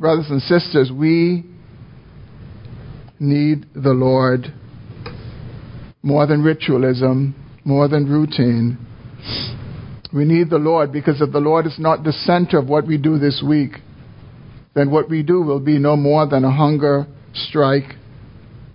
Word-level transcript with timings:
brothers 0.00 0.30
and 0.30 0.40
sisters, 0.40 0.90
we 0.90 1.44
need 3.20 3.66
the 3.74 3.90
Lord 3.90 4.52
more 6.02 6.26
than 6.26 6.42
ritualism, 6.42 7.34
more 7.64 7.86
than 7.86 8.08
routine. 8.08 8.78
We 10.14 10.24
need 10.24 10.48
the 10.48 10.56
Lord 10.56 10.90
because 10.90 11.20
if 11.20 11.30
the 11.30 11.38
Lord 11.38 11.66
is 11.66 11.76
not 11.78 12.02
the 12.02 12.12
center 12.12 12.58
of 12.58 12.66
what 12.66 12.86
we 12.86 12.96
do 12.96 13.18
this 13.18 13.44
week, 13.46 13.72
then 14.74 14.90
what 14.90 15.10
we 15.10 15.22
do 15.22 15.42
will 15.42 15.60
be 15.60 15.78
no 15.78 15.96
more 15.96 16.26
than 16.26 16.44
a 16.44 16.50
hunger 16.50 17.06
strike 17.34 17.96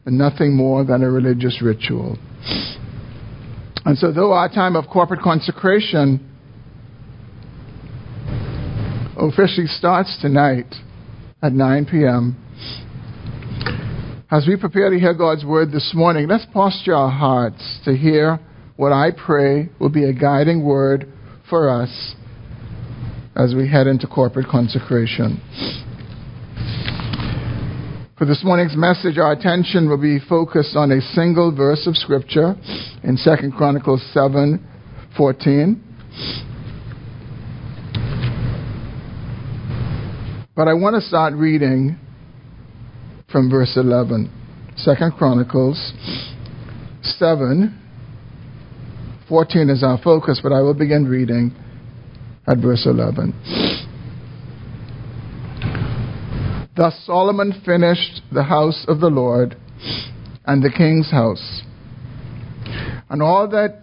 and 0.05 0.19
nothing 0.19 0.55
more 0.55 0.85
than 0.85 1.01
a 1.01 1.09
religious 1.09 1.59
ritual. 1.59 2.19
And 3.83 3.97
so, 3.97 4.11
though 4.11 4.31
our 4.31 4.49
time 4.49 4.75
of 4.75 4.85
corporate 4.91 5.21
consecration 5.21 6.31
officially 9.17 9.67
starts 9.67 10.17
tonight 10.21 10.73
at 11.41 11.53
9 11.53 11.85
p.m., 11.85 12.41
as 14.31 14.47
we 14.47 14.57
prepare 14.57 14.89
to 14.89 14.99
hear 14.99 15.13
God's 15.13 15.45
word 15.45 15.71
this 15.71 15.91
morning, 15.93 16.27
let's 16.27 16.45
posture 16.51 16.95
our 16.95 17.11
hearts 17.11 17.79
to 17.85 17.95
hear 17.95 18.39
what 18.75 18.91
I 18.91 19.11
pray 19.11 19.69
will 19.79 19.89
be 19.89 20.05
a 20.05 20.13
guiding 20.13 20.65
word 20.65 21.07
for 21.49 21.69
us 21.69 22.15
as 23.35 23.53
we 23.53 23.69
head 23.69 23.87
into 23.87 24.07
corporate 24.07 24.47
consecration. 24.47 25.39
For 28.17 28.25
this 28.25 28.43
morning's 28.43 28.75
message, 28.75 29.17
our 29.17 29.33
attention 29.33 29.89
will 29.89 30.01
be 30.01 30.19
focused 30.27 30.75
on 30.75 30.91
a 30.91 31.01
single 31.01 31.55
verse 31.55 31.85
of 31.85 31.95
scripture 31.95 32.55
in 33.03 33.17
2 33.17 33.51
Chronicles 33.55 34.01
7:14. 34.13 35.79
But 40.55 40.69
I 40.69 40.73
want 40.73 40.95
to 40.95 41.01
start 41.01 41.33
reading 41.33 41.99
from 43.29 43.49
verse 43.49 43.73
11. 43.75 44.31
2 44.85 44.93
Chronicles 45.17 45.91
7 47.01 47.81
14 49.27 49.69
is 49.69 49.83
our 49.83 49.97
focus, 50.01 50.39
but 50.41 50.53
I 50.53 50.61
will 50.61 50.73
begin 50.73 51.07
reading 51.07 51.53
at 52.47 52.59
verse 52.59 52.85
11. 52.85 53.33
Thus 56.77 56.97
Solomon 57.05 57.61
finished 57.65 58.21
the 58.31 58.43
house 58.43 58.85
of 58.87 59.01
the 59.01 59.09
Lord 59.09 59.57
and 60.45 60.63
the 60.63 60.69
king's 60.69 61.11
house. 61.11 61.63
And 63.09 63.21
all 63.21 63.49
that 63.49 63.81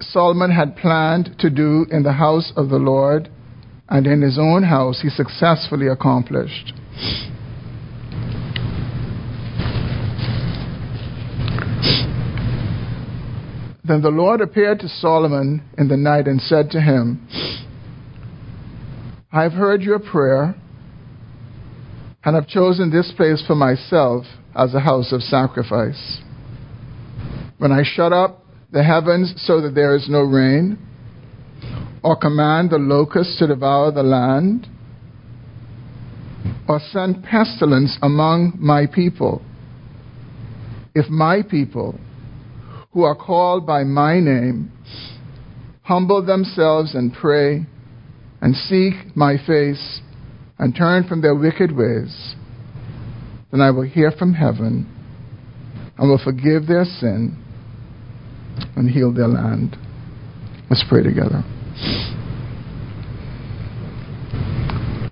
Solomon 0.00 0.50
had 0.50 0.74
planned 0.76 1.36
to 1.38 1.50
do 1.50 1.86
in 1.92 2.02
the 2.02 2.14
house 2.14 2.52
of 2.56 2.70
the 2.70 2.78
Lord 2.78 3.28
and 3.88 4.06
in 4.06 4.20
his 4.20 4.38
own 4.38 4.62
house, 4.62 5.00
he 5.02 5.08
successfully 5.08 5.88
accomplished. 5.88 6.72
Then 13.84 14.02
the 14.02 14.10
Lord 14.10 14.42
appeared 14.42 14.80
to 14.80 14.88
Solomon 14.88 15.62
in 15.78 15.88
the 15.88 15.96
night 15.96 16.26
and 16.26 16.40
said 16.42 16.70
to 16.72 16.80
him, 16.80 17.26
I 19.32 19.42
have 19.42 19.52
heard 19.52 19.80
your 19.80 19.98
prayer 19.98 20.54
and 22.22 22.34
have 22.34 22.46
chosen 22.46 22.90
this 22.90 23.10
place 23.16 23.42
for 23.46 23.54
myself 23.54 24.26
as 24.54 24.74
a 24.74 24.80
house 24.80 25.12
of 25.12 25.22
sacrifice. 25.22 26.20
When 27.56 27.72
I 27.72 27.82
shut 27.82 28.12
up 28.12 28.44
the 28.70 28.82
heavens 28.82 29.32
so 29.38 29.62
that 29.62 29.74
there 29.74 29.96
is 29.96 30.08
no 30.10 30.20
rain, 30.20 30.78
or 32.02 32.16
command 32.16 32.70
the 32.70 32.78
locusts 32.78 33.38
to 33.38 33.46
devour 33.46 33.90
the 33.90 34.02
land, 34.02 34.66
or 36.68 36.80
send 36.92 37.24
pestilence 37.24 37.96
among 38.02 38.52
my 38.58 38.86
people, 38.86 39.42
if 40.94 41.08
my 41.08 41.42
people, 41.42 41.98
who 42.92 43.02
are 43.02 43.14
called 43.14 43.66
by 43.66 43.84
my 43.84 44.18
name 44.18 44.72
humble 45.82 46.24
themselves 46.24 46.94
and 46.94 47.14
pray 47.14 47.64
and 48.40 48.54
seek 48.54 49.16
my 49.16 49.36
face 49.46 50.00
and 50.58 50.74
turn 50.76 51.06
from 51.06 51.22
their 51.22 51.34
wicked 51.34 51.74
ways, 51.74 52.34
then 53.50 53.60
I 53.60 53.70
will 53.70 53.84
hear 53.84 54.10
from 54.10 54.34
heaven 54.34 54.86
and 55.96 56.08
will 56.08 56.20
forgive 56.22 56.66
their 56.66 56.84
sin 56.84 57.42
and 58.76 58.90
heal 58.90 59.12
their 59.12 59.28
land. 59.28 59.76
Let's 60.68 60.84
pray 60.88 61.02
together. 61.02 61.42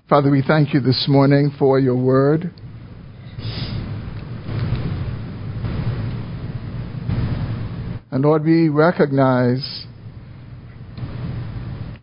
Father, 0.09 0.31
we 0.31 0.41
thank 0.41 0.73
you 0.73 0.79
this 0.79 1.05
morning 1.09 1.51
for 1.59 1.79
your 1.79 1.97
word. 1.97 2.51
And 8.09 8.23
Lord, 8.23 8.45
we 8.45 8.69
recognize 8.69 9.85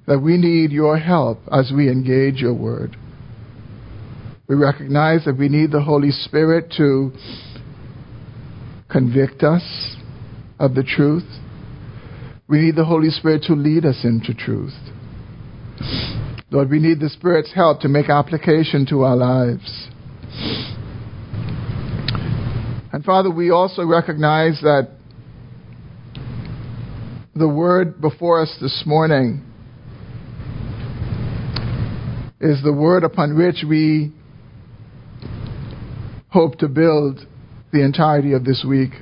that 0.06 0.20
we 0.20 0.36
need 0.36 0.70
your 0.70 0.98
help 0.98 1.40
as 1.50 1.72
we 1.74 1.90
engage 1.90 2.36
your 2.36 2.52
word. 2.54 2.96
We 4.46 4.54
recognize 4.54 5.24
that 5.24 5.38
we 5.38 5.48
need 5.48 5.72
the 5.72 5.80
Holy 5.80 6.10
Spirit 6.10 6.72
to 6.76 7.10
convict 8.90 9.42
us 9.42 9.96
of 10.58 10.74
the 10.74 10.82
truth. 10.82 11.24
We 12.46 12.60
need 12.60 12.76
the 12.76 12.84
Holy 12.84 13.10
Spirit 13.10 13.44
to 13.44 13.54
lead 13.54 13.86
us 13.86 14.04
into 14.04 14.34
truth. 14.34 14.74
Lord, 16.50 16.70
we 16.70 16.78
need 16.78 17.00
the 17.00 17.08
Spirit's 17.08 17.52
help 17.54 17.80
to 17.80 17.88
make 17.88 18.10
application 18.10 18.86
to 18.90 19.02
our 19.02 19.16
lives. 19.16 19.88
And 22.92 23.02
Father, 23.04 23.30
we 23.30 23.50
also 23.50 23.84
recognize 23.84 24.60
that 24.60 24.88
the 27.34 27.48
word 27.48 28.00
before 28.00 28.42
us 28.42 28.56
this 28.60 28.84
morning 28.86 29.42
is 32.40 32.62
the 32.62 32.72
word 32.72 33.04
upon 33.04 33.36
which 33.36 33.64
we 33.68 34.12
hope 36.28 36.58
to 36.58 36.68
build 36.68 37.26
the 37.72 37.82
entirety 37.82 38.34
of 38.34 38.44
this 38.44 38.64
week. 38.68 38.92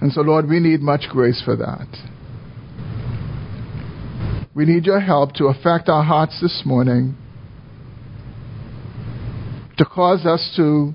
And 0.00 0.12
so, 0.12 0.22
Lord, 0.22 0.48
we 0.48 0.60
need 0.60 0.80
much 0.80 1.04
grace 1.10 1.42
for 1.44 1.56
that. 1.56 1.88
We 4.54 4.64
need 4.64 4.84
your 4.84 5.00
help 5.00 5.34
to 5.34 5.46
affect 5.46 5.88
our 5.88 6.02
hearts 6.02 6.40
this 6.40 6.62
morning, 6.64 7.16
to 9.78 9.84
cause 9.84 10.26
us 10.26 10.52
to 10.56 10.92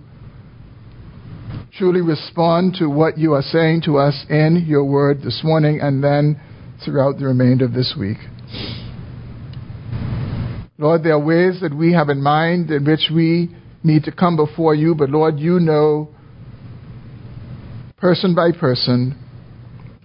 truly 1.77 2.01
respond 2.01 2.75
to 2.79 2.87
what 2.87 3.17
you 3.17 3.33
are 3.33 3.41
saying 3.41 3.81
to 3.85 3.97
us 3.97 4.25
in 4.29 4.65
your 4.67 4.83
word 4.83 5.21
this 5.21 5.41
morning 5.43 5.79
and 5.81 6.03
then 6.03 6.39
throughout 6.83 7.17
the 7.17 7.25
remainder 7.25 7.65
of 7.65 7.73
this 7.73 7.95
week. 7.99 8.17
Lord, 10.77 11.03
there 11.03 11.13
are 11.13 11.19
ways 11.23 11.59
that 11.61 11.73
we 11.73 11.93
have 11.93 12.09
in 12.09 12.21
mind 12.21 12.69
in 12.69 12.85
which 12.85 13.09
we 13.13 13.55
need 13.83 14.03
to 14.03 14.11
come 14.11 14.35
before 14.35 14.75
you, 14.75 14.95
but 14.95 15.09
Lord, 15.09 15.39
you 15.39 15.59
know 15.59 16.09
person 17.97 18.35
by 18.35 18.51
person, 18.51 19.17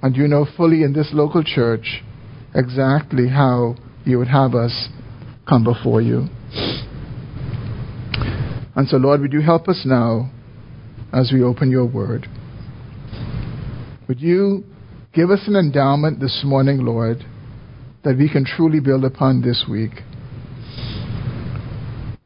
and 0.03 0.17
you 0.17 0.29
know 0.29 0.47
fully 0.57 0.83
in 0.83 0.93
this 0.93 1.11
local 1.13 1.43
church 1.43 2.03
exactly 2.55 3.29
how 3.29 3.75
you 4.05 4.19
would 4.19 4.29
have 4.29 4.55
us 4.55 4.89
come 5.49 5.65
before 5.65 6.01
you. 6.01 6.27
And 8.77 8.89
so, 8.89 8.97
Lord, 8.97 9.21
would 9.21 9.33
you 9.33 9.41
help 9.41 9.69
us 9.69 9.83
now 9.85 10.31
as 11.13 11.31
we 11.33 11.43
open 11.43 11.71
your 11.71 11.87
word. 11.87 12.27
Would 14.09 14.21
you 14.21 14.65
give 15.13 15.31
us 15.31 15.41
an 15.47 15.57
endowment 15.57 16.21
this 16.21 16.43
morning, 16.45 16.85
Lord, 16.85 17.25
that 18.05 18.17
we 18.17 18.29
can 18.31 18.45
truly 18.45 18.81
build 18.81 19.05
upon 19.05 19.43
this 19.43 19.65
week? 19.69 20.03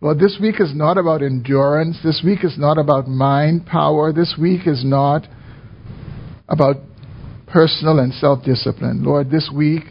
Lord, 0.00 0.18
this 0.18 0.38
week 0.40 0.56
is 0.60 0.74
not 0.74 0.98
about 0.98 1.22
endurance. 1.22 1.98
This 2.04 2.22
week 2.24 2.44
is 2.44 2.58
not 2.58 2.76
about 2.76 3.08
mind 3.08 3.66
power. 3.66 4.12
This 4.12 4.34
week 4.38 4.66
is 4.66 4.84
not 4.84 5.26
about 6.48 6.76
personal 7.46 7.98
and 7.98 8.12
self 8.14 8.44
discipline. 8.44 9.04
Lord, 9.04 9.30
this 9.30 9.50
week 9.54 9.84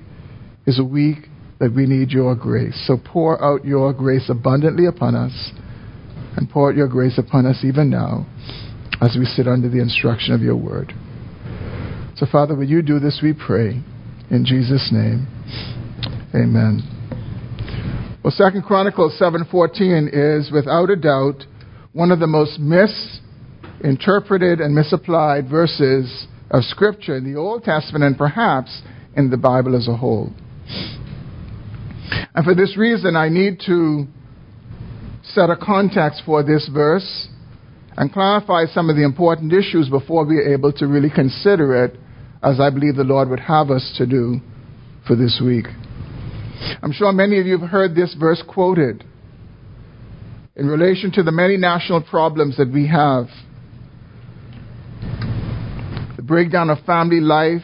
is 0.66 0.80
a 0.80 0.84
week 0.84 1.18
that 1.60 1.74
we 1.74 1.86
need 1.86 2.12
your 2.12 2.36
grace. 2.36 2.82
So 2.88 2.98
pour 2.98 3.44
out 3.44 3.66
your 3.66 3.94
grace 3.94 4.30
abundantly 4.30 4.86
upon 4.86 5.16
us 5.16 5.52
and 6.36 6.50
pour 6.50 6.70
out 6.70 6.76
your 6.76 6.88
grace 6.88 7.18
upon 7.18 7.46
us 7.46 7.64
even 7.64 7.90
now 7.90 8.26
as 9.02 9.16
we 9.18 9.26
sit 9.26 9.48
under 9.48 9.70
the 9.70 9.80
instruction 9.80 10.34
of 10.34 10.42
your 10.42 10.56
word. 10.56 10.94
So, 12.16 12.26
Father, 12.32 12.56
will 12.56 12.68
you 12.68 12.82
do 12.82 13.00
this, 13.00 13.20
we 13.24 13.34
pray. 13.34 13.82
In 14.30 14.46
Jesus' 14.46 14.90
name, 14.92 15.28
amen. 16.34 16.82
Well, 18.24 18.32
Second 18.32 18.64
Chronicles 18.64 19.18
7.14 19.20 20.10
is, 20.14 20.52
without 20.52 20.90
a 20.90 20.96
doubt, 20.96 21.44
one 21.92 22.12
of 22.12 22.20
the 22.20 22.28
most 22.28 22.60
misinterpreted 22.60 24.62
and 24.62 24.74
misapplied 24.74 25.50
verses 25.50 26.28
of 26.54 26.64
Scripture 26.66 27.18
in 27.18 27.30
the 27.30 27.38
Old 27.38 27.64
Testament 27.64 28.04
and 28.04 28.18
perhaps 28.18 28.84
in 29.18 29.32
the 29.32 29.38
Bible 29.38 29.76
as 29.76 29.88
a 29.88 29.98
whole. 29.98 30.32
And 32.36 32.46
for 32.46 32.54
this 32.54 32.78
reason, 32.78 33.16
I 33.16 33.30
need 33.30 33.60
to 33.66 34.06
set 35.24 35.50
a 35.50 35.58
context 35.58 36.22
for 36.26 36.44
this 36.44 36.70
verse 36.72 37.28
and 37.98 38.14
clarify 38.14 38.66
some 38.66 38.90
of 38.90 38.96
the 38.96 39.04
important 39.04 39.52
issues 39.52 39.90
before 39.90 40.26
we 40.26 40.38
are 40.38 40.54
able 40.54 40.72
to 40.74 40.88
really 40.88 41.10
consider 41.10 41.84
it 41.86 42.00
as 42.44 42.60
I 42.60 42.70
believe 42.70 42.96
the 42.96 43.04
Lord 43.04 43.30
would 43.30 43.40
have 43.40 43.72
us 43.72 43.94
to 43.98 44.06
do 44.06 44.40
for 45.08 45.16
this 45.16 45.42
week. 45.44 45.66
I'm 46.82 46.92
sure 46.92 47.12
many 47.12 47.40
of 47.40 47.46
you 47.46 47.58
have 47.58 47.70
heard 47.70 47.96
this 47.96 48.16
verse 48.20 48.44
quoted 48.48 49.04
in 50.56 50.68
relation 50.68 51.12
to 51.14 51.24
the 51.24 51.32
many 51.32 51.58
national 51.58 52.04
problems 52.04 52.58
that 52.58 52.72
we 52.72 52.88
have 52.88 53.26
the 56.24 56.28
breakdown 56.28 56.70
of 56.70 56.80
family 56.86 57.20
life 57.20 57.64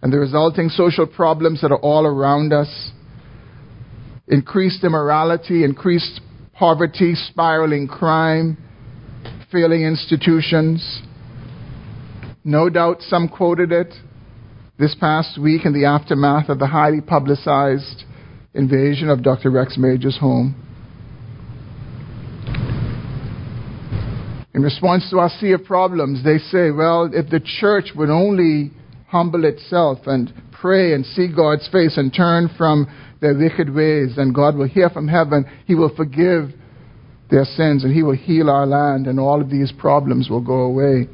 and 0.00 0.10
the 0.10 0.18
resulting 0.18 0.70
social 0.70 1.06
problems 1.06 1.60
that 1.60 1.70
are 1.70 1.80
all 1.80 2.06
around 2.06 2.50
us, 2.50 2.90
increased 4.26 4.82
immorality, 4.82 5.62
increased 5.62 6.22
poverty, 6.54 7.14
spiraling 7.14 7.86
crime, 7.86 8.56
failing 9.50 9.82
institutions. 9.82 11.02
No 12.42 12.70
doubt 12.70 13.02
some 13.02 13.28
quoted 13.28 13.70
it 13.70 13.92
this 14.78 14.96
past 14.98 15.38
week 15.38 15.66
in 15.66 15.74
the 15.74 15.84
aftermath 15.84 16.48
of 16.48 16.58
the 16.58 16.66
highly 16.66 17.02
publicized 17.02 18.04
invasion 18.54 19.10
of 19.10 19.22
Dr. 19.22 19.50
Rex 19.50 19.76
Major's 19.76 20.18
home. 20.18 20.54
In 24.54 24.62
response 24.62 25.08
to 25.10 25.18
our 25.18 25.30
sea 25.40 25.52
of 25.52 25.64
problems, 25.64 26.22
they 26.24 26.38
say, 26.38 26.70
well, 26.70 27.10
if 27.12 27.30
the 27.30 27.40
church 27.60 27.90
would 27.96 28.10
only 28.10 28.70
humble 29.08 29.44
itself 29.44 29.98
and 30.06 30.32
pray 30.50 30.92
and 30.92 31.04
see 31.06 31.28
God's 31.34 31.68
face 31.68 31.96
and 31.96 32.14
turn 32.14 32.50
from 32.56 32.86
their 33.20 33.36
wicked 33.36 33.74
ways, 33.74 34.14
then 34.16 34.32
God 34.32 34.56
will 34.56 34.68
hear 34.68 34.90
from 34.90 35.08
heaven. 35.08 35.46
He 35.66 35.74
will 35.74 35.94
forgive 35.94 36.50
their 37.30 37.44
sins 37.44 37.82
and 37.82 37.94
He 37.94 38.02
will 38.02 38.16
heal 38.16 38.50
our 38.50 38.66
land, 38.66 39.06
and 39.06 39.18
all 39.18 39.40
of 39.40 39.48
these 39.48 39.72
problems 39.72 40.28
will 40.28 40.42
go 40.42 40.60
away. 40.60 41.08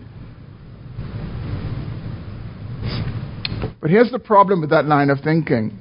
But 3.81 3.91
here's 3.91 4.11
the 4.11 4.19
problem 4.19 4.61
with 4.61 4.71
that 4.71 4.87
line 4.87 5.11
of 5.11 5.21
thinking 5.21 5.79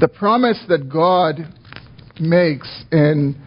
the 0.00 0.08
promise 0.08 0.58
that 0.68 0.88
God 0.88 1.36
makes 2.18 2.84
in 2.90 3.40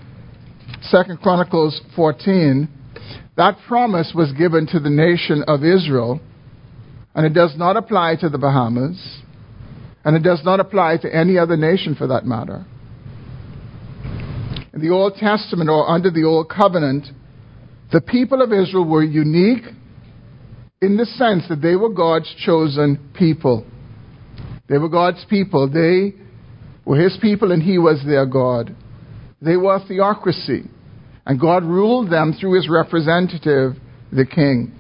2 0.90 1.18
Chronicles 1.22 1.82
14, 1.96 2.70
that 3.36 3.58
promise 3.68 4.14
was 4.16 4.32
given 4.34 4.68
to 4.68 4.80
the 4.80 4.90
nation 4.90 5.44
of 5.48 5.64
Israel, 5.64 6.22
and 7.14 7.26
it 7.26 7.34
does 7.34 7.56
not 7.58 7.76
apply 7.76 8.16
to 8.22 8.30
the 8.30 8.38
Bahamas, 8.38 9.22
and 10.06 10.16
it 10.16 10.24
does 10.24 10.42
not 10.46 10.62
apply 10.62 10.98
to 10.98 11.14
any 11.14 11.38
other 11.38 11.58
nation 11.58 11.94
for 11.96 12.08
that 12.08 12.26
matter. 12.26 12.66
In 14.74 14.82
the 14.82 14.90
Old 14.92 15.16
Testament 15.16 15.70
or 15.70 15.90
under 15.90 16.10
the 16.10 16.24
Old 16.24 16.50
Covenant, 16.50 17.08
the 17.92 18.00
people 18.00 18.42
of 18.42 18.54
Israel 18.54 18.86
were 18.86 19.04
unique 19.04 19.66
in 20.82 20.96
the 20.96 21.06
sense 21.06 21.44
that 21.50 21.62
they 21.62 21.76
were 21.76 21.90
God's 21.90 22.34
chosen 22.46 23.12
people. 23.14 23.66
They 24.70 24.78
were 24.78 24.90
God's 24.90 25.26
people. 25.30 25.70
They 25.70 26.14
were 26.86 26.98
His 26.98 27.18
people 27.22 27.52
and 27.52 27.62
He 27.62 27.78
was 27.78 28.02
their 28.06 28.26
God. 28.26 28.76
They 29.42 29.58
were 29.58 29.76
a 29.76 29.86
theocracy. 29.86 30.70
And 31.28 31.40
God 31.40 31.64
ruled 31.64 32.10
them 32.10 32.34
through 32.34 32.56
His 32.56 32.68
representative, 32.68 33.74
the 34.12 34.26
king. 34.26 34.72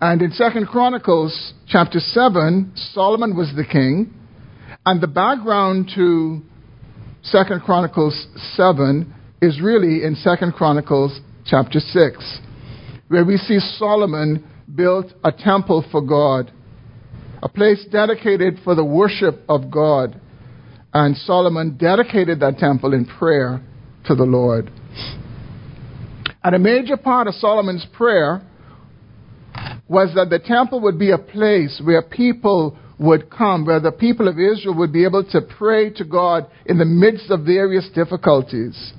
And 0.00 0.22
in 0.22 0.30
Second 0.30 0.68
Chronicles 0.68 1.52
chapter 1.66 1.98
7, 1.98 2.72
Solomon 2.92 3.36
was 3.36 3.52
the 3.54 3.64
king. 3.64 4.14
And 4.86 5.02
the 5.02 5.08
background 5.08 5.90
to 5.96 6.40
Second 7.22 7.60
Chronicles 7.62 8.26
7 8.54 9.12
is 9.42 9.60
really 9.60 10.04
in 10.04 10.14
Second 10.14 10.54
Chronicles 10.54 11.20
chapter 11.44 11.80
6 11.80 12.40
where 13.08 13.24
we 13.24 13.36
see 13.38 13.58
Solomon 13.58 14.44
built 14.74 15.06
a 15.24 15.32
temple 15.32 15.84
for 15.90 16.02
God, 16.02 16.52
a 17.42 17.48
place 17.48 17.84
dedicated 17.90 18.60
for 18.62 18.74
the 18.74 18.84
worship 18.84 19.42
of 19.48 19.70
God. 19.70 20.20
And 20.94 21.16
Solomon 21.16 21.76
dedicated 21.76 22.40
that 22.40 22.58
temple 22.58 22.94
in 22.94 23.04
prayer 23.04 23.62
to 24.06 24.14
the 24.14 24.24
Lord. 24.24 24.70
And 26.42 26.54
a 26.54 26.58
major 26.58 26.96
part 26.96 27.26
of 27.26 27.34
Solomon's 27.34 27.86
prayer 27.92 28.42
was 29.88 30.12
that 30.14 30.30
the 30.30 30.38
temple 30.38 30.80
would 30.80 30.98
be 30.98 31.10
a 31.10 31.18
place 31.18 31.80
where 31.84 32.02
people 32.02 32.78
would 32.98 33.30
come, 33.30 33.64
where 33.64 33.80
the 33.80 33.92
people 33.92 34.28
of 34.28 34.38
Israel 34.38 34.74
would 34.74 34.92
be 34.92 35.04
able 35.04 35.24
to 35.30 35.40
pray 35.40 35.90
to 35.90 36.04
God 36.04 36.46
in 36.66 36.78
the 36.78 36.84
midst 36.84 37.30
of 37.30 37.44
various 37.44 37.88
difficulties, 37.94 38.92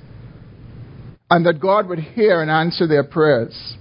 and 1.28 1.44
that 1.46 1.60
God 1.60 1.88
would 1.88 1.98
hear 1.98 2.40
and 2.40 2.50
answer 2.50 2.86
their 2.86 3.04
prayers. 3.04 3.76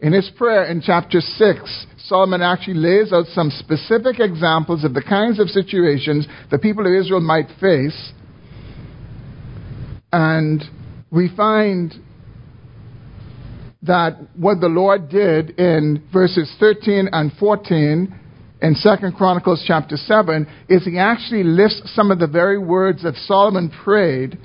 In 0.00 0.12
his 0.12 0.30
prayer 0.36 0.64
in 0.64 0.82
chapter 0.82 1.20
6, 1.20 1.86
Solomon 2.06 2.42
actually 2.42 2.74
lays 2.74 3.12
out 3.12 3.26
some 3.28 3.50
specific 3.50 4.20
examples 4.20 4.84
of 4.84 4.92
the 4.92 5.02
kinds 5.02 5.40
of 5.40 5.48
situations 5.48 6.26
the 6.50 6.58
people 6.58 6.86
of 6.86 6.92
Israel 6.92 7.20
might 7.20 7.48
face. 7.58 8.12
And 10.12 10.62
we 11.10 11.34
find 11.34 11.94
that 13.82 14.18
what 14.36 14.60
the 14.60 14.68
Lord 14.68 15.08
did 15.08 15.58
in 15.58 16.06
verses 16.12 16.54
13 16.60 17.08
and 17.10 17.32
14 17.38 18.20
in 18.60 18.76
2 18.82 19.12
Chronicles 19.16 19.64
chapter 19.66 19.96
7 19.96 20.46
is 20.68 20.84
he 20.84 20.98
actually 20.98 21.42
lists 21.42 21.94
some 21.94 22.10
of 22.10 22.18
the 22.18 22.26
very 22.26 22.58
words 22.58 23.02
that 23.02 23.14
Solomon 23.16 23.70
prayed 23.82 24.38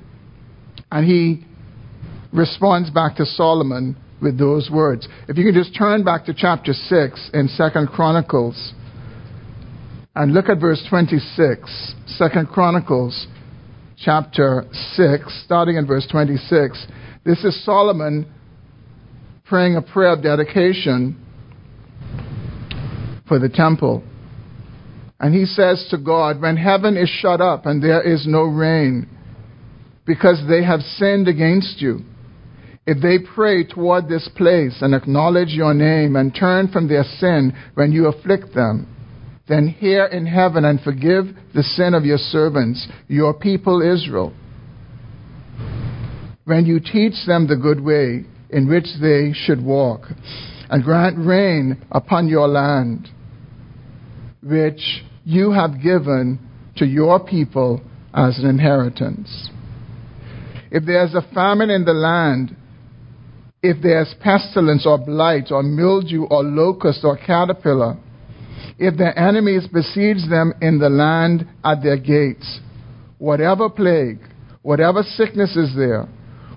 and 0.91 1.05
he 1.05 1.45
responds 2.31 2.89
back 2.89 3.15
to 3.17 3.25
Solomon 3.25 3.97
with 4.21 4.37
those 4.37 4.69
words. 4.71 5.07
If 5.27 5.37
you 5.37 5.45
can 5.45 5.53
just 5.53 5.77
turn 5.77 6.03
back 6.03 6.25
to 6.25 6.33
chapter 6.33 6.73
6 6.73 7.29
in 7.33 7.47
Second 7.49 7.87
Chronicles 7.89 8.73
and 10.15 10.33
look 10.33 10.49
at 10.49 10.59
verse 10.59 10.83
26. 10.89 11.93
Second 12.07 12.49
Chronicles 12.49 13.27
chapter 13.97 14.65
6, 14.93 15.43
starting 15.45 15.77
in 15.77 15.85
verse 15.85 16.07
26. 16.11 16.87
This 17.25 17.43
is 17.43 17.63
Solomon 17.63 18.31
praying 19.45 19.75
a 19.75 19.81
prayer 19.81 20.13
of 20.13 20.23
dedication 20.23 21.17
for 23.27 23.39
the 23.39 23.49
temple. 23.49 24.03
And 25.19 25.33
he 25.33 25.45
says 25.45 25.85
to 25.91 25.97
God, 25.97 26.41
When 26.41 26.55
heaven 26.55 26.95
is 26.95 27.09
shut 27.09 27.41
up 27.41 27.65
and 27.65 27.83
there 27.83 28.01
is 28.01 28.25
no 28.27 28.43
rain, 28.43 29.07
because 30.05 30.41
they 30.49 30.63
have 30.63 30.79
sinned 30.81 31.27
against 31.27 31.81
you, 31.81 32.01
if 32.89 32.99
they 33.03 33.19
pray 33.19 33.63
toward 33.63 34.09
this 34.09 34.27
place 34.35 34.79
and 34.81 34.95
acknowledge 34.95 35.49
your 35.49 35.75
name 35.75 36.15
and 36.15 36.33
turn 36.33 36.67
from 36.69 36.87
their 36.87 37.03
sin 37.03 37.55
when 37.75 37.91
you 37.91 38.07
afflict 38.07 38.55
them, 38.55 38.87
then 39.47 39.67
hear 39.67 40.05
in 40.05 40.25
heaven 40.25 40.65
and 40.65 40.81
forgive 40.81 41.25
the 41.53 41.61
sin 41.61 41.93
of 41.93 42.03
your 42.03 42.17
servants, 42.17 42.87
your 43.07 43.31
people 43.31 43.83
Israel. 43.83 44.33
When 46.45 46.65
you 46.65 46.79
teach 46.79 47.13
them 47.27 47.45
the 47.45 47.57
good 47.57 47.79
way 47.79 48.25
in 48.49 48.67
which 48.67 48.87
they 48.99 49.33
should 49.35 49.63
walk, 49.63 50.05
and 50.71 50.83
grant 50.83 51.19
rain 51.19 51.85
upon 51.91 52.27
your 52.27 52.47
land, 52.47 53.07
which 54.41 55.03
you 55.25 55.51
have 55.51 55.83
given 55.83 56.39
to 56.77 56.87
your 56.87 57.19
people 57.23 57.81
as 58.15 58.39
an 58.39 58.49
inheritance. 58.49 59.51
If 60.71 60.85
there's 60.87 61.13
a 61.13 61.33
famine 61.35 61.69
in 61.69 61.85
the 61.85 61.93
land, 61.93 62.55
if 63.61 63.81
there's 63.81 64.13
pestilence 64.21 64.85
or 64.85 64.97
blight 64.97 65.51
or 65.51 65.63
mildew 65.63 66.23
or 66.23 66.43
locust 66.43 67.01
or 67.03 67.17
caterpillar, 67.17 67.97
if 68.77 68.97
their 68.97 69.17
enemies 69.17 69.67
besiege 69.71 70.29
them 70.29 70.53
in 70.61 70.79
the 70.79 70.89
land 70.89 71.45
at 71.63 71.83
their 71.83 71.97
gates, 71.97 72.61
whatever 73.17 73.69
plague, 73.69 74.19
whatever 74.61 75.03
sickness 75.03 75.55
is 75.57 75.75
there, 75.75 76.07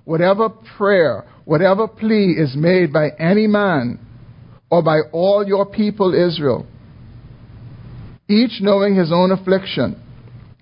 whatever 0.04 0.48
prayer, 0.76 1.24
whatever 1.44 1.88
plea 1.88 2.36
is 2.38 2.54
made 2.56 2.92
by 2.92 3.08
any 3.18 3.48
man 3.48 3.98
or 4.70 4.82
by 4.82 4.98
all 5.12 5.44
your 5.46 5.66
people 5.66 6.14
Israel, 6.14 6.66
each 8.28 8.60
knowing 8.60 8.94
his 8.94 9.10
own 9.12 9.32
affliction 9.32 10.00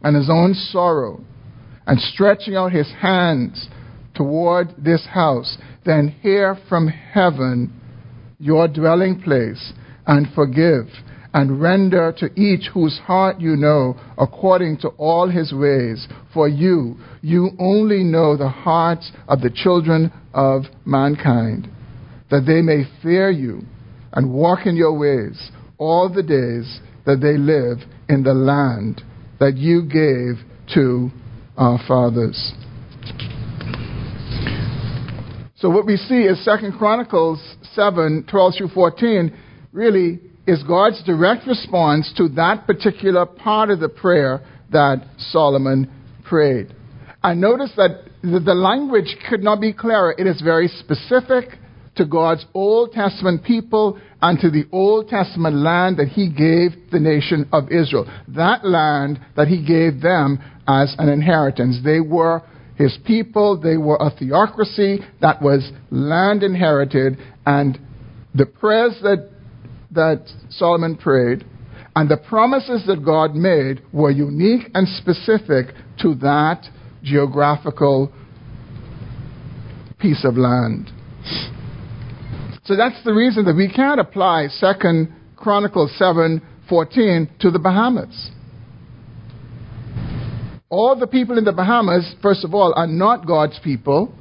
and 0.03 0.17
his 0.17 0.31
own 0.31 0.55
sorrow, 0.55 1.21
and 1.87 2.01
stretching 2.01 2.57
out 2.57 2.73
his 2.73 2.91
hands 3.01 3.69
toward 4.15 4.69
this 4.79 5.07
house, 5.07 5.59
then 5.85 6.09
hear 6.23 6.57
from 6.69 6.89
heaven 6.89 7.73
your 8.39 8.69
dwelling 8.69 9.21
place 9.21 9.73
and 10.07 10.27
forgive 10.35 10.87
and 11.33 11.61
render 11.61 12.13
to 12.19 12.27
each 12.41 12.69
whose 12.75 12.99
heart 13.05 13.41
you 13.41 13.55
know 13.57 13.95
according 14.19 14.77
to 14.79 14.89
all 14.99 15.29
his 15.29 15.53
ways. 15.53 16.09
For 16.35 16.49
you, 16.49 16.97
you 17.23 17.51
only 17.59 18.03
know 18.03 18.37
the 18.37 18.49
hearts 18.49 19.13
of 19.29 19.41
the 19.41 19.51
children 19.51 20.13
of 20.35 20.63
mankind, 20.85 21.69
that 22.31 22.45
they 22.47 22.63
may 22.63 22.83
fear 23.03 23.31
you 23.31 23.63
and 24.13 24.33
walk 24.33 24.67
in 24.67 24.77
your 24.77 24.99
ways 24.99 25.51
all 25.79 26.13
the 26.13 26.23
days 26.23 26.81
that 27.07 27.21
they 27.21 27.39
live 27.39 27.79
in 28.09 28.23
the 28.23 28.35
land 28.35 29.03
that 29.39 29.57
you 29.57 29.83
gave 29.83 30.45
to 30.75 31.11
our 31.57 31.79
fathers. 31.87 32.53
So 35.61 35.69
what 35.69 35.85
we 35.85 35.99
see 35.99 36.23
is 36.23 36.43
Second 36.43 36.79
Chronicles 36.79 37.39
7, 37.75 38.25
12 38.31 38.55
through 38.57 38.69
14, 38.69 39.39
really 39.73 40.19
is 40.47 40.63
God's 40.63 41.05
direct 41.05 41.47
response 41.47 42.11
to 42.17 42.29
that 42.31 42.67
particular 42.67 43.27
part 43.27 43.69
of 43.69 43.79
the 43.79 43.91
prayer 43.91 44.41
that 44.73 45.07
Solomon 45.19 45.93
prayed. 46.25 46.75
I 47.23 47.35
notice 47.35 47.73
that 47.77 48.05
the 48.23 48.55
language 48.55 49.15
could 49.29 49.43
not 49.43 49.61
be 49.61 49.75
clearer. 49.75 50.15
It 50.17 50.27
is 50.27 50.41
very 50.41 50.69
specific 50.69 51.59
to 51.97 52.07
God's 52.07 52.47
Old 52.55 52.93
Testament 52.93 53.45
people 53.45 54.01
and 54.23 54.41
to 54.41 54.51
the 54.51 54.65
Old 54.73 55.09
Testament 55.09 55.57
land 55.57 55.99
that 55.99 56.09
He 56.09 56.31
gave 56.31 56.91
the 56.91 57.01
nation 57.01 57.47
of 57.53 57.71
Israel. 57.71 58.11
That 58.29 58.65
land 58.65 59.21
that 59.37 59.49
He 59.49 59.63
gave 59.63 60.01
them 60.01 60.39
as 60.67 60.95
an 60.99 61.11
inheritance. 61.11 61.81
They 61.85 62.01
were 62.01 62.43
His 62.81 62.97
people, 63.05 63.61
they 63.61 63.77
were 63.77 63.99
a 64.01 64.11
theocracy 64.11 65.01
that 65.21 65.43
was 65.43 65.71
land 65.91 66.43
inherited, 66.43 67.19
and 67.45 67.79
the 68.35 68.47
prayers 68.47 68.99
that, 69.03 69.29
that 69.91 70.27
Solomon 70.49 70.97
prayed 70.97 71.45
and 71.95 72.11
the 72.11 72.17
promises 72.17 72.87
that 72.87 73.05
God 73.05 73.35
made 73.35 73.83
were 73.93 74.11
unique 74.11 74.71
and 74.73 74.89
specific 74.89 75.75
to 76.01 76.15
that 76.23 76.65
geographical 77.03 78.11
piece 79.99 80.25
of 80.25 80.39
land. 80.39 80.91
So 82.65 82.77
that's 82.77 83.05
the 83.05 83.13
reason 83.13 83.45
that 83.45 83.57
we 83.57 83.71
can't 83.71 84.01
apply 84.01 84.49
2nd 84.59 85.13
Chronicles 85.37 85.93
7:14 85.99 87.29
to 87.41 87.51
the 87.51 87.59
Bahamas. 87.59 88.31
All 90.71 90.97
the 90.97 91.09
people 91.09 91.37
in 91.37 91.45
the 91.45 91.53
Bahamas, 91.53 92.15
first 92.23 92.45
of 92.45 92.55
all, 92.55 92.73
are 92.77 92.87
not 92.87 93.27
God's 93.27 93.59
people. 93.63 94.15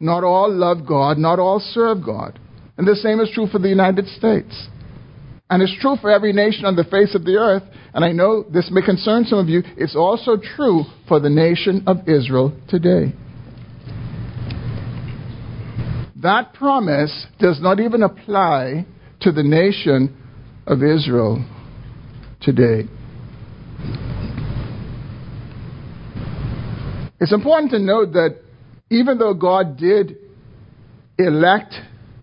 Not 0.00 0.24
all 0.24 0.52
love 0.52 0.86
God, 0.86 1.18
not 1.18 1.38
all 1.38 1.60
serve 1.60 2.04
God. 2.04 2.38
And 2.76 2.86
the 2.86 2.94
same 2.96 3.20
is 3.20 3.30
true 3.32 3.46
for 3.46 3.58
the 3.58 3.68
United 3.68 4.06
States. 4.08 4.68
And 5.50 5.62
it's 5.62 5.76
true 5.80 5.96
for 6.00 6.10
every 6.10 6.32
nation 6.32 6.66
on 6.66 6.76
the 6.76 6.84
face 6.84 7.14
of 7.14 7.24
the 7.24 7.36
earth. 7.36 7.62
And 7.94 8.04
I 8.04 8.12
know 8.12 8.42
this 8.42 8.68
may 8.70 8.82
concern 8.82 9.24
some 9.24 9.38
of 9.38 9.48
you. 9.48 9.62
It's 9.76 9.96
also 9.96 10.36
true 10.56 10.82
for 11.08 11.20
the 11.20 11.30
nation 11.30 11.84
of 11.86 12.08
Israel 12.08 12.52
today. 12.68 13.14
That 16.16 16.52
promise 16.54 17.26
does 17.38 17.60
not 17.60 17.80
even 17.80 18.02
apply 18.02 18.84
to 19.20 19.32
the 19.32 19.42
nation 19.42 20.16
of 20.66 20.82
Israel 20.82 21.44
today. 22.40 22.88
It's 27.20 27.32
important 27.32 27.72
to 27.72 27.78
note 27.78 28.12
that 28.12 28.36
even 28.90 29.18
though 29.18 29.34
God 29.34 29.76
did 29.76 30.16
elect 31.18 31.74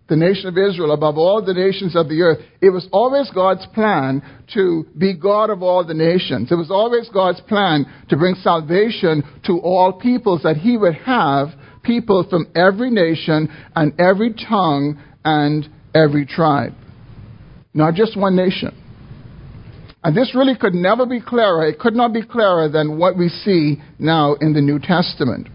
the 0.08 0.16
nation 0.16 0.48
of 0.48 0.58
Israel 0.58 0.92
above 0.92 1.18
all 1.18 1.44
the 1.44 1.54
nations 1.54 1.96
of 1.96 2.08
the 2.08 2.22
earth, 2.22 2.40
it 2.62 2.70
was 2.70 2.88
always 2.92 3.30
God's 3.34 3.66
plan 3.74 4.22
to 4.54 4.86
be 4.98 5.14
God 5.14 5.50
of 5.50 5.64
all 5.64 5.84
the 5.84 5.96
nations. 5.96 6.52
It 6.52 6.56
was 6.56 6.70
always 6.70 7.10
God's 7.10 7.42
plan 7.42 7.86
to 8.10 8.18
bring 8.18 8.36
salvation 8.36 9.24
to 9.46 9.60
all 9.60 9.94
peoples, 9.94 10.44
that 10.44 10.58
He 10.58 10.78
would 10.78 10.96
have 10.96 11.50
people 11.84 12.26
from 12.30 12.48
every 12.56 12.92
nation 12.92 13.50
and 13.76 14.00
every 14.00 14.34
tongue 14.34 15.02
and 15.24 15.68
every 15.94 16.26
tribe. 16.26 16.74
Not 17.74 17.96
just 17.96 18.18
one 18.18 18.36
nation. 18.36 18.85
And 20.06 20.16
this 20.16 20.36
really 20.36 20.56
could 20.56 20.76
never 20.76 21.08
be 21.08 21.20
clearer. 21.20 21.66
It 21.66 21.80
could 21.80 21.96
not 21.96 22.14
be 22.14 22.24
clearer 22.24 22.70
than 22.70 23.00
what 23.00 23.18
we 23.18 23.28
see 23.28 23.82
now 23.98 24.36
in 24.36 24.54
the 24.54 24.62
New 24.62 24.78
Testament. 24.78 25.48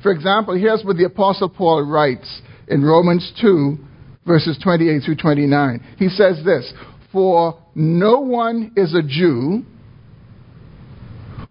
For 0.00 0.12
example, 0.12 0.56
here's 0.56 0.84
what 0.84 0.96
the 0.96 1.06
Apostle 1.06 1.48
Paul 1.48 1.82
writes 1.82 2.40
in 2.68 2.84
Romans 2.84 3.32
2, 3.40 3.76
verses 4.24 4.56
28 4.62 5.02
through 5.04 5.16
29. 5.16 5.84
He 5.98 6.08
says 6.08 6.40
this 6.44 6.72
For 7.10 7.60
no 7.74 8.20
one 8.20 8.70
is 8.76 8.94
a 8.94 9.02
Jew 9.02 9.64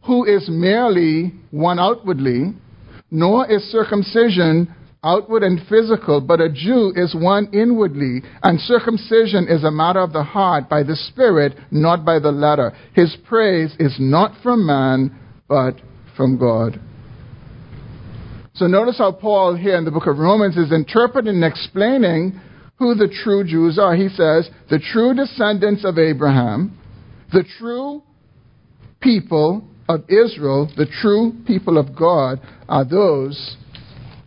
who 0.05 0.23
is 0.23 0.47
merely 0.49 1.33
one 1.51 1.77
outwardly, 1.77 2.53
nor 3.11 3.51
is 3.51 3.63
circumcision 3.69 4.73
outward 5.03 5.43
and 5.43 5.59
physical, 5.67 6.21
but 6.21 6.39
a 6.39 6.49
Jew 6.49 6.93
is 6.95 7.13
one 7.13 7.49
inwardly, 7.53 8.21
and 8.41 8.59
circumcision 8.59 9.47
is 9.49 9.63
a 9.63 9.71
matter 9.71 9.99
of 9.99 10.13
the 10.13 10.23
heart 10.23 10.69
by 10.69 10.83
the 10.83 10.95
Spirit, 10.95 11.57
not 11.71 12.05
by 12.05 12.19
the 12.19 12.31
letter. 12.31 12.73
His 12.93 13.15
praise 13.27 13.75
is 13.79 13.95
not 13.99 14.31
from 14.41 14.65
man, 14.65 15.17
but 15.47 15.75
from 16.15 16.37
God. 16.37 16.79
So 18.53 18.67
notice 18.67 18.99
how 18.99 19.11
Paul 19.11 19.55
here 19.55 19.77
in 19.77 19.83
the 19.83 19.91
book 19.91 20.07
of 20.07 20.19
Romans 20.19 20.57
is 20.57 20.71
interpreting 20.71 21.35
and 21.35 21.43
explaining 21.43 22.39
who 22.77 22.93
the 22.95 23.13
true 23.23 23.43
Jews 23.43 23.79
are. 23.79 23.95
He 23.95 24.09
says, 24.09 24.49
the 24.69 24.79
true 24.91 25.13
descendants 25.13 25.83
of 25.83 25.97
Abraham, 25.97 26.77
the 27.31 27.43
true 27.59 28.03
people 29.01 29.63
of 29.89 30.01
Israel, 30.09 30.71
the 30.77 30.87
true 31.01 31.33
people 31.45 31.77
of 31.77 31.95
God, 31.95 32.39
are 32.69 32.85
those 32.85 33.57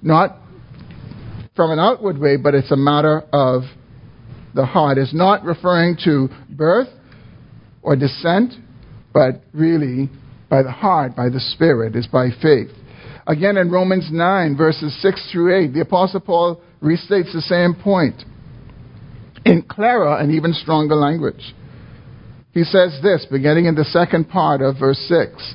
not 0.03 0.39
from 1.57 1.71
an 1.71 1.79
outward 1.79 2.19
way, 2.19 2.37
but 2.37 2.55
it's 2.55 2.71
a 2.71 2.77
matter 2.77 3.23
of 3.33 3.63
the 4.55 4.65
heart. 4.65 4.99
It's 4.99 5.15
not 5.15 5.43
referring 5.45 5.97
to 6.05 6.29
birth 6.51 6.89
or 7.83 7.97
descent, 7.97 8.53
but 9.13 9.43
really 9.53 10.11
by 10.49 10.63
the 10.63 10.71
heart, 10.71 11.17
by 11.17 11.31
the 11.31 11.41
Spirit, 11.41 11.97
is 11.97 12.07
by 12.07 12.29
faith. 12.43 12.69
Again, 13.27 13.57
in 13.57 13.71
Romans 13.71 14.09
9, 14.13 14.57
verses 14.57 14.97
6 15.03 15.33
through 15.33 15.65
8, 15.65 15.73
the 15.73 15.81
Apostle 15.81 16.21
Paul 16.21 16.61
restates 16.83 17.33
the 17.33 17.41
same 17.41 17.75
point 17.75 18.23
in 19.45 19.63
clearer 19.63 20.19
and 20.19 20.33
even 20.33 20.53
stronger 20.53 20.95
language. 20.95 21.55
He 22.53 22.65
says 22.65 22.99
this, 23.03 23.27
beginning 23.31 23.67
in 23.67 23.75
the 23.75 23.85
second 23.85 24.29
part 24.29 24.61
of 24.63 24.79
verse 24.79 24.99
6 25.09 25.55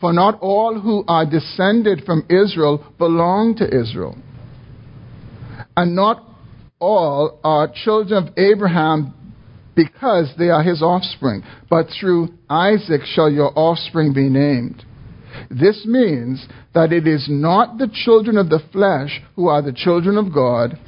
For 0.00 0.12
not 0.12 0.40
all 0.40 0.80
who 0.80 1.04
are 1.06 1.28
descended 1.28 2.04
from 2.04 2.26
Israel 2.28 2.84
belong 2.98 3.56
to 3.56 3.66
Israel, 3.66 4.16
and 5.76 5.94
not 5.94 6.22
all 6.78 7.38
are 7.44 7.72
children 7.84 8.26
of 8.26 8.38
Abraham 8.38 9.14
because 9.74 10.32
they 10.38 10.50
are 10.50 10.62
his 10.62 10.82
offspring, 10.82 11.42
but 11.70 11.86
through 11.98 12.28
Isaac 12.50 13.02
shall 13.04 13.30
your 13.30 13.56
offspring 13.56 14.12
be 14.12 14.28
named. 14.28 14.84
This 15.50 15.86
means 15.86 16.46
that 16.74 16.92
it 16.92 17.06
is 17.06 17.26
not 17.30 17.78
the 17.78 17.88
children 18.04 18.36
of 18.36 18.50
the 18.50 18.60
flesh 18.70 19.22
who 19.34 19.48
are 19.48 19.62
the 19.62 19.72
children 19.72 20.18
of 20.18 20.34
God, 20.34 20.78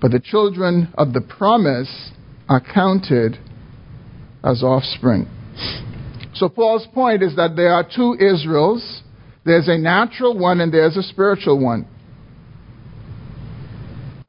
but 0.00 0.12
the 0.12 0.20
children 0.20 0.92
of 0.96 1.12
the 1.12 1.20
promise 1.20 2.10
are 2.48 2.60
counted 2.60 3.38
as 4.44 4.62
offspring. 4.62 5.26
So 6.34 6.48
Paul's 6.48 6.86
point 6.94 7.22
is 7.22 7.34
that 7.36 7.56
there 7.56 7.72
are 7.72 7.82
two 7.84 8.14
Israels. 8.14 9.02
There's 9.44 9.68
a 9.68 9.78
natural 9.78 10.38
one 10.38 10.60
and 10.60 10.72
there's 10.72 10.96
a 10.96 11.02
spiritual 11.02 11.58
one. 11.58 11.88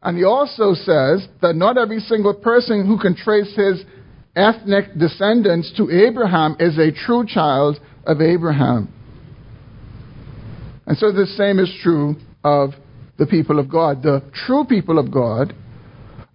And 0.02 0.18
he 0.18 0.24
also 0.24 0.74
says 0.74 1.28
that 1.42 1.56
not 1.56 1.78
every 1.78 2.00
single 2.00 2.34
person 2.34 2.86
who 2.86 3.00
can 3.00 3.16
trace 3.16 3.54
his 3.56 3.84
ethnic 4.36 4.98
descendants 4.98 5.74
to 5.78 5.90
Abraham 5.90 6.56
is 6.60 6.78
a 6.78 6.92
true 6.92 7.26
child 7.26 7.80
of 8.06 8.22
Abraham. 8.22 8.94
And 10.86 10.98
so 10.98 11.12
the 11.12 11.26
same 11.26 11.60
is 11.60 11.74
true 11.82 12.16
of 12.44 12.72
the 13.18 13.26
people 13.26 13.60
of 13.60 13.70
God. 13.70 14.04
The 14.04 14.22
true 14.46 14.64
people 14.64 15.00
of 15.00 15.12
God 15.12 15.54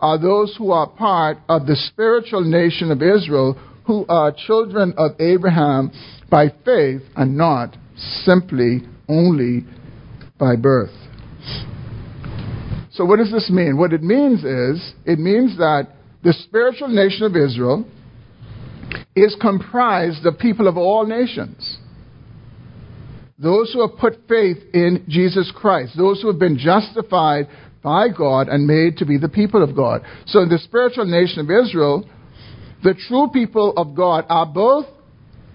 are 0.01 0.19
those 0.19 0.55
who 0.59 0.73
are 0.73 0.89
part 0.89 1.39
of 1.49 1.67
the 1.67 1.77
spiritual 1.77 2.43
nation 2.43 2.91
of 2.91 3.01
Israel, 3.01 3.55
who 3.87 4.05
are 4.09 4.35
children 4.47 4.93
of 4.99 5.13
Abraham 5.21 5.93
by 6.29 6.49
faith 6.65 7.03
and 7.17 7.37
not 7.37 7.77
simply 8.25 8.83
only 9.09 9.65
by 10.39 10.57
birth. 10.57 10.91
So, 12.93 13.05
what 13.05 13.19
does 13.19 13.33
this 13.33 13.51
mean? 13.51 13.79
What 13.79 13.93
it 13.93 14.03
means 14.03 14.45
is, 14.45 14.93
it 15.07 15.19
means 15.19 15.57
that 15.57 15.89
the 16.23 16.33
spiritual 16.33 16.89
nation 16.89 17.25
of 17.25 17.35
Israel 17.35 17.87
is 19.17 19.37
comprised 19.41 20.25
of 20.27 20.39
people 20.39 20.69
of 20.69 20.77
all 20.77 21.07
nations. 21.07 21.79
Those 23.39 23.73
who 23.73 23.81
have 23.81 23.99
put 23.99 24.29
faith 24.29 24.59
in 24.73 25.05
Jesus 25.09 25.51
Christ, 25.55 25.97
those 25.97 26.21
who 26.21 26.29
have 26.29 26.39
been 26.39 26.59
justified 26.59 27.49
by 27.83 28.09
God 28.09 28.49
and 28.49 28.67
made 28.67 28.99
to 28.99 29.07
be 29.07 29.19
the 29.19 29.29
people 29.29 29.63
of 29.63 29.75
God. 29.75 30.03
So 30.27 30.41
in 30.41 30.49
the 30.49 30.59
spiritual 30.59 31.07
nation 31.07 31.41
of 31.41 31.51
Israel, 31.51 32.09
the 32.85 32.95
true 33.09 33.29
people 33.33 33.73
of 33.77 33.97
God 33.97 34.27
are 34.29 34.47
both 34.47 34.87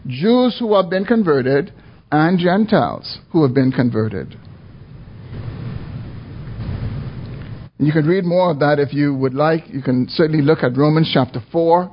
Jews 0.08 0.58
who 0.60 0.76
have 0.76 0.90
been 0.90 1.06
converted 1.06 1.72
and 2.12 2.40
Gentiles 2.40 3.20
who 3.32 3.44
have 3.44 3.54
been 3.54 3.72
converted. 3.72 4.38
You 7.80 7.92
can 7.92 8.08
read 8.08 8.26
more 8.26 8.50
of 8.52 8.60
that 8.60 8.80
if 8.80 8.92
you 8.92 9.14
would 9.14 9.36
like. 9.36 9.66
You 9.68 9.84
can 9.84 10.08
certainly 10.10 10.44
look 10.44 10.60
at 10.64 10.76
Romans 10.76 11.12
chapter 11.14 11.40
4, 11.52 11.92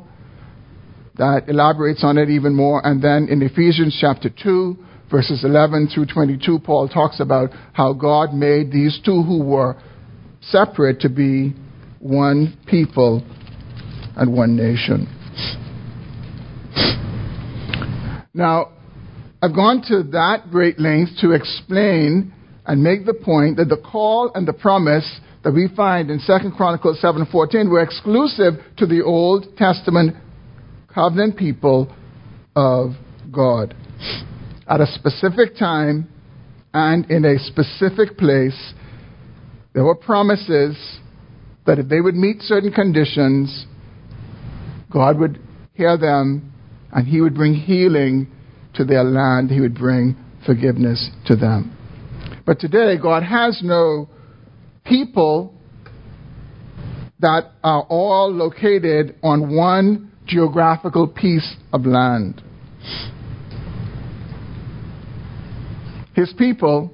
that 1.18 1.48
elaborates 1.48 2.02
on 2.02 2.16
it 2.16 2.30
even 2.30 2.54
more. 2.54 2.84
And 2.84 3.02
then 3.02 3.28
in 3.28 3.42
Ephesians 3.42 3.96
chapter 4.00 4.30
2, 4.30 4.76
verses 5.10 5.44
11 5.44 5.88
through 5.94 6.06
22, 6.06 6.60
Paul 6.60 6.88
talks 6.88 7.20
about 7.20 7.50
how 7.74 7.92
God 7.92 8.32
made 8.32 8.72
these 8.72 8.98
two 9.04 9.22
who 9.22 9.42
were 9.44 9.76
separate 10.40 11.00
to 11.00 11.10
be 11.10 11.54
one 12.00 12.58
people 12.66 13.22
and 14.16 14.34
one 14.34 14.56
nation. 14.56 15.06
Now, 18.32 18.72
I've 19.42 19.54
gone 19.54 19.82
to 19.88 20.02
that 20.12 20.50
great 20.50 20.80
length 20.80 21.18
to 21.20 21.32
explain 21.32 22.32
and 22.66 22.82
make 22.82 23.04
the 23.04 23.14
point 23.14 23.58
that 23.58 23.68
the 23.68 23.76
call 23.76 24.32
and 24.34 24.48
the 24.48 24.54
promise 24.54 25.20
that 25.44 25.52
we 25.52 25.68
find 25.76 26.10
in 26.10 26.18
2 26.26 26.50
Chronicles 26.56 27.00
7:14 27.00 27.68
were 27.68 27.82
exclusive 27.82 28.54
to 28.78 28.86
the 28.86 29.02
Old 29.02 29.56
Testament 29.56 30.16
covenant 30.92 31.36
people 31.36 31.94
of 32.56 32.92
God. 33.30 33.74
At 34.66 34.80
a 34.80 34.86
specific 34.86 35.56
time 35.56 36.08
and 36.72 37.08
in 37.10 37.24
a 37.26 37.38
specific 37.38 38.16
place, 38.16 38.74
there 39.74 39.84
were 39.84 39.94
promises 39.94 40.76
that 41.66 41.78
if 41.78 41.88
they 41.88 42.00
would 42.00 42.14
meet 42.14 42.40
certain 42.42 42.72
conditions, 42.72 43.66
God 44.90 45.18
would 45.18 45.38
hear 45.74 45.98
them 45.98 46.52
and 46.92 47.06
He 47.06 47.20
would 47.20 47.34
bring 47.34 47.54
healing 47.54 48.28
to 48.74 48.84
their 48.84 49.04
land. 49.04 49.50
He 49.50 49.60
would 49.60 49.74
bring 49.74 50.16
forgiveness 50.46 51.10
to 51.26 51.36
them. 51.36 51.76
But 52.46 52.60
today, 52.60 52.96
God 52.96 53.22
has 53.22 53.60
no 53.62 54.08
people 54.84 55.54
that 57.20 57.52
are 57.62 57.82
all 57.88 58.30
located 58.32 59.16
on 59.22 59.54
one 59.54 60.12
geographical 60.26 61.08
piece 61.08 61.56
of 61.72 61.86
land. 61.86 62.42
His 66.14 66.32
people 66.36 66.90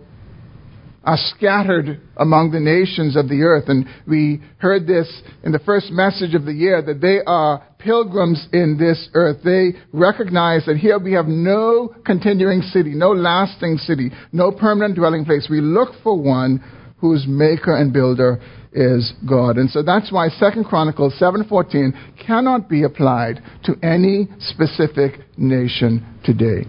are 1.02 1.16
scattered 1.16 2.00
among 2.16 2.50
the 2.50 2.60
nations 2.60 3.16
of 3.16 3.28
the 3.28 3.42
earth. 3.42 3.64
And 3.68 3.86
we 4.06 4.42
heard 4.58 4.86
this 4.86 5.22
in 5.42 5.52
the 5.52 5.58
first 5.60 5.90
message 5.90 6.34
of 6.34 6.44
the 6.44 6.52
year 6.52 6.82
that 6.82 7.00
they 7.00 7.20
are 7.26 7.66
pilgrims 7.78 8.46
in 8.52 8.76
this 8.78 9.08
earth. 9.14 9.38
They 9.42 9.72
recognize 9.92 10.66
that 10.66 10.76
here 10.76 10.98
we 10.98 11.12
have 11.14 11.26
no 11.26 11.94
continuing 12.04 12.60
city, 12.62 12.94
no 12.94 13.12
lasting 13.12 13.78
city, 13.78 14.10
no 14.32 14.52
permanent 14.52 14.96
dwelling 14.96 15.24
place. 15.24 15.48
We 15.50 15.60
look 15.62 15.94
for 16.02 16.20
one 16.20 16.62
whose 17.00 17.26
maker 17.26 17.76
and 17.76 17.92
builder 17.92 18.40
is 18.72 19.12
God. 19.28 19.56
And 19.56 19.68
so 19.70 19.82
that's 19.82 20.12
why 20.12 20.28
2 20.28 20.64
Chronicles 20.64 21.14
7:14 21.18 21.92
cannot 22.24 22.68
be 22.68 22.84
applied 22.84 23.42
to 23.64 23.74
any 23.82 24.28
specific 24.38 25.20
nation 25.36 26.04
today. 26.24 26.66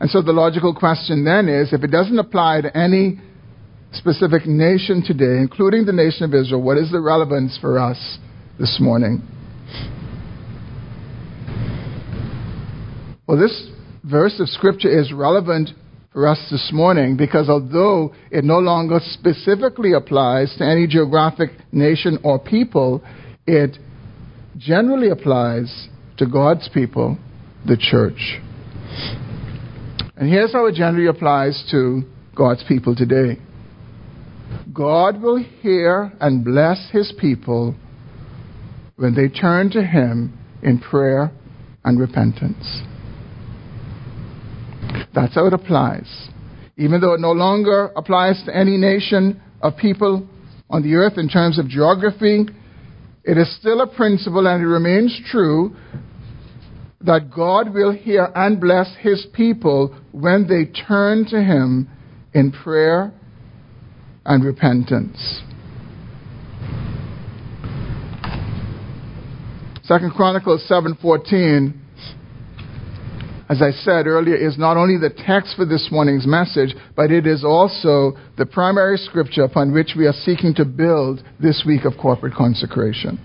And 0.00 0.08
so 0.10 0.22
the 0.22 0.32
logical 0.32 0.74
question 0.74 1.24
then 1.24 1.48
is 1.48 1.72
if 1.72 1.82
it 1.82 1.90
doesn't 1.90 2.18
apply 2.18 2.62
to 2.62 2.76
any 2.76 3.20
specific 3.92 4.46
nation 4.46 5.02
today, 5.02 5.38
including 5.38 5.84
the 5.84 5.92
nation 5.92 6.24
of 6.24 6.34
Israel, 6.34 6.62
what 6.62 6.78
is 6.78 6.90
the 6.90 7.00
relevance 7.00 7.58
for 7.60 7.78
us 7.78 8.18
this 8.58 8.78
morning? 8.80 9.22
Well, 13.26 13.38
this 13.38 13.70
verse 14.04 14.40
of 14.40 14.48
Scripture 14.48 14.88
is 14.88 15.12
relevant 15.12 15.70
us 16.26 16.38
this 16.50 16.70
morning 16.72 17.16
because 17.16 17.48
although 17.48 18.14
it 18.30 18.44
no 18.44 18.58
longer 18.58 18.98
specifically 19.02 19.92
applies 19.92 20.54
to 20.58 20.64
any 20.64 20.86
geographic 20.86 21.50
nation 21.70 22.18
or 22.24 22.38
people, 22.38 23.02
it 23.46 23.76
generally 24.56 25.10
applies 25.10 25.88
to 26.16 26.26
God's 26.26 26.68
people, 26.72 27.16
the 27.66 27.76
church. 27.76 28.40
And 30.16 30.28
here's 30.28 30.52
how 30.52 30.66
it 30.66 30.74
generally 30.74 31.06
applies 31.06 31.64
to 31.70 32.02
God's 32.34 32.64
people 32.66 32.96
today 32.96 33.38
God 34.72 35.20
will 35.20 35.42
hear 35.60 36.12
and 36.20 36.44
bless 36.44 36.90
his 36.90 37.12
people 37.20 37.74
when 38.96 39.14
they 39.14 39.28
turn 39.28 39.70
to 39.70 39.82
him 39.82 40.36
in 40.62 40.78
prayer 40.80 41.30
and 41.84 42.00
repentance. 42.00 42.82
That's 45.14 45.34
how 45.34 45.46
it 45.46 45.52
applies. 45.52 46.28
Even 46.76 47.00
though 47.00 47.14
it 47.14 47.20
no 47.20 47.32
longer 47.32 47.90
applies 47.96 48.42
to 48.46 48.56
any 48.56 48.76
nation 48.76 49.42
of 49.62 49.76
people 49.76 50.28
on 50.70 50.82
the 50.82 50.94
earth 50.94 51.18
in 51.18 51.28
terms 51.28 51.58
of 51.58 51.68
geography, 51.68 52.46
it 53.24 53.36
is 53.36 53.54
still 53.56 53.80
a 53.80 53.86
principle 53.86 54.46
and 54.46 54.62
it 54.62 54.66
remains 54.66 55.18
true 55.30 55.74
that 57.00 57.30
God 57.34 57.72
will 57.72 57.92
hear 57.92 58.28
and 58.34 58.60
bless 58.60 58.94
his 59.00 59.26
people 59.32 59.94
when 60.12 60.46
they 60.48 60.64
turn 60.64 61.26
to 61.26 61.42
him 61.42 61.88
in 62.34 62.52
prayer 62.52 63.12
and 64.24 64.44
repentance. 64.44 65.42
Second 69.82 70.12
Chronicles 70.12 70.66
7:14 70.68 71.77
as 73.48 73.62
I 73.62 73.70
said 73.70 74.06
earlier 74.06 74.36
is 74.36 74.58
not 74.58 74.76
only 74.76 74.98
the 74.98 75.10
text 75.10 75.56
for 75.56 75.64
this 75.64 75.88
morning's 75.90 76.26
message 76.26 76.74
but 76.94 77.10
it 77.10 77.26
is 77.26 77.44
also 77.44 78.12
the 78.36 78.46
primary 78.46 78.98
scripture 78.98 79.44
upon 79.44 79.72
which 79.72 79.94
we 79.96 80.06
are 80.06 80.12
seeking 80.12 80.54
to 80.54 80.64
build 80.64 81.22
this 81.40 81.64
week 81.66 81.84
of 81.84 81.94
corporate 82.00 82.34
consecration. 82.34 83.18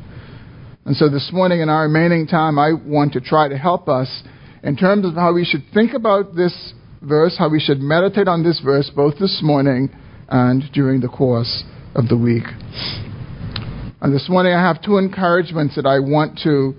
And 0.85 0.95
so 0.97 1.07
this 1.07 1.29
morning, 1.31 1.61
in 1.61 1.69
our 1.69 1.83
remaining 1.83 2.27
time, 2.27 2.59
I 2.59 2.73
want 2.73 3.13
to 3.13 3.21
try 3.21 3.47
to 3.47 3.57
help 3.57 3.87
us 3.87 4.23
in 4.63 4.75
terms 4.75 5.05
of 5.05 5.13
how 5.13 5.33
we 5.33 5.45
should 5.45 5.63
think 5.73 5.93
about 5.93 6.35
this 6.35 6.73
verse, 7.01 7.37
how 7.37 7.49
we 7.49 7.61
should 7.61 7.79
meditate 7.79 8.27
on 8.27 8.43
this 8.43 8.59
verse 8.59 8.91
both 8.93 9.17
this 9.17 9.39
morning 9.41 9.89
and 10.27 10.63
during 10.73 10.99
the 10.99 11.07
course 11.07 11.63
of 11.95 12.09
the 12.09 12.17
week. 12.17 12.43
And 14.01 14.13
this 14.13 14.27
morning, 14.27 14.53
I 14.53 14.61
have 14.61 14.81
two 14.81 14.97
encouragements 14.97 15.75
that 15.75 15.85
I 15.85 15.99
want 15.99 16.39
to 16.43 16.75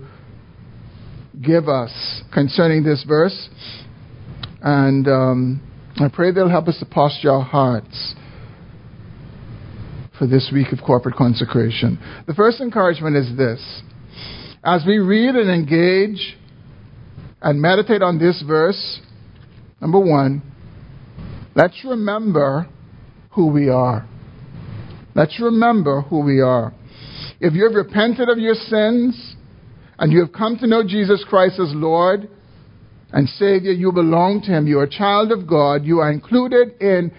give 1.41 1.67
us 1.67 1.91
concerning 2.33 2.83
this 2.83 3.03
verse. 3.07 3.49
And 4.61 5.07
um, 5.07 5.61
I 5.97 6.09
pray 6.09 6.31
they'll 6.31 6.49
help 6.49 6.67
us 6.67 6.79
to 6.79 6.85
posture 6.85 7.31
our 7.31 7.43
hearts 7.43 8.15
for 10.17 10.27
this 10.27 10.49
week 10.53 10.71
of 10.71 10.79
corporate 10.85 11.15
consecration. 11.15 11.99
The 12.27 12.33
first 12.33 12.61
encouragement 12.61 13.15
is 13.15 13.37
this 13.37 13.81
as 14.65 14.83
we 14.85 14.97
read 14.97 15.35
and 15.35 15.49
engage 15.49 16.35
and 17.41 17.61
meditate 17.61 18.01
on 18.01 18.17
this 18.17 18.43
verse, 18.47 18.99
number 19.79 19.99
one, 19.99 20.41
let's 21.53 21.79
remember 21.85 22.67
who 23.31 23.47
we 23.51 23.69
are. 23.69 24.07
Let's 25.13 25.39
remember 25.39 26.01
who 26.01 26.21
we 26.21 26.41
are. 26.41 26.73
If 27.39 27.53
you 27.53 27.65
have 27.65 27.75
repented 27.75 28.27
of 28.27 28.39
your 28.39 28.55
sins 28.55 29.34
and 29.97 30.11
you 30.11 30.19
have 30.19 30.33
come 30.33 30.57
to 30.57 30.67
know 30.67 30.83
Jesus 30.83 31.23
Christ 31.27 31.59
as 31.59 31.71
Lord 31.73 32.29
and 33.11 33.29
Savior, 33.29 33.71
you 33.71 33.91
belong 33.91 34.41
to 34.41 34.51
Him. 34.51 34.67
You 34.67 34.79
are 34.79 34.83
a 34.83 34.89
child 34.89 35.31
of 35.31 35.47
God. 35.47 35.85
You 35.85 35.99
are 35.99 36.11
included 36.11 36.81
in 36.81 37.11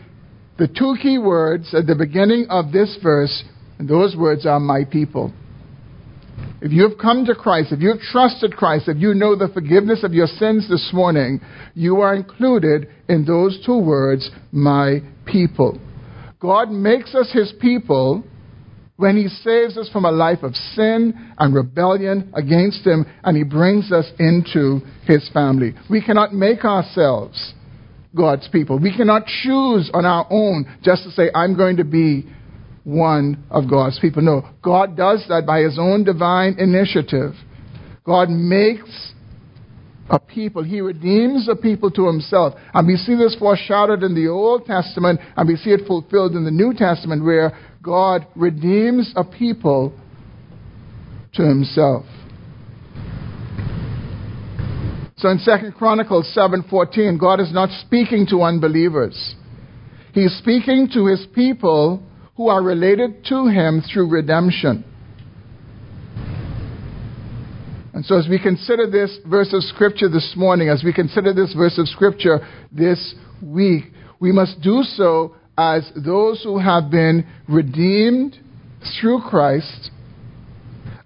the 0.59 0.69
two 0.69 0.97
key 1.03 1.19
words 1.19 1.75
at 1.75 1.87
the 1.87 1.95
beginning 1.95 2.47
of 2.51 2.73
this 2.73 2.99
verse, 3.03 3.45
and 3.79 3.89
those 3.89 4.17
words 4.17 4.47
are 4.47 4.61
my 4.61 4.85
people. 4.85 5.33
If 6.61 6.73
you 6.73 6.89
have 6.89 6.99
come 6.99 7.25
to 7.27 7.35
Christ, 7.35 7.73
if 7.73 7.81
you 7.81 7.91
have 7.91 8.01
trusted 8.01 8.57
Christ, 8.57 8.89
if 8.89 8.97
you 8.99 9.15
know 9.15 9.37
the 9.37 9.53
forgiveness 9.53 10.03
of 10.05 10.13
your 10.13 10.27
sins 10.27 10.69
this 10.69 10.91
morning, 10.93 11.41
you 11.75 12.01
are 12.01 12.15
included 12.15 12.89
in 13.09 13.25
those 13.25 13.63
two 13.65 13.79
words, 13.79 14.31
my 14.53 15.01
people. 15.27 15.79
God 16.41 16.71
makes 16.71 17.15
us 17.15 17.31
his 17.33 17.53
people 17.61 18.25
when 18.97 19.17
he 19.17 19.29
saves 19.29 19.77
us 19.77 19.89
from 19.93 20.05
a 20.05 20.11
life 20.11 20.43
of 20.43 20.55
sin 20.75 21.15
and 21.39 21.55
rebellion 21.55 22.33
against 22.35 22.87
him 22.87 23.05
and 23.25 23.37
he 23.37 23.45
brings 23.45 23.93
us 23.93 24.07
into 24.19 24.81
his 25.05 25.29
family. 25.35 25.75
We 25.91 26.03
cannot 26.03 26.33
make 26.33 26.65
ourselves 26.65 27.55
God's 28.17 28.49
people. 28.49 28.79
We 28.79 28.97
cannot 28.97 29.27
choose 29.27 29.91
on 29.93 30.07
our 30.07 30.27
own 30.31 30.79
just 30.83 31.05
to 31.05 31.11
say, 31.11 31.31
I'm 31.35 31.57
going 31.57 31.77
to 31.77 31.85
be 31.85 32.27
one 32.87 33.45
of 33.51 33.69
God's 33.69 33.99
people. 33.99 34.23
No, 34.23 34.49
God 34.63 34.97
does 34.97 35.25
that 35.29 35.45
by 35.45 35.61
His 35.61 35.77
own 35.79 36.05
divine 36.05 36.57
initiative. 36.59 37.33
God 38.05 38.31
makes 38.31 39.13
a 40.09 40.21
people. 40.21 40.63
He 40.63 40.81
redeems 40.81 41.49
a 41.49 41.57
people 41.57 41.91
to 41.91 42.07
Himself. 42.07 42.55
And 42.73 42.87
we 42.87 42.97
see 42.97 43.17
this 43.17 43.37
foreshadowed 43.39 44.05
in 44.05 44.15
the 44.15 44.29
Old 44.29 44.67
Testament, 44.67 45.21
and 45.37 45.49
we 45.49 45.57
see 45.57 45.71
it 45.71 45.87
fulfilled 45.87 46.37
in 46.37 46.45
the 46.45 46.51
New 46.53 46.73
Testament, 46.75 47.25
where 47.25 47.59
God 47.87 48.27
redeems 48.35 49.13
a 49.15 49.23
people 49.23 49.93
to 51.35 51.43
Himself. 51.43 52.05
So 55.19 55.29
in 55.29 55.39
2 55.39 55.71
Chronicles 55.79 56.27
7:14, 56.35 57.17
God 57.17 57.41
is 57.41 57.53
not 57.53 57.71
speaking 57.71 58.27
to 58.27 58.43
unbelievers. 58.43 59.37
He 60.13 60.25
is 60.25 60.37
speaking 60.37 60.89
to 60.95 61.07
his 61.07 61.27
people 61.33 62.03
who 62.37 62.49
are 62.49 62.63
related 62.63 63.25
to 63.27 63.47
him 63.47 63.83
through 63.83 64.09
redemption. 64.09 64.85
And 67.95 68.05
so, 68.05 68.19
as 68.19 68.27
we 68.29 68.39
consider 68.39 68.91
this 68.91 69.17
verse 69.27 69.55
of 69.55 69.63
Scripture 69.63 70.09
this 70.09 70.35
morning, 70.37 70.69
as 70.69 70.83
we 70.83 70.93
consider 70.93 71.33
this 71.33 71.55
verse 71.55 71.79
of 71.79 71.87
Scripture 71.89 72.41
this 72.73 73.15
week, 73.41 73.85
we 74.19 74.33
must 74.33 74.61
do 74.61 74.83
so 74.83 75.36
as 75.59 75.91
those 75.95 76.43
who 76.43 76.59
have 76.59 76.91
been 76.91 77.27
redeemed 77.49 78.37
through 79.01 79.23
Christ. 79.23 79.91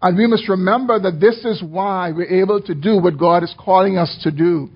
And 0.03 0.17
we 0.17 0.27
must 0.27 0.49
remember 0.49 0.99
that 0.99 1.21
this 1.21 1.45
is 1.45 1.63
why 1.63 2.11
we're 2.13 2.43
able 2.43 2.61
to 2.63 2.75
do 2.75 2.99
what 2.99 3.19
God 3.19 3.43
is 3.43 3.55
calling 3.59 3.99
us 3.99 4.19
to 4.23 4.31
do. 4.31 4.69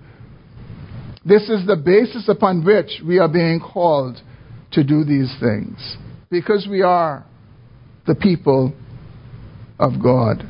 This 1.24 1.48
is 1.48 1.66
the 1.66 1.76
basis 1.76 2.28
upon 2.28 2.64
which 2.64 3.00
we 3.04 3.18
are 3.18 3.28
being 3.28 3.60
called 3.60 4.20
to 4.72 4.84
do 4.84 5.04
these 5.04 5.34
things. 5.40 5.96
Because 6.30 6.66
we 6.70 6.82
are 6.82 7.24
the 8.06 8.14
people 8.14 8.74
of 9.78 10.02
God. 10.02 10.46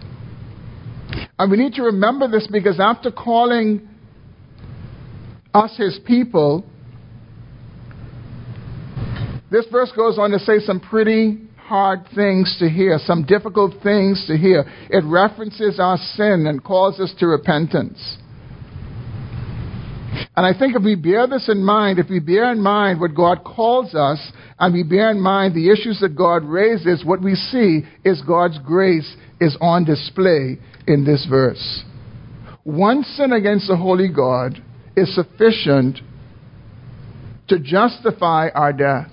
And 1.38 1.50
we 1.50 1.56
need 1.56 1.74
to 1.74 1.82
remember 1.82 2.28
this 2.28 2.48
because 2.50 2.80
after 2.80 3.10
calling 3.10 3.88
us 5.52 5.76
his 5.76 5.98
people, 6.04 6.64
this 9.50 9.66
verse 9.70 9.92
goes 9.94 10.18
on 10.18 10.30
to 10.30 10.38
say 10.38 10.58
some 10.60 10.80
pretty 10.80 11.38
hard 11.56 12.06
things 12.14 12.56
to 12.58 12.68
hear, 12.68 12.98
some 13.04 13.24
difficult 13.24 13.82
things 13.82 14.24
to 14.26 14.36
hear. 14.36 14.64
It 14.90 15.04
references 15.04 15.78
our 15.80 15.96
sin 15.96 16.46
and 16.46 16.62
calls 16.62 17.00
us 17.00 17.14
to 17.18 17.26
repentance. 17.26 18.18
And 20.36 20.46
I 20.46 20.56
think 20.56 20.76
if 20.76 20.82
we 20.82 20.94
bear 20.94 21.26
this 21.26 21.48
in 21.48 21.64
mind, 21.64 21.98
if 21.98 22.08
we 22.08 22.20
bear 22.20 22.52
in 22.52 22.60
mind 22.60 23.00
what 23.00 23.14
God 23.14 23.44
calls 23.44 23.94
us, 23.94 24.32
and 24.58 24.74
we 24.74 24.82
bear 24.82 25.10
in 25.10 25.20
mind 25.20 25.54
the 25.54 25.70
issues 25.70 26.00
that 26.00 26.16
God 26.16 26.44
raises, 26.44 27.04
what 27.04 27.22
we 27.22 27.34
see 27.34 27.82
is 28.04 28.22
God's 28.22 28.58
grace 28.58 29.16
is 29.40 29.56
on 29.60 29.84
display 29.84 30.58
in 30.86 31.04
this 31.04 31.26
verse. 31.28 31.82
One 32.64 33.02
sin 33.02 33.32
against 33.32 33.68
the 33.68 33.76
holy 33.76 34.08
God 34.08 34.62
is 34.96 35.14
sufficient 35.14 35.98
to 37.48 37.58
justify 37.58 38.48
our 38.54 38.72
death. 38.72 39.10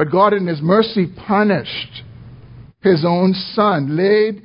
But 0.00 0.10
God, 0.10 0.32
in 0.32 0.46
His 0.46 0.62
mercy, 0.62 1.06
punished 1.26 2.04
His 2.80 3.04
own 3.06 3.34
Son, 3.52 3.98
laid 3.98 4.42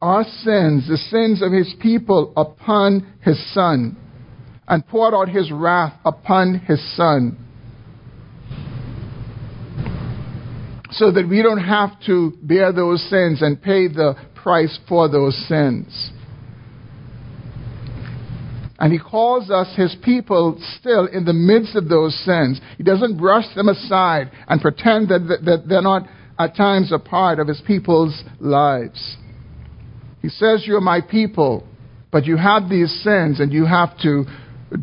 our 0.00 0.24
sins, 0.24 0.88
the 0.88 0.96
sins 1.10 1.42
of 1.42 1.52
His 1.52 1.74
people, 1.78 2.32
upon 2.38 3.06
His 3.20 3.38
Son, 3.52 3.98
and 4.66 4.86
poured 4.88 5.12
out 5.12 5.28
His 5.28 5.52
wrath 5.52 5.92
upon 6.06 6.60
His 6.60 6.80
Son. 6.96 7.36
So 10.92 11.10
that 11.12 11.28
we 11.28 11.42
don't 11.42 11.62
have 11.62 11.90
to 12.06 12.32
bear 12.42 12.72
those 12.72 13.02
sins 13.10 13.42
and 13.42 13.60
pay 13.60 13.88
the 13.88 14.14
price 14.36 14.78
for 14.88 15.10
those 15.10 15.36
sins. 15.48 16.12
And 18.78 18.92
he 18.92 18.98
calls 18.98 19.50
us 19.50 19.74
his 19.76 19.96
people 20.04 20.60
still 20.78 21.06
in 21.06 21.24
the 21.24 21.32
midst 21.32 21.76
of 21.76 21.88
those 21.88 22.14
sins. 22.24 22.60
He 22.76 22.82
doesn't 22.82 23.16
brush 23.16 23.46
them 23.54 23.68
aside 23.68 24.30
and 24.48 24.60
pretend 24.60 25.08
that, 25.08 25.40
that 25.44 25.64
they're 25.66 25.80
not 25.80 26.06
at 26.38 26.56
times 26.56 26.92
a 26.92 26.98
part 26.98 27.38
of 27.38 27.48
his 27.48 27.62
people's 27.66 28.22
lives. 28.38 29.16
He 30.20 30.28
says, 30.28 30.64
You're 30.66 30.80
my 30.80 31.00
people, 31.00 31.66
but 32.10 32.26
you 32.26 32.36
have 32.36 32.68
these 32.68 32.90
sins 33.02 33.40
and 33.40 33.52
you 33.52 33.64
have 33.64 33.98
to 34.00 34.24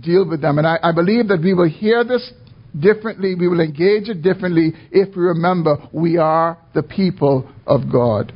deal 0.02 0.28
with 0.28 0.42
them. 0.42 0.58
And 0.58 0.66
I, 0.66 0.80
I 0.82 0.92
believe 0.92 1.28
that 1.28 1.42
we 1.44 1.54
will 1.54 1.70
hear 1.70 2.04
this 2.04 2.32
differently, 2.80 3.36
we 3.36 3.48
will 3.48 3.60
engage 3.60 4.10
it 4.10 4.24
differently 4.24 4.74
if 4.92 5.16
we 5.16 5.22
remember 5.22 5.78
we 5.92 6.18
are 6.18 6.58
the 6.74 6.82
people 6.82 7.48
of 7.68 7.92
God. 7.92 8.34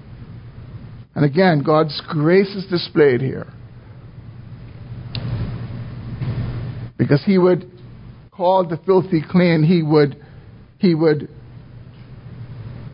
And 1.15 1.25
again, 1.25 1.63
God's 1.65 1.99
grace 2.07 2.53
is 2.55 2.67
displayed 2.67 3.21
here. 3.21 3.47
Because 6.97 7.23
he 7.25 7.37
would 7.37 7.71
call 8.31 8.67
the 8.67 8.77
filthy 8.85 9.21
clean. 9.29 9.63
He 9.63 9.83
would, 9.83 10.23
he 10.77 10.95
would 10.95 11.29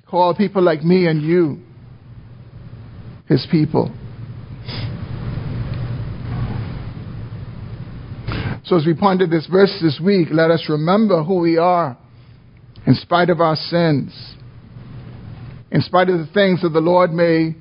call 0.06 0.36
people 0.36 0.62
like 0.62 0.84
me 0.84 1.08
and 1.08 1.22
you 1.22 1.62
his 3.28 3.48
people. 3.50 3.92
So, 8.66 8.78
as 8.78 8.86
we 8.86 8.94
ponder 8.94 9.28
this 9.28 9.46
verse 9.52 9.78
this 9.82 10.00
week, 10.04 10.30
let 10.32 10.50
us 10.50 10.66
remember 10.70 11.24
who 11.24 11.40
we 11.40 11.58
are 11.58 11.98
in 12.88 12.96
spite 12.96 13.30
of 13.30 13.42
our 13.42 13.58
sins, 13.58 14.36
in 15.70 15.82
spite 15.82 16.10
of 16.10 16.20
the 16.20 16.32
things 16.34 16.62
that 16.62 16.70
the 16.70 16.80
Lord 16.80 17.12
may 17.12 17.56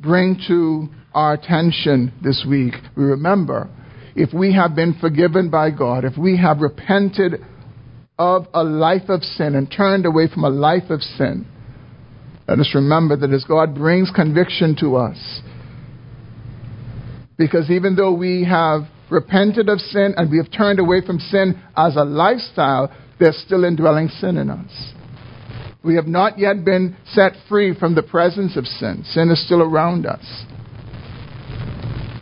bring 0.00 0.38
to 0.48 0.88
our 1.14 1.34
attention 1.34 2.12
this 2.22 2.44
week. 2.48 2.74
We 2.96 3.04
remember 3.04 3.70
if 4.16 4.32
we 4.32 4.54
have 4.54 4.74
been 4.74 4.94
forgiven 5.00 5.50
by 5.50 5.70
God, 5.70 6.04
if 6.04 6.16
we 6.16 6.36
have 6.36 6.58
repented 6.58 7.44
of 8.18 8.46
a 8.54 8.62
life 8.62 9.08
of 9.08 9.22
sin 9.22 9.54
and 9.54 9.70
turned 9.70 10.06
away 10.06 10.28
from 10.32 10.44
a 10.44 10.50
life 10.50 10.90
of 10.90 11.02
sin, 11.02 11.46
let 12.46 12.58
us 12.58 12.70
remember 12.74 13.16
that 13.16 13.32
as 13.32 13.44
God 13.44 13.74
brings 13.74 14.10
conviction 14.14 14.76
to 14.80 14.96
us, 14.96 15.40
because 17.36 17.70
even 17.70 17.96
though 17.96 18.12
we 18.12 18.44
have 18.44 18.82
repented 19.10 19.68
of 19.68 19.80
sin 19.80 20.14
and 20.16 20.30
we 20.30 20.38
have 20.38 20.50
turned 20.52 20.78
away 20.78 21.00
from 21.04 21.18
sin 21.18 21.60
as 21.76 21.96
a 21.96 22.04
lifestyle, 22.04 22.94
there's 23.18 23.36
still 23.38 23.64
indwelling 23.64 24.08
sin 24.08 24.36
in 24.36 24.50
us. 24.50 24.92
We 25.82 25.96
have 25.96 26.06
not 26.06 26.38
yet 26.38 26.64
been 26.64 26.96
set 27.12 27.32
free 27.48 27.78
from 27.78 27.94
the 27.94 28.02
presence 28.02 28.56
of 28.56 28.66
sin. 28.66 29.04
Sin 29.06 29.30
is 29.30 29.44
still 29.44 29.60
around 29.60 30.06
us 30.06 30.44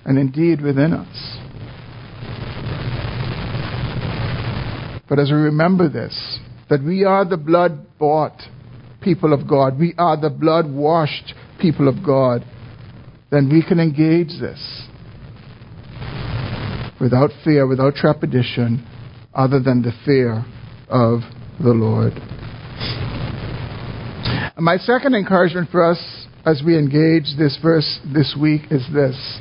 and 0.04 0.18
indeed 0.18 0.60
within 0.60 0.92
us. 0.92 1.41
But 5.12 5.18
as 5.18 5.30
we 5.30 5.36
remember 5.36 5.90
this, 5.90 6.38
that 6.70 6.82
we 6.82 7.04
are 7.04 7.26
the 7.28 7.36
blood 7.36 7.98
bought 7.98 8.40
people 9.02 9.34
of 9.34 9.46
God, 9.46 9.78
we 9.78 9.92
are 9.98 10.18
the 10.18 10.30
blood 10.30 10.72
washed 10.72 11.34
people 11.60 11.86
of 11.86 11.96
God, 12.02 12.42
then 13.30 13.50
we 13.52 13.62
can 13.62 13.78
engage 13.78 14.40
this 14.40 14.88
without 16.98 17.28
fear, 17.44 17.66
without 17.66 17.94
trepidation, 17.94 18.88
other 19.34 19.60
than 19.60 19.82
the 19.82 19.92
fear 20.06 20.46
of 20.88 21.20
the 21.62 21.74
Lord. 21.74 22.14
And 24.56 24.64
my 24.64 24.78
second 24.78 25.14
encouragement 25.14 25.68
for 25.68 25.84
us 25.84 26.26
as 26.46 26.62
we 26.64 26.78
engage 26.78 27.36
this 27.36 27.58
verse 27.62 28.00
this 28.14 28.34
week 28.40 28.62
is 28.70 28.86
this. 28.94 29.40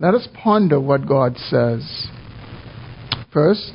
Let 0.00 0.14
us 0.14 0.26
ponder 0.42 0.80
what 0.80 1.06
God 1.06 1.36
says. 1.36 2.08
First, 3.32 3.72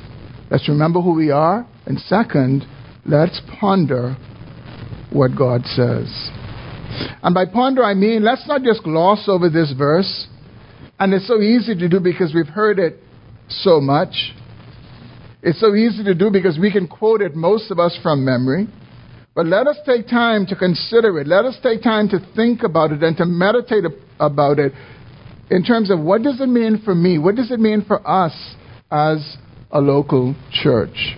Let's 0.50 0.68
remember 0.68 1.00
who 1.00 1.14
we 1.14 1.30
are. 1.30 1.66
And 1.86 1.98
second, 2.00 2.64
let's 3.04 3.40
ponder 3.60 4.16
what 5.12 5.36
God 5.36 5.62
says. 5.64 6.30
And 7.22 7.34
by 7.34 7.44
ponder, 7.46 7.84
I 7.84 7.94
mean 7.94 8.22
let's 8.24 8.46
not 8.46 8.62
just 8.62 8.82
gloss 8.82 9.28
over 9.28 9.48
this 9.50 9.72
verse. 9.76 10.26
And 10.98 11.14
it's 11.14 11.28
so 11.28 11.40
easy 11.40 11.74
to 11.76 11.88
do 11.88 12.00
because 12.00 12.34
we've 12.34 12.48
heard 12.48 12.78
it 12.78 12.96
so 13.48 13.80
much. 13.80 14.34
It's 15.42 15.60
so 15.60 15.74
easy 15.74 16.02
to 16.04 16.14
do 16.14 16.30
because 16.30 16.58
we 16.58 16.72
can 16.72 16.88
quote 16.88 17.22
it, 17.22 17.36
most 17.36 17.70
of 17.70 17.78
us, 17.78 17.96
from 18.02 18.24
memory. 18.24 18.66
But 19.34 19.46
let 19.46 19.68
us 19.68 19.76
take 19.86 20.08
time 20.08 20.46
to 20.46 20.56
consider 20.56 21.20
it. 21.20 21.28
Let 21.28 21.44
us 21.44 21.56
take 21.62 21.82
time 21.82 22.08
to 22.08 22.18
think 22.34 22.64
about 22.64 22.90
it 22.90 23.02
and 23.04 23.16
to 23.18 23.24
meditate 23.24 23.84
about 24.18 24.58
it 24.58 24.72
in 25.50 25.62
terms 25.62 25.90
of 25.90 26.00
what 26.00 26.22
does 26.22 26.40
it 26.40 26.48
mean 26.48 26.82
for 26.84 26.94
me? 26.94 27.18
What 27.18 27.36
does 27.36 27.52
it 27.52 27.60
mean 27.60 27.84
for 27.86 28.06
us 28.06 28.32
as 28.90 29.36
a 29.70 29.80
local 29.80 30.34
church. 30.50 31.16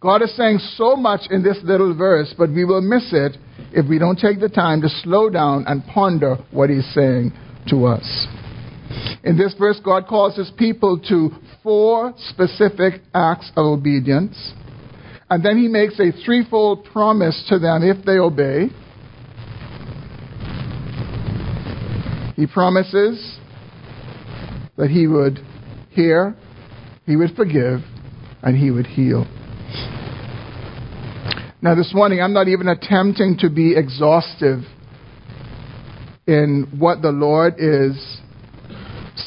God 0.00 0.22
is 0.22 0.36
saying 0.36 0.58
so 0.76 0.94
much 0.94 1.22
in 1.30 1.42
this 1.42 1.58
little 1.62 1.94
verse, 1.96 2.34
but 2.36 2.50
we 2.50 2.64
will 2.64 2.82
miss 2.82 3.12
it 3.12 3.36
if 3.72 3.88
we 3.88 3.98
don't 3.98 4.18
take 4.18 4.40
the 4.40 4.48
time 4.48 4.82
to 4.82 4.88
slow 4.88 5.30
down 5.30 5.64
and 5.66 5.84
ponder 5.86 6.36
what 6.50 6.70
He's 6.70 6.86
saying 6.94 7.32
to 7.68 7.86
us. 7.86 8.26
In 9.24 9.36
this 9.36 9.54
verse, 9.58 9.80
God 9.84 10.06
calls 10.06 10.36
His 10.36 10.50
people 10.56 11.00
to 11.08 11.30
four 11.62 12.14
specific 12.28 13.00
acts 13.14 13.50
of 13.56 13.64
obedience, 13.64 14.52
and 15.30 15.44
then 15.44 15.58
He 15.58 15.66
makes 15.66 15.98
a 15.98 16.12
threefold 16.24 16.84
promise 16.92 17.44
to 17.48 17.58
them 17.58 17.82
if 17.82 18.04
they 18.04 18.18
obey. 18.18 18.68
He 22.36 22.46
promises 22.46 23.38
that 24.76 24.90
He 24.90 25.06
would 25.06 25.40
hear 25.90 26.36
he 27.06 27.16
would 27.16 27.36
forgive, 27.36 27.80
and 28.42 28.56
He 28.56 28.70
would 28.70 28.86
heal. 28.86 29.26
Now, 31.62 31.74
this 31.74 31.92
morning, 31.94 32.20
I'm 32.20 32.32
not 32.32 32.48
even 32.48 32.68
attempting 32.68 33.38
to 33.40 33.48
be 33.48 33.74
exhaustive 33.76 34.60
in 36.26 36.68
what 36.78 37.02
the 37.02 37.10
Lord 37.10 37.54
is 37.58 38.20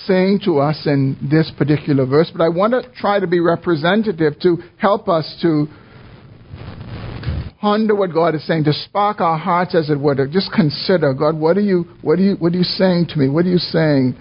saying 0.06 0.42
to 0.46 0.60
us 0.60 0.86
in 0.86 1.18
this 1.32 1.52
particular 1.58 2.06
verse, 2.06 2.30
but 2.32 2.44
I 2.44 2.50
want 2.50 2.74
to 2.74 2.84
try 3.00 3.20
to 3.20 3.28
be 3.28 3.39
representative 3.39 4.39
to 4.42 4.58
help 4.78 5.08
us 5.08 5.38
to 5.42 5.68
ponder 7.60 7.96
what 7.96 8.13
God 8.13 8.36
is 8.36 8.46
saying, 8.46 8.65
to 8.65 8.74
spark 8.74 9.22
our 9.22 9.38
hearts, 9.38 9.76
as 9.76 9.89
it 9.89 10.00
were, 10.00 10.15
to 10.15 10.28
just 10.28 10.52
consider, 10.54 11.13
God, 11.13 11.38
what 11.38 11.58
are 11.58 11.62
you, 11.62 11.86
what 12.02 12.20
are 12.20 12.24
you, 12.24 12.36
what 12.36 12.54
are 12.54 12.58
you 12.58 12.63
saying 12.63 13.08
to 13.10 13.18
me? 13.18 13.30
What 13.30 13.46
are 13.46 13.50
you 13.50 13.58
saying 13.58 14.15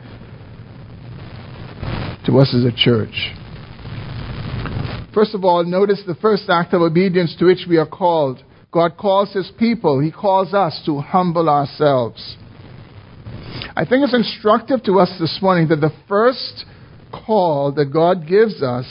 to 2.27 2.39
us 2.39 2.55
as 2.55 2.65
a 2.65 2.73
church? 2.75 3.33
First 5.19 5.35
of 5.35 5.45
all, 5.45 5.65
notice 5.65 6.01
the 6.07 6.15
first 6.15 6.45
act 6.49 6.73
of 6.75 6.81
obedience 6.81 7.35
to 7.41 7.47
which 7.47 7.67
we 7.69 7.77
are 7.77 7.89
called. 7.89 8.41
God 8.71 8.97
calls 8.97 9.33
His 9.33 9.51
people, 9.59 9.99
He 9.99 10.13
calls 10.13 10.55
us 10.55 10.81
to 10.87 11.01
humble 11.01 11.49
ourselves. 11.49 12.37
I 13.75 13.85
think 13.85 14.05
it's 14.05 14.15
instructive 14.15 14.85
to 14.85 15.01
us 15.01 15.13
this 15.19 15.41
morning 15.43 15.67
that 15.71 15.81
the 15.81 15.91
first 16.07 16.65
call 17.11 17.73
that 17.73 17.87
God 17.87 18.29
gives 18.29 18.63
us 18.63 18.87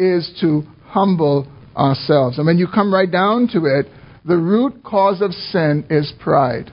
is 0.00 0.36
to 0.40 0.62
humble 0.86 1.46
ourselves. 1.76 2.38
And 2.38 2.46
when 2.48 2.58
you 2.58 2.66
come 2.66 2.92
right 2.92 3.08
down 3.08 3.46
to 3.52 3.66
it, 3.66 3.86
the 4.24 4.38
root 4.38 4.82
cause 4.82 5.20
of 5.20 5.30
sin 5.30 5.86
is 5.88 6.12
pride. 6.18 6.72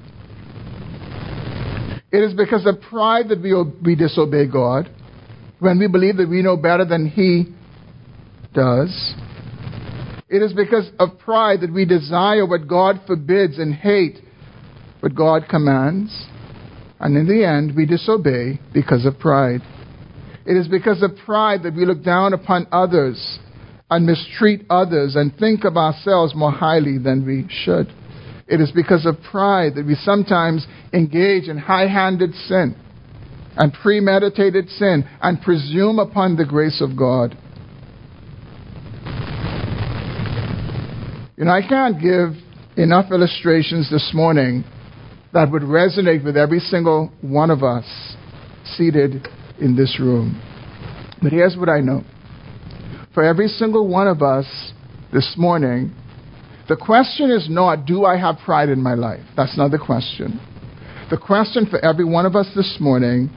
It 2.11 2.23
is 2.23 2.33
because 2.33 2.65
of 2.65 2.81
pride 2.89 3.29
that 3.29 3.39
we, 3.39 3.53
we 3.83 3.95
disobey 3.95 4.47
God. 4.47 4.89
When 5.59 5.77
we 5.77 5.87
believe 5.87 6.17
that 6.17 6.27
we 6.27 6.41
know 6.41 6.57
better 6.57 6.85
than 6.85 7.07
He 7.07 7.53
does. 8.53 9.13
It 10.29 10.41
is 10.43 10.53
because 10.53 10.89
of 10.99 11.17
pride 11.19 11.61
that 11.61 11.73
we 11.73 11.85
desire 11.85 12.45
what 12.45 12.67
God 12.67 13.01
forbids 13.07 13.57
and 13.57 13.73
hate 13.73 14.19
what 14.99 15.15
God 15.15 15.43
commands. 15.49 16.27
And 16.99 17.17
in 17.17 17.27
the 17.27 17.45
end, 17.45 17.75
we 17.75 17.85
disobey 17.85 18.59
because 18.73 19.05
of 19.05 19.17
pride. 19.17 19.61
It 20.45 20.57
is 20.57 20.67
because 20.67 21.01
of 21.01 21.11
pride 21.25 21.63
that 21.63 21.75
we 21.75 21.85
look 21.85 22.03
down 22.03 22.33
upon 22.33 22.67
others 22.71 23.39
and 23.89 24.05
mistreat 24.05 24.65
others 24.69 25.15
and 25.15 25.35
think 25.37 25.63
of 25.63 25.77
ourselves 25.77 26.35
more 26.35 26.51
highly 26.51 26.97
than 26.97 27.25
we 27.25 27.47
should. 27.63 27.87
It 28.47 28.59
is 28.61 28.71
because 28.71 29.05
of 29.05 29.21
pride 29.31 29.75
that 29.75 29.85
we 29.85 29.95
sometimes 29.95 30.65
engage 30.91 31.47
in 31.47 31.57
high 31.57 31.87
handed 31.87 32.33
sin 32.47 32.75
and 33.57 33.73
premeditated 33.73 34.69
sin 34.69 35.07
and 35.21 35.41
presume 35.41 35.99
upon 35.99 36.35
the 36.35 36.45
grace 36.45 36.81
of 36.81 36.97
God. 36.97 37.37
You 41.39 41.45
know, 41.45 41.51
I 41.51 41.61
can't 41.61 42.01
give 42.01 42.31
enough 42.75 43.13
illustrations 43.13 43.89
this 43.89 44.11
morning 44.13 44.65
that 45.31 45.49
would 45.49 45.61
resonate 45.61 46.25
with 46.25 46.35
every 46.35 46.59
single 46.59 47.13
one 47.21 47.49
of 47.49 47.63
us 47.63 47.85
seated 48.75 49.25
in 49.57 49.73
this 49.73 50.01
room. 50.01 50.41
But 51.23 51.31
here's 51.31 51.55
what 51.55 51.69
I 51.69 51.79
know 51.79 52.03
for 53.13 53.23
every 53.23 53.47
single 53.47 53.87
one 53.87 54.09
of 54.09 54.21
us 54.21 54.73
this 55.13 55.35
morning, 55.37 55.95
the 56.67 56.75
question 56.75 57.31
is 57.31 57.47
not, 57.49 57.85
do 57.85 58.03
I 58.03 58.17
have 58.17 58.35
pride 58.43 58.67
in 58.67 58.83
my 58.83 58.95
life? 58.95 59.23
That's 59.37 59.57
not 59.57 59.71
the 59.71 59.79
question. 59.79 60.41
The 61.09 61.17
question 61.17 61.67
for 61.67 61.79
every 61.79 62.03
one 62.03 62.25
of 62.25 62.35
us 62.35 62.47
this 62.53 62.77
morning 62.81 63.29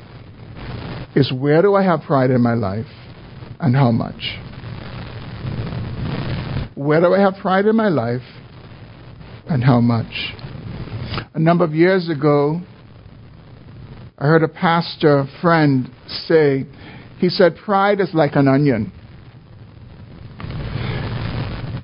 is, 1.14 1.32
where 1.32 1.62
do 1.62 1.76
I 1.76 1.84
have 1.84 2.00
pride 2.00 2.32
in 2.32 2.40
my 2.40 2.54
life 2.54 2.86
and 3.60 3.76
how 3.76 3.92
much? 3.92 4.38
Where 6.82 7.00
do 7.00 7.14
I 7.14 7.20
have 7.20 7.34
pride 7.40 7.66
in 7.66 7.76
my 7.76 7.88
life 7.88 8.22
and 9.48 9.62
how 9.62 9.80
much? 9.80 10.34
A 11.34 11.38
number 11.38 11.64
of 11.64 11.74
years 11.74 12.08
ago, 12.10 12.60
I 14.18 14.26
heard 14.26 14.42
a 14.42 14.48
pastor 14.48 15.26
friend 15.40 15.90
say, 16.26 16.66
he 17.18 17.28
said, 17.28 17.56
pride 17.64 18.00
is 18.00 18.10
like 18.14 18.32
an 18.34 18.48
onion. 18.48 18.92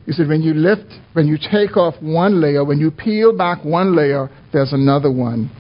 He 0.04 0.12
said, 0.12 0.26
when 0.26 0.42
you 0.42 0.54
lift, 0.54 0.92
when 1.12 1.26
you 1.26 1.36
take 1.36 1.76
off 1.76 1.94
one 2.00 2.40
layer, 2.40 2.64
when 2.64 2.78
you 2.78 2.90
peel 2.90 3.36
back 3.36 3.64
one 3.64 3.94
layer, 3.94 4.28
there's 4.52 4.72
another 4.72 5.12
one 5.12 5.50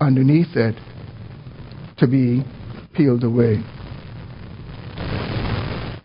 underneath 0.00 0.56
it 0.56 0.76
to 1.98 2.06
be 2.06 2.42
peeled 2.94 3.24
away. 3.24 3.62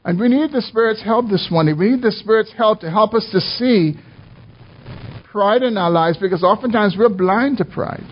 And 0.05 0.19
we 0.19 0.27
need 0.27 0.51
the 0.51 0.61
Spirit's 0.61 1.03
help 1.03 1.29
this 1.29 1.47
morning. 1.49 1.79
We 1.79 1.89
need 1.89 2.03
the 2.03 2.11
Spirit's 2.11 2.53
help 2.55 2.81
to 2.81 2.91
help 2.91 3.15
us 3.15 3.27
to 3.31 3.41
see 3.41 3.95
pride 5.31 5.63
in 5.63 5.77
our 5.77 5.89
lives 5.89 6.17
because 6.17 6.43
oftentimes 6.43 6.95
we're 6.97 7.09
blind 7.09 7.57
to 7.57 7.65
pride. 7.65 8.05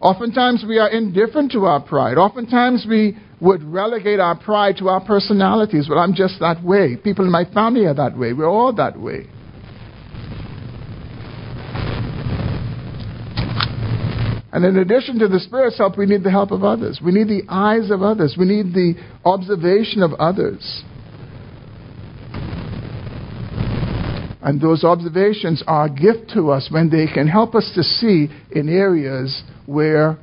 Oftentimes 0.00 0.64
we 0.66 0.78
are 0.78 0.88
indifferent 0.88 1.50
to 1.52 1.64
our 1.64 1.82
pride. 1.82 2.16
Oftentimes 2.16 2.86
we 2.88 3.18
would 3.40 3.62
relegate 3.64 4.20
our 4.20 4.38
pride 4.38 4.76
to 4.78 4.88
our 4.88 5.04
personalities. 5.04 5.88
Well, 5.90 5.98
I'm 5.98 6.14
just 6.14 6.38
that 6.38 6.62
way. 6.62 6.96
People 6.96 7.24
in 7.24 7.32
my 7.32 7.44
family 7.44 7.86
are 7.86 7.94
that 7.94 8.16
way. 8.16 8.32
We're 8.32 8.48
all 8.48 8.72
that 8.74 8.98
way. 8.98 9.26
And 14.52 14.64
in 14.64 14.78
addition 14.78 15.18
to 15.20 15.28
the 15.28 15.38
Spirit's 15.38 15.78
help, 15.78 15.96
we 15.96 16.06
need 16.06 16.24
the 16.24 16.30
help 16.30 16.50
of 16.50 16.64
others. 16.64 17.00
We 17.04 17.12
need 17.12 17.28
the 17.28 17.42
eyes 17.48 17.90
of 17.90 18.02
others. 18.02 18.34
We 18.38 18.46
need 18.46 18.74
the 18.74 18.94
observation 19.24 20.02
of 20.02 20.12
others. 20.14 20.82
And 24.42 24.60
those 24.60 24.82
observations 24.84 25.62
are 25.66 25.86
a 25.86 25.90
gift 25.90 26.30
to 26.34 26.50
us 26.50 26.68
when 26.70 26.90
they 26.90 27.06
can 27.06 27.28
help 27.28 27.54
us 27.54 27.70
to 27.74 27.82
see 27.82 28.28
in 28.50 28.68
areas 28.68 29.42
where 29.66 30.18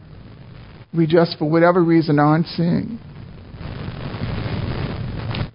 we 0.94 1.06
just, 1.08 1.38
for 1.38 1.50
whatever 1.50 1.84
reason, 1.84 2.20
aren't 2.20 2.48
seeing. 2.48 3.00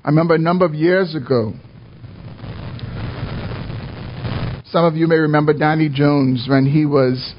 I 0.04 0.08
remember 0.08 0.34
a 0.34 0.38
number 0.38 0.64
of 0.64 0.74
years 0.74 1.14
ago, 1.14 1.52
some 4.66 4.84
of 4.84 4.94
you 4.94 5.06
may 5.06 5.16
remember 5.16 5.52
Danny 5.52 5.88
Jones 5.88 6.46
when 6.48 6.64
he 6.64 6.86
was 6.86 7.34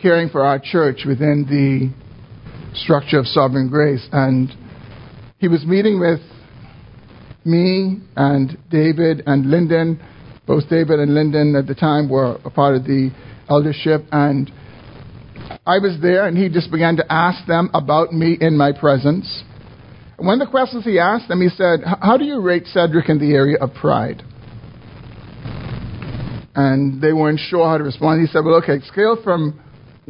caring 0.00 0.28
for 0.30 0.44
our 0.44 0.58
church 0.58 1.02
within 1.06 1.44
the 1.48 1.92
structure 2.78 3.18
of 3.18 3.26
Sovereign 3.26 3.68
Grace. 3.68 4.06
And 4.12 4.50
he 5.38 5.48
was 5.48 5.64
meeting 5.64 6.00
with 6.00 6.20
me 7.44 8.00
and 8.16 8.56
David 8.70 9.22
and 9.26 9.50
Lyndon. 9.50 10.00
Both 10.46 10.68
David 10.68 11.00
and 11.00 11.14
Lyndon 11.14 11.54
at 11.56 11.66
the 11.66 11.74
time 11.74 12.08
were 12.08 12.38
a 12.44 12.50
part 12.50 12.76
of 12.76 12.84
the 12.84 13.10
eldership. 13.48 14.04
And 14.10 14.50
I 15.66 15.78
was 15.78 15.98
there, 16.00 16.26
and 16.26 16.36
he 16.36 16.48
just 16.48 16.70
began 16.70 16.96
to 16.96 17.12
ask 17.12 17.46
them 17.46 17.70
about 17.74 18.12
me 18.12 18.36
in 18.40 18.56
my 18.56 18.72
presence. 18.72 19.42
One 20.16 20.40
of 20.40 20.46
the 20.46 20.50
questions 20.50 20.84
he 20.84 20.98
asked 20.98 21.28
them, 21.28 21.40
he 21.40 21.48
said, 21.48 21.80
How 21.84 22.16
do 22.16 22.24
you 22.24 22.40
rate 22.40 22.66
Cedric 22.66 23.08
in 23.08 23.18
the 23.18 23.32
area 23.32 23.56
of 23.60 23.72
pride? 23.74 24.22
And 26.54 27.00
they 27.00 27.12
weren't 27.12 27.40
sure 27.40 27.66
how 27.66 27.78
to 27.78 27.84
respond. 27.84 28.20
He 28.20 28.26
said, 28.26 28.44
Well, 28.44 28.56
okay, 28.56 28.80
scale 28.86 29.16
from 29.22 29.60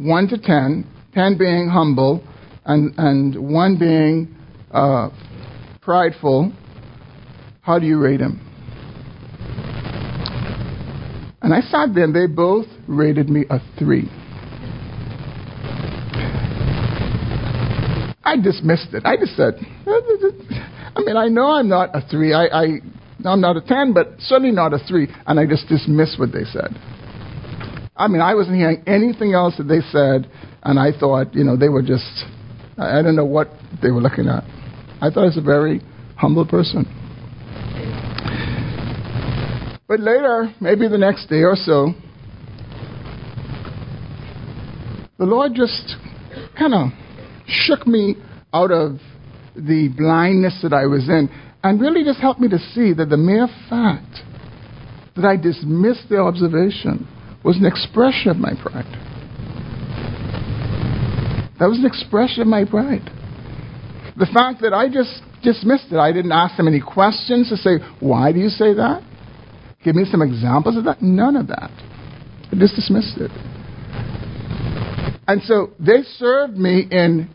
1 0.01 0.27
to 0.29 0.37
10, 0.37 0.87
10 1.13 1.37
being 1.37 1.69
humble, 1.69 2.23
and, 2.65 2.93
and 2.97 3.53
1 3.53 3.77
being 3.77 4.35
uh, 4.71 5.09
prideful, 5.81 6.51
how 7.61 7.77
do 7.77 7.85
you 7.85 7.99
rate 7.99 8.19
him? 8.19 8.47
And 11.43 11.53
I 11.53 11.61
sat 11.61 11.93
there 11.93 12.03
and 12.03 12.15
they 12.15 12.27
both 12.27 12.65
rated 12.87 13.29
me 13.29 13.45
a 13.49 13.59
3. 13.77 14.09
I 18.23 18.37
dismissed 18.41 18.93
it. 18.93 19.03
I 19.05 19.17
just 19.17 19.35
said, 19.35 19.55
I 20.95 21.01
mean, 21.03 21.17
I 21.17 21.27
know 21.27 21.51
I'm 21.51 21.67
not 21.67 21.89
a 21.95 22.01
3. 22.09 22.33
I, 22.33 22.45
I, 22.45 22.65
I'm 23.25 23.41
not 23.41 23.57
a 23.57 23.61
10, 23.61 23.93
but 23.93 24.13
certainly 24.19 24.51
not 24.51 24.73
a 24.73 24.79
3. 24.79 25.07
And 25.27 25.39
I 25.39 25.45
just 25.45 25.67
dismissed 25.67 26.19
what 26.19 26.31
they 26.31 26.45
said. 26.45 26.75
I 28.01 28.07
mean, 28.07 28.19
I 28.19 28.33
wasn't 28.33 28.55
hearing 28.55 28.81
anything 28.87 29.35
else 29.35 29.57
that 29.57 29.65
they 29.65 29.81
said, 29.91 30.27
and 30.63 30.79
I 30.79 30.89
thought, 30.91 31.35
you 31.35 31.43
know, 31.43 31.55
they 31.55 31.69
were 31.69 31.83
just, 31.83 32.25
I, 32.75 33.03
don't 33.03 33.15
know 33.15 33.25
what 33.25 33.49
they 33.79 33.91
were 33.91 34.01
looking 34.01 34.27
at. 34.27 34.43
I 34.99 35.11
thought 35.11 35.21
he 35.21 35.27
was 35.27 35.37
a 35.37 35.41
very 35.41 35.81
humble 36.15 36.47
person. 36.47 36.85
But 39.87 39.99
later, 39.99 40.51
maybe 40.59 40.87
the 40.87 40.97
next 40.97 41.27
day 41.27 41.43
or 41.43 41.55
so, 41.55 41.93
the 45.19 45.25
Lord 45.25 45.51
just 45.53 45.95
kind 46.57 46.73
of 46.73 46.87
shook 47.45 47.85
me 47.85 48.15
out 48.51 48.71
of 48.71 48.93
the 49.55 49.93
blindness 49.95 50.57
that 50.63 50.73
I 50.73 50.87
was 50.87 51.07
in 51.07 51.29
and 51.63 51.79
really 51.79 52.03
just 52.03 52.19
helped 52.19 52.39
me 52.39 52.49
to 52.49 52.57
see 52.73 52.93
that 52.93 53.09
the 53.09 53.17
mere 53.17 53.47
fact 53.69 54.23
that 55.15 55.23
I 55.23 55.37
dismissed 55.37 56.09
the 56.09 56.17
observation 56.17 57.07
was 57.43 57.57
an 57.57 57.65
expression 57.65 58.29
of 58.29 58.37
my 58.37 58.53
pride. 58.61 58.85
That 61.59 61.67
was 61.67 61.79
an 61.79 61.85
expression 61.85 62.41
of 62.41 62.47
my 62.47 62.65
pride. 62.65 63.09
The 64.17 64.27
fact 64.33 64.61
that 64.61 64.73
I 64.73 64.89
just 64.89 65.21
dismissed 65.43 65.91
it, 65.91 65.97
I 65.97 66.11
didn't 66.11 66.31
ask 66.31 66.57
them 66.57 66.67
any 66.67 66.81
questions 66.81 67.49
to 67.49 67.57
say, 67.57 67.77
why 67.99 68.31
do 68.31 68.39
you 68.39 68.49
say 68.49 68.73
that? 68.73 69.03
Give 69.83 69.95
me 69.95 70.05
some 70.09 70.21
examples 70.21 70.77
of 70.77 70.83
that. 70.85 71.01
None 71.01 71.35
of 71.35 71.47
that. 71.47 71.71
I 72.51 72.55
just 72.57 72.75
dismissed 72.75 73.17
it. 73.17 73.31
And 75.27 75.41
so 75.43 75.69
they 75.79 76.01
served 76.17 76.57
me 76.57 76.87
in, 76.91 77.29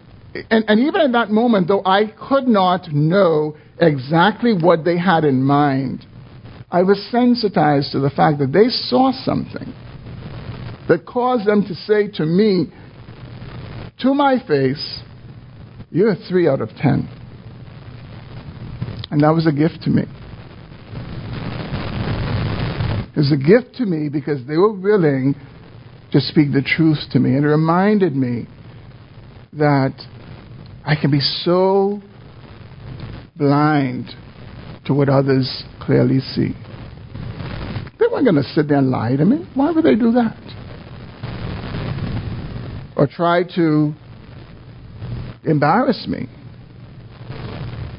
and, 0.51 0.65
and 0.69 0.81
even 0.81 1.01
in 1.01 1.13
that 1.13 1.31
moment, 1.31 1.67
though 1.67 1.83
I 1.85 2.13
could 2.29 2.47
not 2.47 2.93
know 2.93 3.57
exactly 3.81 4.53
what 4.53 4.85
they 4.85 4.99
had 4.99 5.25
in 5.25 5.43
mind, 5.43 6.05
I 6.71 6.83
was 6.83 7.01
sensitized 7.11 7.93
to 7.93 8.01
the 8.01 8.11
fact 8.11 8.39
that 8.41 8.53
they 8.53 8.69
saw 8.69 9.13
something 9.25 9.73
that 10.89 11.07
caused 11.07 11.47
them 11.47 11.63
to 11.67 11.75
say 11.75 12.09
to 12.15 12.25
me, 12.25 12.73
to 14.01 14.15
my 14.15 14.37
face, 14.47 15.01
You're 15.91 16.15
three 16.29 16.49
out 16.49 16.61
of 16.61 16.69
ten. 16.71 17.09
And 19.11 19.23
that 19.23 19.31
was 19.31 19.47
a 19.47 19.53
gift 19.53 19.83
to 19.85 19.91
me. 19.91 20.03
It 23.17 23.19
was 23.19 23.33
a 23.33 23.37
gift 23.37 23.77
to 23.77 23.87
me 23.87 24.09
because 24.11 24.47
they 24.47 24.57
were 24.57 24.73
willing 24.73 25.35
to 26.13 26.21
speak 26.21 26.53
the 26.53 26.63
truth 26.63 26.99
to 27.13 27.19
me. 27.19 27.35
And 27.35 27.45
it 27.45 27.49
reminded 27.49 28.15
me 28.15 28.47
that 29.55 29.95
I 30.85 30.97
can 31.01 31.11
be 31.11 31.21
so 31.21 32.03
blind 33.37 34.11
to 34.85 34.95
what 34.95 35.09
others 35.09 35.65
clearly 35.81 36.21
see. 36.21 36.55
They 37.99 38.07
weren't 38.13 38.25
going 38.25 38.37
to 38.37 38.43
sit 38.55 38.69
there 38.69 38.79
and 38.79 38.91
lie 38.91 39.17
to 39.17 39.25
me. 39.25 39.49
Why 39.55 39.71
would 39.71 39.85
they 39.85 39.95
do 39.95 40.13
that? 40.13 40.37
Or 42.97 43.07
try 43.07 43.43
to 43.55 43.93
embarrass 45.45 46.07
me. 46.09 46.29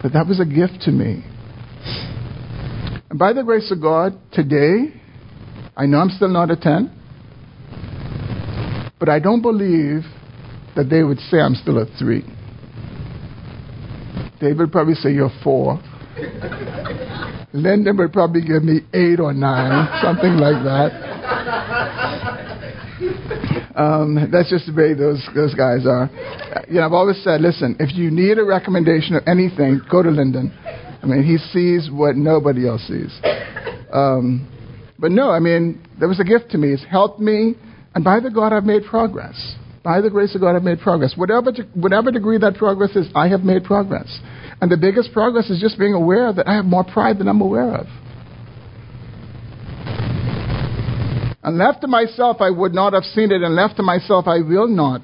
But 0.01 0.13
that 0.13 0.27
was 0.27 0.39
a 0.39 0.45
gift 0.45 0.81
to 0.85 0.91
me. 0.91 1.23
And 3.09 3.17
by 3.17 3.33
the 3.33 3.43
grace 3.43 3.71
of 3.71 3.81
God, 3.81 4.17
today, 4.31 4.93
I 5.75 5.85
know 5.85 5.99
I'm 5.99 6.09
still 6.09 6.29
not 6.29 6.51
a 6.51 6.55
10, 6.55 6.91
but 8.99 9.09
I 9.09 9.19
don't 9.19 9.41
believe 9.41 10.03
that 10.75 10.89
they 10.89 11.03
would 11.03 11.19
say 11.19 11.39
I'm 11.39 11.55
still 11.55 11.77
a 11.77 11.85
3. 11.97 12.23
They 14.41 14.53
would 14.53 14.71
probably 14.71 14.95
say 14.95 15.11
you're 15.11 15.31
4. 15.43 15.81
Lyndon 17.53 17.97
would 17.97 18.13
probably 18.13 18.41
give 18.41 18.63
me 18.63 18.81
8 18.93 19.19
or 19.19 19.33
9, 19.33 20.01
something 20.01 20.37
like 20.37 20.63
that. 20.63 21.06
Um, 23.77 24.29
that's 24.31 24.49
just 24.49 24.65
the 24.65 24.73
way 24.73 24.95
those, 24.95 25.21
those 25.35 25.53
guys 25.53 25.85
are. 25.85 26.09
You 26.67 26.81
know, 26.81 26.85
I've 26.85 26.93
always 26.93 27.23
said, 27.23 27.41
listen, 27.41 27.77
if 27.79 27.95
you 27.95 28.09
need 28.09 28.39
a 28.39 28.43
recommendation 28.43 29.15
of 29.15 29.23
anything, 29.27 29.81
go 29.89 30.01
to 30.01 30.09
Lyndon. 30.09 30.51
I 30.57 31.05
mean, 31.05 31.23
he 31.23 31.37
sees 31.37 31.87
what 31.91 32.15
nobody 32.15 32.67
else 32.67 32.81
sees. 32.87 33.13
Um, 33.93 34.49
but 34.97 35.11
no, 35.11 35.29
I 35.29 35.39
mean, 35.39 35.85
there 35.99 36.07
was 36.07 36.19
a 36.19 36.23
gift 36.23 36.51
to 36.51 36.57
me. 36.57 36.73
It's 36.73 36.83
helped 36.89 37.19
me, 37.19 37.53
and 37.93 38.03
by 38.03 38.19
the 38.19 38.31
God, 38.31 38.51
I've 38.51 38.63
made 38.63 38.83
progress. 38.85 39.55
By 39.83 40.01
the 40.01 40.09
grace 40.09 40.33
of 40.33 40.41
God, 40.41 40.55
I've 40.55 40.63
made 40.63 40.79
progress. 40.79 41.13
Whatever, 41.15 41.51
to, 41.51 41.63
whatever 41.75 42.11
degree 42.11 42.39
that 42.39 42.55
progress 42.55 42.95
is, 42.95 43.07
I 43.15 43.27
have 43.29 43.41
made 43.41 43.63
progress. 43.63 44.19
And 44.59 44.71
the 44.71 44.77
biggest 44.77 45.13
progress 45.13 45.51
is 45.51 45.61
just 45.61 45.77
being 45.77 45.93
aware 45.93 46.33
that 46.33 46.47
I 46.47 46.55
have 46.55 46.65
more 46.65 46.83
pride 46.83 47.19
than 47.19 47.27
I'm 47.27 47.41
aware 47.41 47.75
of. 47.75 47.85
And 51.47 51.57
left 51.57 51.79
to 51.79 51.87
myself, 51.87 52.41
I 52.41 52.49
would 52.49 52.73
not 52.73 52.91
have 52.91 53.05
seen 53.05 53.31
it, 53.31 53.41
and 53.41 53.55
left 53.55 53.77
to 53.77 53.81
myself, 53.81 54.27
I 54.27 54.41
will 54.41 54.67
not 54.67 55.03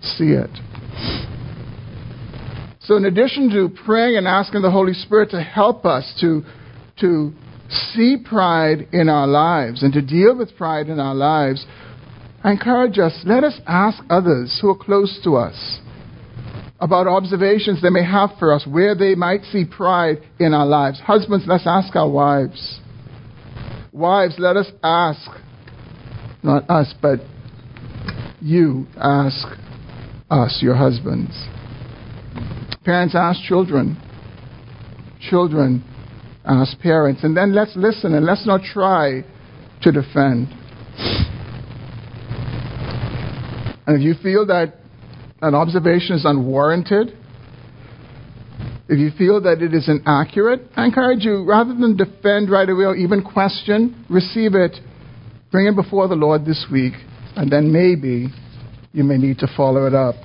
see 0.00 0.32
it. 0.32 0.48
So, 2.80 2.96
in 2.96 3.04
addition 3.04 3.50
to 3.50 3.68
praying 3.84 4.16
and 4.16 4.26
asking 4.26 4.62
the 4.62 4.70
Holy 4.70 4.94
Spirit 4.94 5.28
to 5.32 5.42
help 5.42 5.84
us 5.84 6.10
to, 6.22 6.42
to 7.00 7.34
see 7.92 8.16
pride 8.16 8.88
in 8.92 9.10
our 9.10 9.26
lives 9.26 9.82
and 9.82 9.92
to 9.92 10.00
deal 10.00 10.34
with 10.34 10.56
pride 10.56 10.88
in 10.88 10.98
our 10.98 11.14
lives, 11.14 11.66
I 12.42 12.52
encourage 12.52 12.98
us 12.98 13.20
let 13.26 13.44
us 13.44 13.60
ask 13.66 14.02
others 14.08 14.58
who 14.62 14.70
are 14.70 14.78
close 14.78 15.20
to 15.24 15.36
us 15.36 15.80
about 16.80 17.06
observations 17.06 17.82
they 17.82 17.90
may 17.90 18.04
have 18.04 18.30
for 18.38 18.54
us, 18.54 18.66
where 18.66 18.94
they 18.94 19.14
might 19.14 19.42
see 19.52 19.66
pride 19.66 20.22
in 20.40 20.54
our 20.54 20.64
lives. 20.64 20.98
Husbands, 21.00 21.44
let's 21.46 21.66
ask 21.66 21.94
our 21.94 22.08
wives. 22.08 22.80
Wives, 23.92 24.36
let 24.38 24.56
us 24.56 24.70
ask 24.82 25.30
not 26.44 26.68
us, 26.70 26.94
but 27.00 27.20
you 28.40 28.86
ask 28.96 29.46
us, 30.30 30.58
your 30.60 30.74
husbands. 30.74 31.32
Parents 32.84 33.14
ask 33.16 33.40
children. 33.42 33.96
Children 35.30 35.82
ask 36.44 36.78
parents. 36.80 37.24
And 37.24 37.36
then 37.36 37.54
let's 37.54 37.72
listen 37.74 38.14
and 38.14 38.26
let's 38.26 38.46
not 38.46 38.60
try 38.62 39.22
to 39.82 39.92
defend. 39.92 40.48
And 43.86 43.96
if 43.96 44.02
you 44.02 44.14
feel 44.22 44.46
that 44.46 44.74
an 45.40 45.54
observation 45.54 46.16
is 46.16 46.24
unwarranted, 46.24 47.16
if 48.88 48.98
you 48.98 49.10
feel 49.16 49.40
that 49.42 49.62
it 49.62 49.72
is 49.72 49.88
inaccurate, 49.88 50.60
I 50.76 50.84
encourage 50.84 51.24
you, 51.24 51.44
rather 51.44 51.74
than 51.74 51.96
defend 51.96 52.50
right 52.50 52.68
away 52.68 52.84
or 52.84 52.96
even 52.96 53.22
question, 53.22 54.04
receive 54.10 54.54
it 54.54 54.76
Bring 55.54 55.68
it 55.68 55.76
before 55.76 56.08
the 56.08 56.16
Lord 56.16 56.44
this 56.44 56.66
week, 56.68 56.94
and 57.36 57.48
then 57.48 57.72
maybe 57.72 58.26
you 58.92 59.04
may 59.04 59.16
need 59.16 59.38
to 59.38 59.46
follow 59.56 59.86
it 59.86 59.94
up 59.94 60.16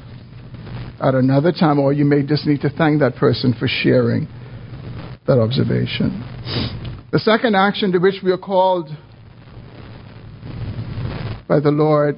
at 1.00 1.14
another 1.14 1.52
time, 1.52 1.78
or 1.78 1.94
you 1.94 2.04
may 2.04 2.24
just 2.24 2.48
need 2.48 2.62
to 2.62 2.70
thank 2.72 3.00
that 3.02 3.16
person 3.16 3.54
for 3.54 3.68
sharing 3.68 4.28
that 5.28 5.38
observation. 5.38 6.26
The 7.12 7.20
second 7.20 7.56
action 7.56 7.92
to 7.92 8.00
which 8.00 8.24
we 8.24 8.32
are 8.32 8.40
called 8.40 8.90
by 11.48 11.60
the 11.60 11.70
Lord 11.70 12.18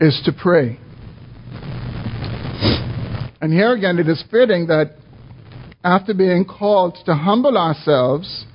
is 0.00 0.20
to 0.24 0.32
pray. 0.32 0.80
And 3.40 3.52
here 3.52 3.72
again, 3.72 4.00
it 4.00 4.08
is 4.08 4.24
fitting 4.32 4.66
that 4.66 4.96
after 5.84 6.12
being 6.12 6.44
called 6.44 6.98
to 7.06 7.14
humble 7.14 7.56
ourselves, 7.56 8.46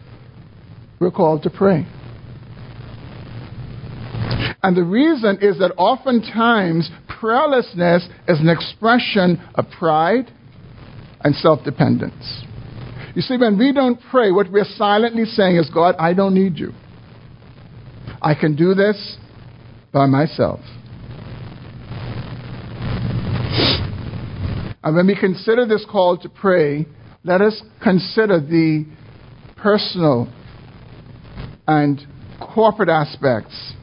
we're 0.99 1.09
called 1.09 1.43
to 1.43 1.49
pray. 1.49 1.87
And 4.63 4.75
the 4.75 4.83
reason 4.83 5.39
is 5.41 5.59
that 5.59 5.73
oftentimes 5.77 6.89
prayerlessness 7.21 8.07
is 8.27 8.39
an 8.39 8.49
expression 8.49 9.41
of 9.55 9.65
pride 9.77 10.31
and 11.21 11.35
self 11.35 11.63
dependence. 11.63 12.43
You 13.15 13.21
see, 13.21 13.37
when 13.37 13.57
we 13.57 13.73
don't 13.73 13.99
pray, 14.11 14.31
what 14.31 14.51
we're 14.51 14.65
silently 14.75 15.25
saying 15.25 15.55
is, 15.55 15.69
God, 15.73 15.95
I 15.97 16.13
don't 16.13 16.33
need 16.33 16.57
you. 16.57 16.71
I 18.21 18.35
can 18.35 18.55
do 18.55 18.73
this 18.73 19.17
by 19.91 20.05
myself. 20.05 20.59
And 24.83 24.95
when 24.95 25.07
we 25.07 25.19
consider 25.19 25.65
this 25.65 25.85
call 25.89 26.17
to 26.19 26.29
pray, 26.29 26.85
let 27.23 27.41
us 27.41 27.61
consider 27.83 28.39
the 28.39 28.85
personal 29.57 30.31
and 31.67 31.99
corporate 32.39 32.89
aspects 32.89 33.73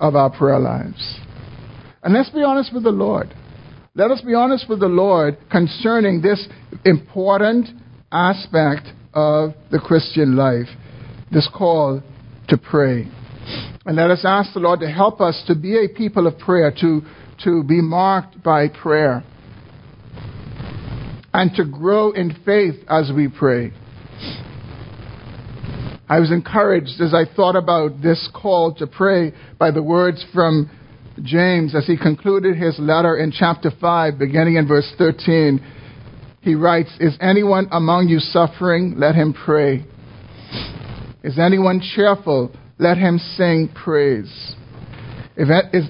of 0.00 0.16
our 0.16 0.30
prayer 0.30 0.58
lives. 0.58 1.20
And 2.02 2.14
let's 2.14 2.30
be 2.30 2.42
honest 2.42 2.72
with 2.72 2.84
the 2.84 2.90
Lord. 2.90 3.34
Let 3.94 4.10
us 4.10 4.22
be 4.22 4.34
honest 4.34 4.68
with 4.68 4.80
the 4.80 4.86
Lord 4.86 5.36
concerning 5.50 6.22
this 6.22 6.48
important 6.84 7.68
aspect 8.10 8.88
of 9.12 9.50
the 9.70 9.78
Christian 9.78 10.36
life, 10.36 10.68
this 11.30 11.48
call 11.52 12.02
to 12.48 12.56
pray. 12.56 13.06
And 13.84 13.96
let 13.96 14.10
us 14.10 14.22
ask 14.24 14.54
the 14.54 14.60
Lord 14.60 14.80
to 14.80 14.90
help 14.90 15.20
us 15.20 15.42
to 15.46 15.54
be 15.54 15.84
a 15.84 15.88
people 15.88 16.26
of 16.26 16.38
prayer, 16.38 16.72
to, 16.80 17.02
to 17.44 17.64
be 17.64 17.80
marked 17.80 18.42
by 18.42 18.68
prayer, 18.68 19.24
and 21.32 21.54
to 21.56 21.64
grow 21.64 22.12
in 22.12 22.36
faith 22.44 22.76
as 22.88 23.10
we 23.14 23.28
pray. 23.28 23.72
I 26.10 26.18
was 26.18 26.32
encouraged 26.32 27.00
as 27.00 27.14
I 27.14 27.24
thought 27.36 27.54
about 27.54 28.02
this 28.02 28.28
call 28.34 28.74
to 28.74 28.86
pray 28.88 29.32
by 29.60 29.70
the 29.70 29.80
words 29.80 30.24
from 30.34 30.68
James 31.22 31.72
as 31.72 31.86
he 31.86 31.96
concluded 31.96 32.56
his 32.56 32.76
letter 32.80 33.16
in 33.16 33.30
chapter 33.30 33.70
5, 33.80 34.18
beginning 34.18 34.56
in 34.56 34.66
verse 34.66 34.92
13. 34.98 35.64
He 36.40 36.56
writes, 36.56 36.90
Is 36.98 37.16
anyone 37.20 37.68
among 37.70 38.08
you 38.08 38.18
suffering? 38.18 38.94
Let 38.98 39.14
him 39.14 39.32
pray. 39.32 39.84
Is 41.22 41.38
anyone 41.38 41.80
cheerful? 41.94 42.50
Let 42.80 42.98
him 42.98 43.20
sing 43.36 43.70
praise. 43.72 44.56
If, 45.36 45.48
is, 45.72 45.84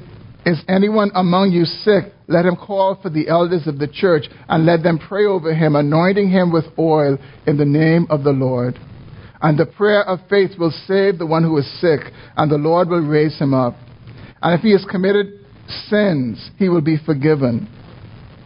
is 0.44 0.62
anyone 0.68 1.12
among 1.14 1.52
you 1.52 1.64
sick? 1.64 2.12
Let 2.28 2.44
him 2.44 2.56
call 2.56 2.98
for 3.00 3.08
the 3.08 3.28
elders 3.28 3.66
of 3.66 3.78
the 3.78 3.88
church 3.88 4.24
and 4.50 4.66
let 4.66 4.82
them 4.82 4.98
pray 4.98 5.24
over 5.24 5.54
him, 5.54 5.76
anointing 5.76 6.30
him 6.30 6.52
with 6.52 6.66
oil 6.78 7.16
in 7.46 7.56
the 7.56 7.64
name 7.64 8.06
of 8.10 8.22
the 8.22 8.32
Lord. 8.32 8.78
And 9.42 9.58
the 9.58 9.66
prayer 9.66 10.02
of 10.02 10.20
faith 10.28 10.58
will 10.58 10.72
save 10.86 11.18
the 11.18 11.26
one 11.26 11.42
who 11.42 11.56
is 11.58 11.80
sick, 11.80 12.00
and 12.36 12.50
the 12.50 12.58
Lord 12.58 12.88
will 12.88 13.06
raise 13.06 13.38
him 13.38 13.54
up. 13.54 13.74
And 14.42 14.58
if 14.58 14.60
he 14.60 14.72
has 14.72 14.84
committed 14.90 15.40
sins, 15.88 16.50
he 16.58 16.68
will 16.68 16.80
be 16.80 16.98
forgiven. 17.04 17.68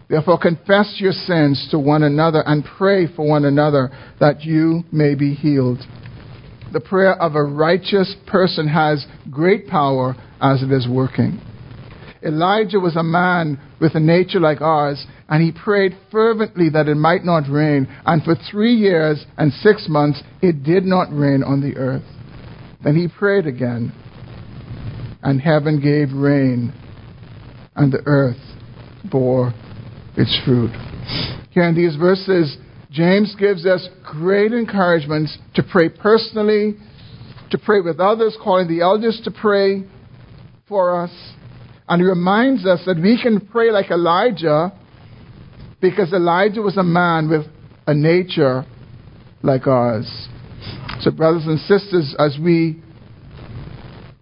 Therefore, 0.09 0.39
confess 0.39 0.97
your 0.99 1.13
sins 1.13 1.67
to 1.71 1.79
one 1.79 2.03
another 2.03 2.43
and 2.47 2.65
pray 2.65 3.07
for 3.15 3.27
one 3.27 3.45
another 3.45 3.91
that 4.21 4.43
you 4.43 4.85
may 4.93 5.15
be 5.15 5.35
healed. 5.35 5.81
The 6.73 6.81
prayer 6.81 7.15
of 7.15 7.35
a 7.35 7.43
righteous 7.43 8.15
person 8.27 8.69
has 8.69 9.07
great 9.31 9.67
power 9.69 10.15
as 10.41 10.63
it 10.63 10.71
is 10.71 10.87
working. 10.89 11.41
Elijah 12.25 12.81
was 12.81 12.97
a 12.97 13.03
man 13.03 13.61
with 13.81 13.95
a 13.95 14.01
nature 14.01 14.41
like 14.41 14.61
ours, 14.61 15.05
and 15.29 15.43
he 15.43 15.53
prayed 15.53 15.97
fervently 16.11 16.71
that 16.71 16.89
it 16.89 16.97
might 16.97 17.25
not 17.25 17.51
rain. 17.51 17.87
And 18.07 18.23
for 18.23 18.35
three 18.51 18.75
years 18.75 19.25
and 19.37 19.53
six 19.53 19.87
months, 19.89 20.23
it 20.41 20.63
did 20.63 20.85
not 20.85 21.09
rain 21.13 21.43
on 21.43 21.61
the 21.61 21.77
earth. 21.77 22.05
Then 22.83 22.97
he 22.97 23.09
prayed 23.09 23.47
again, 23.47 23.93
and 25.23 25.41
heaven 25.41 25.81
gave 25.81 26.13
rain, 26.13 26.73
and 27.77 27.93
the 27.93 28.03
earth 28.07 28.41
bore 29.11 29.53
its 30.17 30.39
fruit. 30.45 30.73
Here 31.51 31.69
in 31.69 31.75
these 31.75 31.97
verses, 31.97 32.57
James 32.91 33.35
gives 33.39 33.67
us 33.67 33.89
great 34.05 34.53
encouragement 34.53 35.29
to 35.55 35.63
pray 35.63 35.89
personally, 35.89 36.77
to 37.51 37.59
pray 37.59 37.81
with 37.81 38.01
others, 38.01 38.37
calling 38.43 38.69
the 38.69 38.83
elders 38.83 39.21
to 39.25 39.31
pray 39.31 39.85
for 40.69 41.03
us. 41.03 41.11
And 41.89 42.01
he 42.01 42.09
reminds 42.09 42.65
us 42.67 42.81
that 42.87 42.97
we 42.97 43.21
can 43.21 43.41
pray 43.41 43.71
like 43.71 43.91
Elijah 43.91 44.73
because 45.81 46.13
Elijah 46.13 46.63
was 46.63 46.77
a 46.79 46.83
man 46.83 47.29
with 47.29 47.47
a 47.87 47.95
nature 47.95 48.65
like 49.43 49.67
ours. 49.67 50.29
So, 51.01 51.11
brothers 51.11 51.45
and 51.45 51.59
sisters, 51.61 52.15
as 52.19 52.39
we 52.43 52.83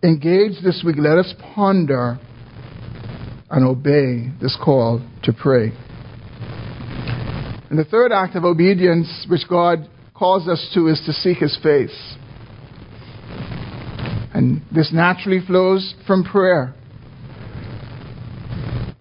engage 0.03 0.61
this 0.65 0.83
week, 0.85 0.97
let 0.99 1.19
us 1.19 1.33
ponder 1.55 2.19
and 3.49 3.65
obey 3.65 4.33
this 4.41 4.59
call 4.63 5.01
to 5.23 5.33
pray. 5.33 5.73
And 7.71 7.79
the 7.79 7.85
third 7.85 8.11
act 8.11 8.35
of 8.35 8.45
obedience 8.45 9.27
which 9.29 9.49
God 9.49 9.89
calls 10.15 10.49
us 10.49 10.71
to 10.75 10.89
is 10.89 11.01
to 11.07 11.13
seek 11.13 11.39
His 11.39 11.57
face. 11.63 12.17
And 14.35 14.63
this 14.75 14.91
naturally 14.93 15.41
flows 15.47 15.95
from 16.07 16.25
prayer. 16.25 16.75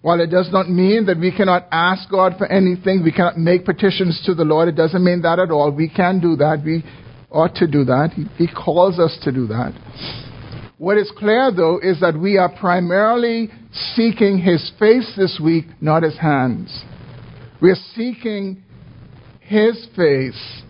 While 0.02 0.20
it 0.20 0.30
does 0.30 0.50
not 0.50 0.68
mean 0.68 1.06
that 1.06 1.18
we 1.18 1.30
cannot 1.30 1.68
ask 1.70 2.10
God 2.10 2.34
for 2.36 2.46
anything, 2.46 3.04
we 3.04 3.12
cannot 3.12 3.38
make 3.38 3.64
petitions 3.64 4.20
to 4.26 4.34
the 4.34 4.44
Lord, 4.44 4.68
it 4.68 4.74
doesn't 4.74 5.02
mean 5.02 5.22
that 5.22 5.38
at 5.38 5.52
all. 5.52 5.70
We 5.70 5.88
can 5.88 6.20
do 6.20 6.34
that. 6.36 6.62
We 6.64 6.84
ought 7.30 7.54
to 7.56 7.68
do 7.68 7.84
that. 7.84 8.10
He, 8.36 8.48
calls 8.48 8.98
us 8.98 9.16
to 9.22 9.30
do 9.30 9.46
that. 9.46 9.72
What 10.78 10.98
is 10.98 11.12
clear, 11.16 11.52
though, 11.54 11.78
is 11.80 12.00
that 12.00 12.18
we 12.18 12.36
are 12.36 12.52
primarily 12.52 13.48
seeking 13.94 14.38
His 14.38 14.72
face 14.76 15.12
this 15.16 15.40
week, 15.42 15.66
not 15.80 16.02
His 16.02 16.18
hands. 16.18 16.84
We 17.60 17.70
are 17.70 17.76
seeking 17.94 18.60
His 19.40 19.86
face 19.94 20.62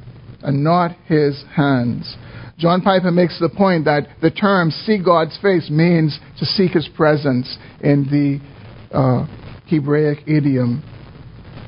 and 0.42 0.62
not 0.62 0.94
His 1.06 1.42
hands. 1.56 2.16
John 2.58 2.82
Piper 2.82 3.10
makes 3.10 3.40
the 3.40 3.48
point 3.48 3.86
that 3.86 4.08
the 4.20 4.30
term 4.30 4.70
see 4.70 5.02
God's 5.02 5.38
face 5.40 5.70
means 5.70 6.20
to 6.38 6.44
seek 6.44 6.72
His 6.72 6.88
presence 6.94 7.56
in 7.80 8.04
the 8.10 8.51
uh, 8.92 9.26
Hebraic 9.68 10.26
idiom. 10.26 10.82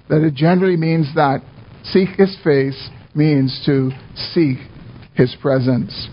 That 0.09 0.22
it 0.22 0.35
generally 0.35 0.77
means 0.77 1.14
that 1.14 1.43
seek 1.85 2.11
his 2.11 2.37
face 2.45 2.91
means 3.14 3.62
to 3.66 3.91
seek 4.33 4.59
his 5.14 5.35
presence. 5.41 6.09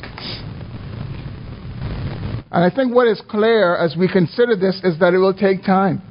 And 2.52 2.64
I 2.64 2.70
think 2.74 2.94
what 2.94 3.08
is 3.08 3.22
clear 3.30 3.76
as 3.76 3.96
we 3.98 4.12
consider 4.12 4.56
this 4.56 4.80
is 4.84 5.00
that 5.00 5.14
it 5.14 5.18
will 5.18 5.34
take 5.34 5.64
time. 5.64 6.02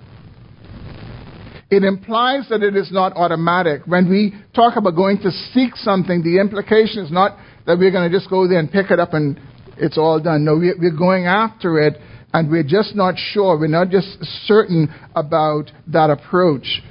It 1.71 1.85
implies 1.85 2.49
that 2.49 2.63
it 2.63 2.77
is 2.77 2.91
not 2.91 3.13
automatic. 3.15 3.83
When 3.87 4.11
we 4.11 4.35
talk 4.55 4.77
about 4.77 4.97
going 4.97 5.19
to 5.19 5.31
seek 5.31 5.77
something, 5.77 6.23
the 6.23 6.41
implication 6.41 7.05
is 7.05 7.13
not 7.13 7.37
that 7.67 7.79
we're 7.79 7.93
going 7.93 8.11
to 8.11 8.17
just 8.17 8.29
go 8.29 8.49
there 8.49 8.59
and 8.59 8.71
pick 8.71 8.91
it 8.91 8.99
up 8.99 9.15
and 9.15 9.39
it's 9.77 9.97
all 9.97 10.21
done. 10.21 10.45
No, 10.45 10.57
we're 10.57 10.97
going 10.97 11.27
after 11.27 11.79
it 11.79 11.95
and 12.33 12.51
we're 12.51 12.63
just 12.63 12.95
not 12.95 13.17
sure, 13.17 13.59
we're 13.59 13.67
not 13.67 13.91
just 13.91 14.23
certain 14.47 14.95
about 15.15 15.71
that 15.89 16.11
approach 16.11 16.83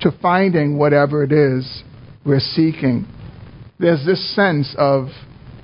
to 0.00 0.12
finding 0.22 0.78
whatever 0.78 1.24
it 1.24 1.32
is 1.32 1.82
we're 2.24 2.40
seeking. 2.40 3.06
There's 3.78 4.04
this 4.06 4.34
sense 4.34 4.74
of, 4.78 5.08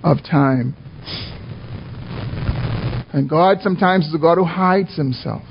of 0.03 0.19
time. 0.29 0.75
And 3.13 3.29
God 3.29 3.59
sometimes 3.63 4.07
is 4.07 4.15
a 4.15 4.19
God 4.19 4.37
who 4.37 4.45
hides 4.45 4.97
himself. 4.97 5.43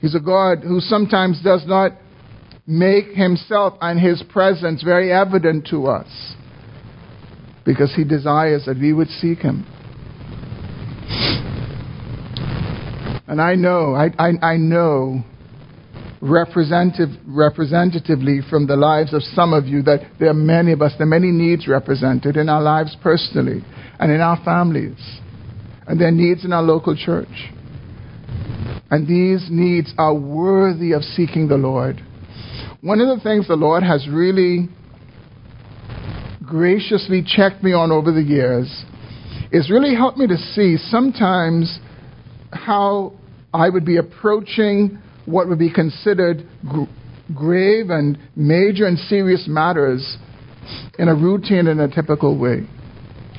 He's 0.00 0.14
a 0.16 0.20
God 0.20 0.58
who 0.64 0.80
sometimes 0.80 1.40
does 1.42 1.64
not 1.66 1.92
make 2.66 3.06
himself 3.14 3.74
and 3.80 4.00
his 4.00 4.22
presence 4.32 4.82
very 4.82 5.12
evident 5.12 5.66
to 5.70 5.86
us 5.86 6.34
because 7.64 7.94
he 7.94 8.04
desires 8.04 8.64
that 8.66 8.78
we 8.78 8.92
would 8.92 9.08
seek 9.08 9.38
him. 9.38 9.64
And 13.26 13.40
I 13.40 13.54
know, 13.54 13.94
I, 13.94 14.08
I, 14.18 14.30
I 14.42 14.56
know 14.56 15.22
representative, 16.20 17.10
representatively 17.26 18.40
from 18.48 18.66
the 18.66 18.76
lives 18.76 19.12
of 19.12 19.22
some 19.22 19.52
of 19.52 19.66
you 19.66 19.82
that 19.82 20.00
there 20.18 20.30
are 20.30 20.34
many 20.34 20.72
of 20.72 20.82
us, 20.82 20.92
there 20.98 21.06
are 21.06 21.10
many 21.10 21.30
needs 21.30 21.66
represented 21.66 22.36
in 22.36 22.48
our 22.48 22.62
lives 22.62 22.96
personally 23.02 23.64
and 23.98 24.12
in 24.12 24.20
our 24.20 24.42
families. 24.44 24.98
And 25.86 26.00
there 26.00 26.08
are 26.08 26.12
needs 26.12 26.44
in 26.44 26.52
our 26.52 26.62
local 26.62 26.96
church. 26.96 27.50
And 28.90 29.06
these 29.06 29.48
needs 29.50 29.92
are 29.98 30.14
worthy 30.14 30.92
of 30.92 31.02
seeking 31.02 31.48
the 31.48 31.56
Lord. 31.56 32.00
One 32.82 33.00
of 33.00 33.16
the 33.16 33.22
things 33.22 33.48
the 33.48 33.56
Lord 33.56 33.82
has 33.82 34.06
really 34.08 34.68
graciously 36.44 37.24
checked 37.26 37.62
me 37.62 37.72
on 37.72 37.90
over 37.90 38.12
the 38.12 38.22
years 38.22 38.84
is 39.50 39.70
really 39.70 39.94
helped 39.94 40.18
me 40.18 40.26
to 40.26 40.36
see 40.36 40.76
sometimes 40.76 41.78
how 42.52 43.14
I 43.52 43.68
would 43.68 43.84
be 43.84 43.96
approaching 43.96 44.98
what 45.26 45.48
would 45.48 45.58
be 45.58 45.72
considered 45.72 46.46
gr- 46.68 46.84
grave 47.34 47.90
and 47.90 48.18
major 48.36 48.86
and 48.86 48.98
serious 48.98 49.44
matters 49.48 50.16
in 50.98 51.08
a 51.08 51.14
routine 51.14 51.66
and 51.66 51.80
a 51.80 51.88
typical 51.88 52.38
way. 52.38 52.66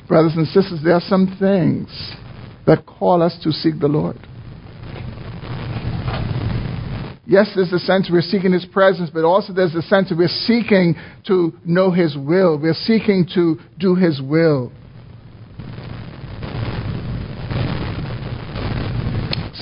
Brothers 0.08 0.32
and 0.36 0.46
sisters, 0.48 0.80
there 0.84 0.94
are 0.94 1.00
some 1.00 1.36
things 1.38 1.88
that 2.66 2.86
call 2.86 3.22
us 3.22 3.38
to 3.42 3.52
seek 3.52 3.80
the 3.80 3.88
Lord. 3.88 4.18
Yes, 7.26 7.50
there's 7.54 7.72
a 7.72 7.78
sense 7.78 8.10
we're 8.12 8.20
seeking 8.20 8.52
His 8.52 8.66
presence, 8.66 9.10
but 9.12 9.24
also 9.24 9.52
there's 9.54 9.74
a 9.74 9.82
sense 9.82 10.10
that 10.10 10.18
we're 10.18 10.28
seeking 10.28 10.94
to 11.26 11.54
know 11.64 11.90
His 11.90 12.16
will. 12.16 12.58
We're 12.58 12.74
seeking 12.74 13.26
to 13.34 13.58
do 13.78 13.94
His 13.94 14.20
will. 14.20 14.70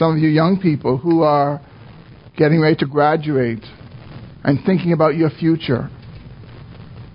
Some 0.03 0.17
of 0.17 0.19
you 0.19 0.29
young 0.29 0.59
people 0.61 0.99
who 0.99 1.23
are 1.23 1.61
getting 2.37 2.61
ready 2.61 2.75
to 2.75 2.87
graduate 2.87 3.65
and 4.43 4.59
thinking 4.67 4.93
about 4.93 5.15
your 5.15 5.31
future, 5.31 5.89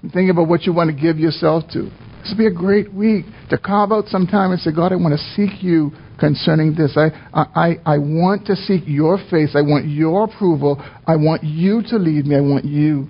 and 0.01 0.09
thinking 0.13 0.29
about 0.29 0.47
what 0.47 0.61
you 0.61 0.71
want 0.71 0.89
to 0.89 0.95
give 0.95 1.19
yourself 1.19 1.65
to. 1.73 1.81
This 2.21 2.29
would 2.31 2.37
be 2.37 2.47
a 2.47 2.53
great 2.53 2.93
week 2.93 3.25
to 3.49 3.57
carve 3.57 3.91
out 3.91 4.05
some 4.05 4.25
time 4.25 4.51
and 4.51 4.61
say, 4.61 4.71
God, 4.73 4.93
I 4.93 4.95
want 4.95 5.19
to 5.19 5.35
seek 5.35 5.61
you 5.61 5.91
concerning 6.17 6.75
this. 6.75 6.97
I, 6.97 7.09
I, 7.33 7.75
I 7.85 7.97
want 7.97 8.47
to 8.47 8.55
seek 8.55 8.83
your 8.85 9.17
face. 9.29 9.51
I 9.53 9.63
want 9.63 9.89
your 9.89 10.23
approval. 10.23 10.81
I 11.05 11.17
want 11.17 11.43
you 11.43 11.83
to 11.89 11.97
lead 11.97 12.25
me. 12.25 12.37
I 12.37 12.41
want 12.41 12.63
you 12.63 13.09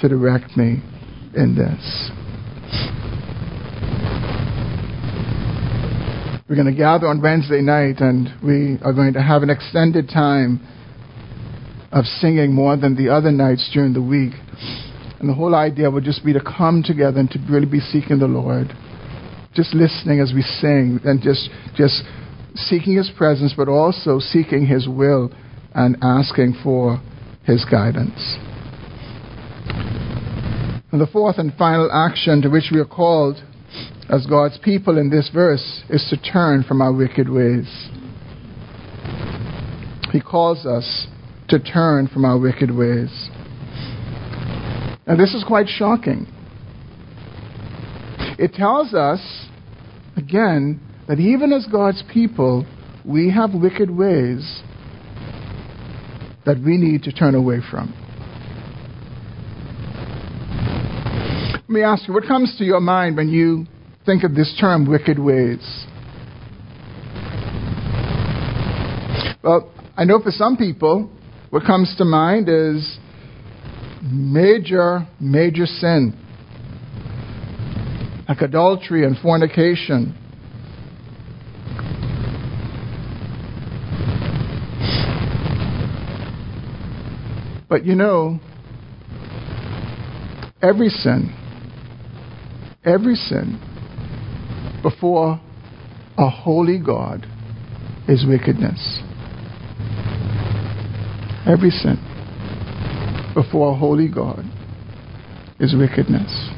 to 0.00 0.08
direct 0.08 0.56
me 0.56 0.82
in 1.36 1.54
this. 1.54 2.17
We're 6.48 6.56
going 6.56 6.72
to 6.72 6.72
gather 6.72 7.06
on 7.08 7.20
Wednesday 7.20 7.60
night 7.60 8.00
and 8.00 8.32
we 8.42 8.78
are 8.82 8.94
going 8.94 9.12
to 9.12 9.22
have 9.22 9.42
an 9.42 9.50
extended 9.50 10.08
time 10.08 10.66
of 11.92 12.06
singing 12.06 12.54
more 12.54 12.74
than 12.74 12.96
the 12.96 13.12
other 13.12 13.30
nights 13.30 13.68
during 13.74 13.92
the 13.92 14.00
week. 14.00 14.32
And 15.20 15.28
the 15.28 15.34
whole 15.34 15.54
idea 15.54 15.90
would 15.90 16.04
just 16.04 16.24
be 16.24 16.32
to 16.32 16.40
come 16.40 16.82
together 16.82 17.20
and 17.20 17.30
to 17.32 17.38
really 17.50 17.66
be 17.66 17.80
seeking 17.80 18.18
the 18.18 18.26
Lord. 18.26 18.68
Just 19.52 19.74
listening 19.74 20.20
as 20.20 20.32
we 20.34 20.40
sing 20.40 21.00
and 21.04 21.20
just, 21.20 21.50
just 21.74 22.02
seeking 22.54 22.96
His 22.96 23.10
presence, 23.14 23.52
but 23.54 23.68
also 23.68 24.18
seeking 24.18 24.66
His 24.66 24.88
will 24.88 25.30
and 25.74 25.98
asking 26.00 26.54
for 26.64 26.98
His 27.44 27.66
guidance. 27.66 28.38
And 30.92 30.98
the 30.98 31.08
fourth 31.12 31.36
and 31.36 31.52
final 31.58 31.92
action 31.92 32.40
to 32.40 32.48
which 32.48 32.70
we 32.72 32.80
are 32.80 32.86
called 32.86 33.36
as 34.08 34.26
God's 34.26 34.58
people 34.58 34.98
in 34.98 35.10
this 35.10 35.30
verse 35.32 35.82
is 35.90 36.06
to 36.10 36.16
turn 36.16 36.62
from 36.62 36.80
our 36.80 36.92
wicked 36.92 37.28
ways. 37.28 37.88
He 40.12 40.20
calls 40.20 40.64
us 40.64 41.06
to 41.48 41.58
turn 41.58 42.08
from 42.08 42.24
our 42.24 42.38
wicked 42.38 42.74
ways. 42.74 43.28
Now, 45.06 45.16
this 45.16 45.34
is 45.34 45.44
quite 45.46 45.66
shocking. 45.68 46.26
It 48.38 48.54
tells 48.54 48.94
us, 48.94 49.20
again, 50.16 50.80
that 51.06 51.18
even 51.18 51.52
as 51.52 51.66
God's 51.70 52.02
people, 52.12 52.66
we 53.04 53.30
have 53.30 53.52
wicked 53.52 53.90
ways 53.90 54.62
that 56.46 56.58
we 56.58 56.76
need 56.78 57.02
to 57.02 57.12
turn 57.12 57.34
away 57.34 57.58
from. 57.70 57.94
Let 61.52 61.70
me 61.70 61.82
ask 61.82 62.08
you, 62.08 62.14
what 62.14 62.24
comes 62.26 62.56
to 62.56 62.64
your 62.64 62.80
mind 62.80 63.16
when 63.16 63.28
you 63.28 63.66
think 64.08 64.24
of 64.24 64.34
this 64.34 64.56
term, 64.58 64.88
wicked 64.88 65.18
ways. 65.18 65.84
Well, 69.44 69.70
I 69.98 70.04
know 70.04 70.18
for 70.22 70.30
some 70.30 70.56
people, 70.56 71.10
what 71.50 71.64
comes 71.64 71.94
to 71.98 72.06
mind 72.06 72.48
is 72.48 72.98
major, 74.02 75.06
major 75.20 75.66
sin, 75.66 76.18
like 78.26 78.40
adultery 78.40 79.04
and 79.04 79.14
fornication. 79.18 80.16
But 87.68 87.84
you 87.84 87.94
know, 87.94 88.40
every 90.62 90.88
sin, 90.88 91.34
every 92.86 93.14
sin 93.14 93.67
before 94.82 95.40
a 96.16 96.28
holy 96.28 96.78
God 96.78 97.26
is 98.08 98.24
wickedness. 98.26 99.00
Every 101.46 101.70
sin 101.70 101.96
before 103.34 103.72
a 103.72 103.74
holy 103.74 104.08
God 104.08 104.44
is 105.60 105.74
wickedness. 105.76 106.50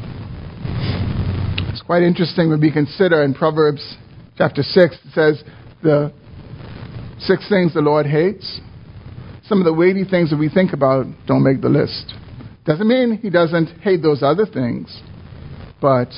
It's 1.70 1.82
quite 1.82 2.02
interesting 2.02 2.50
when 2.50 2.60
we 2.60 2.72
consider 2.72 3.22
in 3.22 3.34
Proverbs 3.34 3.96
chapter 4.36 4.62
6, 4.62 4.74
it 4.74 5.12
says 5.12 5.44
the 5.82 6.12
six 7.18 7.48
things 7.48 7.74
the 7.74 7.80
Lord 7.80 8.06
hates. 8.06 8.60
Some 9.44 9.58
of 9.58 9.64
the 9.64 9.74
weighty 9.74 10.04
things 10.04 10.30
that 10.30 10.38
we 10.38 10.48
think 10.48 10.72
about 10.72 11.06
don't 11.26 11.42
make 11.42 11.60
the 11.60 11.68
list. 11.68 12.14
Doesn't 12.64 12.88
mean 12.88 13.18
he 13.20 13.30
doesn't 13.30 13.80
hate 13.80 14.02
those 14.02 14.22
other 14.22 14.46
things, 14.46 15.00
but 15.80 16.08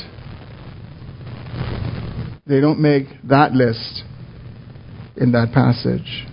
they 2.53 2.61
don't 2.61 2.81
make 2.81 3.07
that 3.25 3.53
list 3.53 4.05
in 5.17 5.33
that 5.33 5.53
passage. 5.55 6.27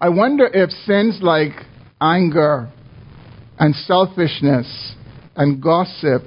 I 0.00 0.08
wonder 0.08 0.46
if 0.46 0.70
sins 0.70 1.18
like 1.20 1.52
anger 2.00 2.72
and 3.58 3.74
selfishness 3.74 4.94
and 5.36 5.62
gossip 5.62 6.22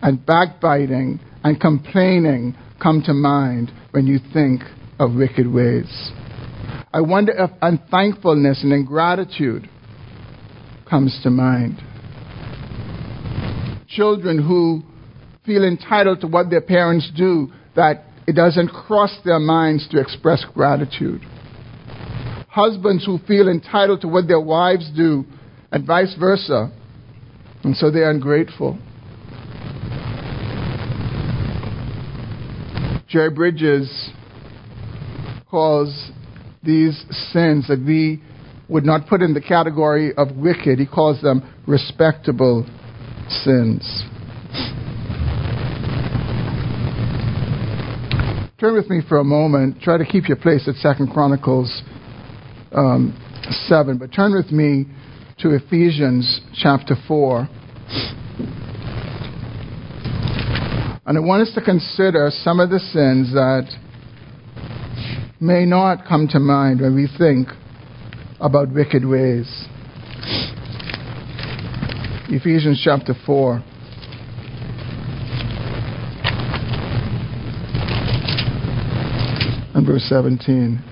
and 0.00 0.24
backbiting 0.24 1.18
and 1.42 1.60
complaining 1.60 2.56
come 2.80 3.02
to 3.06 3.12
mind 3.12 3.72
when 3.90 4.06
you 4.06 4.20
think 4.32 4.60
of 5.00 5.12
wicked 5.12 5.52
ways. 5.52 6.12
I 6.92 7.00
wonder 7.00 7.32
if 7.36 7.50
unthankfulness 7.60 8.62
and 8.62 8.72
ingratitude 8.72 9.68
comes 10.88 11.18
to 11.24 11.30
mind. 11.30 11.82
Children 13.88 14.40
who 14.46 14.84
feel 15.46 15.64
entitled 15.64 16.20
to 16.20 16.26
what 16.26 16.50
their 16.50 16.60
parents 16.60 17.10
do, 17.16 17.50
that 17.76 18.04
it 18.26 18.34
doesn't 18.34 18.68
cross 18.68 19.16
their 19.24 19.38
minds 19.38 19.88
to 19.90 20.00
express 20.00 20.44
gratitude. 20.52 21.22
Husbands 22.48 23.06
who 23.06 23.18
feel 23.26 23.48
entitled 23.48 24.00
to 24.00 24.08
what 24.08 24.26
their 24.26 24.40
wives 24.40 24.90
do, 24.96 25.24
and 25.70 25.86
vice 25.86 26.14
versa, 26.18 26.72
and 27.62 27.76
so 27.76 27.90
they're 27.90 28.10
ungrateful. 28.10 28.78
Jerry 33.08 33.30
Bridges 33.30 34.10
calls 35.48 36.10
these 36.62 36.98
sins 37.32 37.68
that 37.68 37.82
we 37.86 38.22
would 38.68 38.84
not 38.84 39.06
put 39.06 39.22
in 39.22 39.32
the 39.32 39.40
category 39.40 40.12
of 40.16 40.36
wicked, 40.36 40.80
he 40.80 40.86
calls 40.86 41.22
them 41.22 41.54
respectable 41.68 42.66
sins. 43.28 44.04
Turn 48.66 48.74
with 48.74 48.90
me 48.90 49.00
for 49.08 49.18
a 49.18 49.24
moment. 49.24 49.80
Try 49.80 49.96
to 49.96 50.04
keep 50.04 50.26
your 50.26 50.38
place 50.38 50.66
at 50.66 50.74
Second 50.74 51.12
Chronicles 51.12 51.84
um, 52.72 53.16
7, 53.68 53.96
but 53.96 54.12
turn 54.12 54.34
with 54.34 54.50
me 54.50 54.86
to 55.38 55.54
Ephesians 55.54 56.40
chapter 56.52 56.96
4. 57.06 57.48
And 61.06 61.16
I 61.16 61.20
want 61.20 61.42
us 61.46 61.54
to 61.54 61.60
consider 61.60 62.28
some 62.42 62.58
of 62.58 62.70
the 62.70 62.80
sins 62.80 63.32
that 63.34 63.68
may 65.40 65.64
not 65.64 66.04
come 66.04 66.26
to 66.32 66.40
mind 66.40 66.80
when 66.80 66.96
we 66.96 67.08
think 67.16 67.46
about 68.40 68.74
wicked 68.74 69.06
ways. 69.06 69.46
Ephesians 72.28 72.80
chapter 72.82 73.14
4. 73.24 73.62
And 79.76 79.86
verse 79.86 80.06
17. 80.08 80.82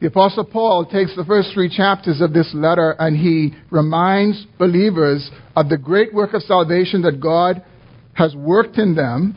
The 0.00 0.08
Apostle 0.08 0.44
Paul 0.44 0.86
takes 0.86 1.14
the 1.14 1.24
first 1.24 1.50
three 1.54 1.74
chapters 1.74 2.20
of 2.20 2.32
this 2.32 2.50
letter 2.52 2.96
and 2.98 3.16
he 3.16 3.54
reminds 3.70 4.44
believers 4.58 5.30
of 5.54 5.68
the 5.68 5.78
great 5.78 6.12
work 6.12 6.34
of 6.34 6.42
salvation 6.42 7.02
that 7.02 7.20
God 7.20 7.64
has 8.14 8.34
worked 8.34 8.76
in 8.76 8.96
them. 8.96 9.36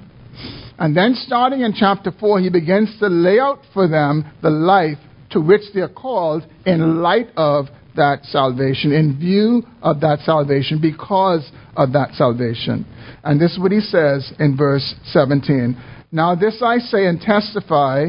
And 0.80 0.97
then, 0.97 1.13
starting 1.13 1.61
in 1.61 1.73
chapter 1.73 2.11
4, 2.19 2.39
he 2.39 2.49
begins 2.49 2.97
to 2.99 3.07
lay 3.07 3.39
out 3.39 3.59
for 3.73 3.88
them 3.88 4.25
the 4.41 4.49
life 4.49 4.97
to 5.32 5.39
which 5.39 5.61
they 5.75 5.82
are 5.82 5.89
called 5.89 6.43
in 6.65 7.01
light 7.03 7.30
of 7.38 7.67
that 7.98 8.24
salvation, 8.24 8.91
in 8.91 9.20
view 9.20 9.64
of 9.82 10.00
that 10.02 10.20
salvation, 10.20 10.80
because 10.82 11.52
of 11.76 11.93
that 11.93 12.14
salvation. 12.14 12.86
And 13.24 13.39
this 13.39 13.52
is 13.52 13.60
what 13.60 13.72
he 13.72 13.82
says 13.82 14.32
in 14.39 14.56
verse 14.58 14.95
17. 15.12 15.78
Now, 16.12 16.36
this 16.36 16.64
I 16.66 16.78
say 16.78 17.06
and 17.06 17.20
testify 17.20 18.08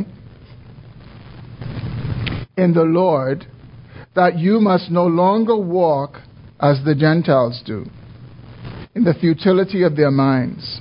in 2.57 2.73
the 2.75 2.85
Lord 2.85 3.47
that 4.15 4.39
you 4.39 4.61
must 4.61 4.91
no 4.91 5.07
longer 5.07 5.57
walk 5.57 6.17
as 6.61 6.81
the 6.85 6.95
Gentiles 6.95 7.63
do, 7.65 7.87
in 8.95 9.05
the 9.05 9.15
futility 9.15 9.83
of 9.83 9.97
their 9.97 10.11
minds. 10.11 10.81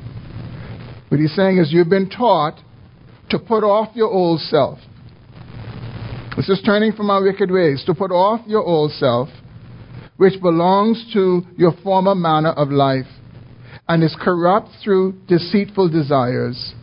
What 1.11 1.19
he's 1.19 1.35
saying 1.35 1.57
is 1.57 1.73
you've 1.73 1.89
been 1.89 2.09
taught 2.09 2.57
to 3.31 3.37
put 3.37 3.65
off 3.65 3.93
your 3.97 4.09
old 4.09 4.39
self. 4.39 4.79
This 6.37 6.47
is 6.47 6.61
turning 6.65 6.93
from 6.93 7.09
our 7.09 7.21
wicked 7.21 7.51
ways, 7.51 7.83
to 7.85 7.93
put 7.93 8.11
off 8.11 8.39
your 8.47 8.63
old 8.63 8.91
self 8.91 9.27
which 10.15 10.41
belongs 10.41 11.03
to 11.11 11.41
your 11.57 11.73
former 11.83 12.15
manner 12.15 12.51
of 12.51 12.69
life 12.69 13.07
and 13.89 14.01
is 14.03 14.15
corrupt 14.21 14.69
through 14.81 15.11
deceitful 15.27 15.89
desires, 15.89 16.73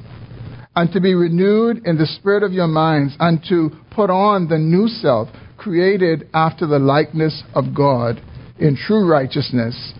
and 0.76 0.92
to 0.92 1.00
be 1.00 1.14
renewed 1.14 1.80
in 1.86 1.96
the 1.96 2.04
spirit 2.04 2.42
of 2.42 2.52
your 2.52 2.66
minds, 2.66 3.16
and 3.20 3.42
to 3.48 3.70
put 3.92 4.10
on 4.10 4.46
the 4.48 4.58
new 4.58 4.88
self, 4.88 5.28
created 5.56 6.28
after 6.34 6.66
the 6.66 6.78
likeness 6.78 7.44
of 7.54 7.74
God 7.74 8.20
in 8.58 8.76
true 8.76 9.08
righteousness 9.08 9.94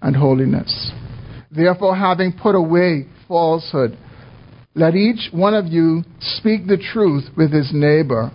and 0.00 0.16
holiness. 0.16 0.92
Therefore, 1.54 1.94
having 1.94 2.32
put 2.32 2.54
away 2.54 3.06
falsehood, 3.28 3.98
let 4.74 4.94
each 4.94 5.28
one 5.32 5.54
of 5.54 5.66
you 5.66 6.02
speak 6.20 6.66
the 6.66 6.78
truth 6.78 7.24
with 7.36 7.52
his 7.52 7.70
neighbor, 7.74 8.30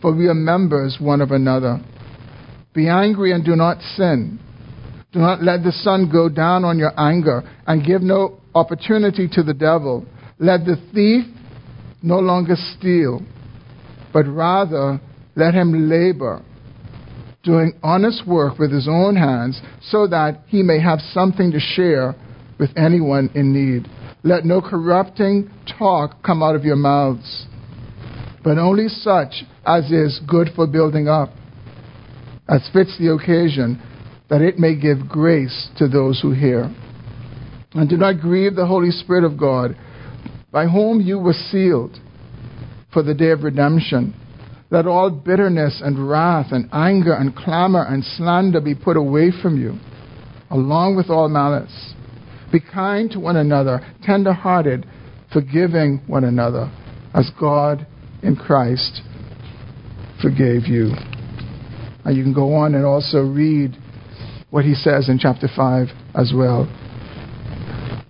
for 0.00 0.14
we 0.14 0.26
are 0.26 0.34
members 0.34 0.96
one 0.98 1.20
of 1.20 1.30
another. 1.30 1.78
Be 2.72 2.88
angry 2.88 3.32
and 3.32 3.44
do 3.44 3.54
not 3.54 3.80
sin. 3.96 4.38
Do 5.12 5.18
not 5.18 5.42
let 5.42 5.62
the 5.62 5.72
sun 5.72 6.10
go 6.10 6.28
down 6.28 6.64
on 6.64 6.78
your 6.78 6.92
anger 6.98 7.42
and 7.66 7.84
give 7.84 8.02
no 8.02 8.40
opportunity 8.54 9.28
to 9.32 9.42
the 9.42 9.54
devil. 9.54 10.06
Let 10.38 10.64
the 10.64 10.76
thief 10.94 11.26
no 12.02 12.18
longer 12.18 12.56
steal, 12.76 13.20
but 14.12 14.26
rather 14.26 15.00
let 15.34 15.54
him 15.54 15.88
labor, 15.88 16.42
doing 17.46 17.72
honest 17.82 18.26
work 18.26 18.58
with 18.58 18.70
his 18.70 18.86
own 18.86 19.16
hands, 19.16 19.62
so 19.80 20.06
that 20.08 20.42
he 20.48 20.62
may 20.62 20.78
have 20.78 21.00
something 21.12 21.52
to 21.52 21.60
share 21.60 22.14
with 22.58 22.70
anyone 22.76 23.30
in 23.34 23.52
need. 23.52 23.88
Let 24.22 24.44
no 24.44 24.60
corrupting 24.60 25.50
talk 25.78 26.22
come 26.22 26.42
out 26.42 26.56
of 26.56 26.64
your 26.64 26.76
mouths, 26.76 27.46
but 28.44 28.58
only 28.58 28.88
such 28.88 29.44
as 29.64 29.90
is 29.90 30.20
good 30.28 30.48
for 30.54 30.66
building 30.66 31.08
up 31.08 31.30
as 32.48 32.68
fits 32.72 32.96
the 32.98 33.12
occasion, 33.12 33.82
that 34.28 34.40
it 34.40 34.58
may 34.58 34.76
give 34.76 35.08
grace 35.08 35.68
to 35.78 35.88
those 35.88 36.20
who 36.20 36.32
hear. 36.32 36.72
And 37.72 37.88
do 37.88 37.96
not 37.96 38.20
grieve 38.20 38.54
the 38.54 38.66
Holy 38.66 38.90
Spirit 38.90 39.24
of 39.24 39.38
God, 39.38 39.76
by 40.52 40.66
whom 40.66 41.00
you 41.00 41.18
were 41.18 41.32
sealed 41.32 41.98
for 42.92 43.02
the 43.02 43.14
day 43.14 43.30
of 43.30 43.42
redemption. 43.42 44.14
Let 44.70 44.86
all 44.86 45.10
bitterness 45.10 45.80
and 45.84 46.08
wrath 46.08 46.46
and 46.50 46.68
anger 46.72 47.14
and 47.14 47.36
clamor 47.36 47.84
and 47.84 48.04
slander 48.04 48.60
be 48.60 48.74
put 48.74 48.96
away 48.96 49.30
from 49.30 49.60
you, 49.60 49.78
along 50.50 50.96
with 50.96 51.08
all 51.08 51.28
malice. 51.28 51.94
Be 52.50 52.60
kind 52.60 53.10
to 53.12 53.20
one 53.20 53.36
another, 53.36 53.80
tender 54.02 54.32
hearted, 54.32 54.86
forgiving 55.32 56.02
one 56.06 56.24
another, 56.24 56.70
as 57.14 57.30
God 57.38 57.86
in 58.22 58.36
Christ 58.36 59.02
forgave 60.20 60.66
you. 60.66 60.92
And 62.04 62.16
you 62.16 62.22
can 62.22 62.32
go 62.32 62.54
on 62.54 62.74
and 62.74 62.84
also 62.84 63.18
read 63.18 63.76
what 64.50 64.64
he 64.64 64.74
says 64.74 65.08
in 65.08 65.18
chapter 65.18 65.48
5 65.54 65.88
as 66.14 66.32
well. 66.34 66.66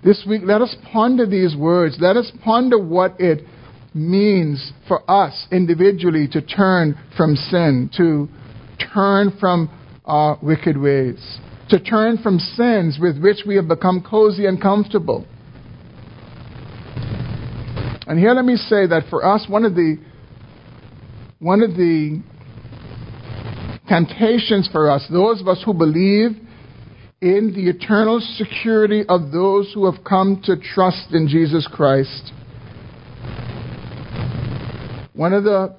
This 0.04 0.24
week, 0.28 0.42
let 0.44 0.60
us 0.62 0.76
ponder 0.92 1.26
these 1.26 1.56
words. 1.56 1.96
Let 1.98 2.16
us 2.16 2.30
ponder 2.44 2.78
what 2.78 3.20
it 3.20 3.44
means 3.96 4.72
for 4.86 5.08
us 5.10 5.46
individually 5.50 6.28
to 6.28 6.42
turn 6.42 6.96
from 7.16 7.34
sin, 7.34 7.90
to 7.96 8.28
turn 8.92 9.36
from 9.40 9.70
our 10.04 10.38
wicked 10.42 10.76
ways, 10.76 11.38
to 11.70 11.80
turn 11.80 12.18
from 12.18 12.38
sins 12.38 12.98
with 13.00 13.20
which 13.20 13.38
we 13.46 13.56
have 13.56 13.66
become 13.66 14.04
cozy 14.08 14.46
and 14.46 14.60
comfortable. 14.60 15.26
And 18.06 18.18
here 18.18 18.34
let 18.34 18.44
me 18.44 18.56
say 18.56 18.86
that 18.86 19.04
for 19.10 19.24
us, 19.24 19.46
one 19.48 19.64
of 19.64 19.74
the 19.74 19.96
one 21.38 21.62
of 21.62 21.70
the 21.70 22.22
temptations 23.88 24.68
for 24.70 24.90
us, 24.90 25.04
those 25.10 25.40
of 25.40 25.48
us 25.48 25.62
who 25.64 25.74
believe 25.74 26.30
in 27.20 27.52
the 27.54 27.68
eternal 27.68 28.20
security 28.36 29.04
of 29.08 29.32
those 29.32 29.72
who 29.74 29.90
have 29.90 30.04
come 30.04 30.40
to 30.44 30.56
trust 30.56 31.08
in 31.12 31.28
Jesus 31.28 31.68
Christ. 31.70 32.32
One 35.16 35.32
of 35.32 35.44
the 35.44 35.74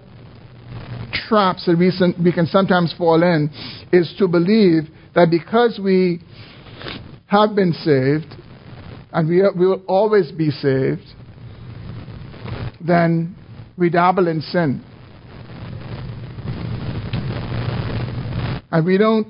traps 1.27 1.65
that 1.67 1.77
we, 1.77 1.91
we 2.23 2.31
can 2.31 2.47
sometimes 2.47 2.93
fall 2.97 3.21
in 3.21 3.51
is 3.93 4.13
to 4.17 4.27
believe 4.27 4.89
that 5.13 5.29
because 5.29 5.79
we 5.81 6.21
have 7.27 7.55
been 7.55 7.73
saved 7.73 8.33
and 9.11 9.29
we, 9.29 9.43
we 9.57 9.67
will 9.67 9.83
always 9.87 10.31
be 10.31 10.49
saved, 10.49 11.05
then 12.81 13.35
we 13.77 13.91
dabble 13.91 14.27
in 14.27 14.41
sin. 14.41 14.83
And 18.71 18.85
we 18.85 18.97
don't 18.97 19.27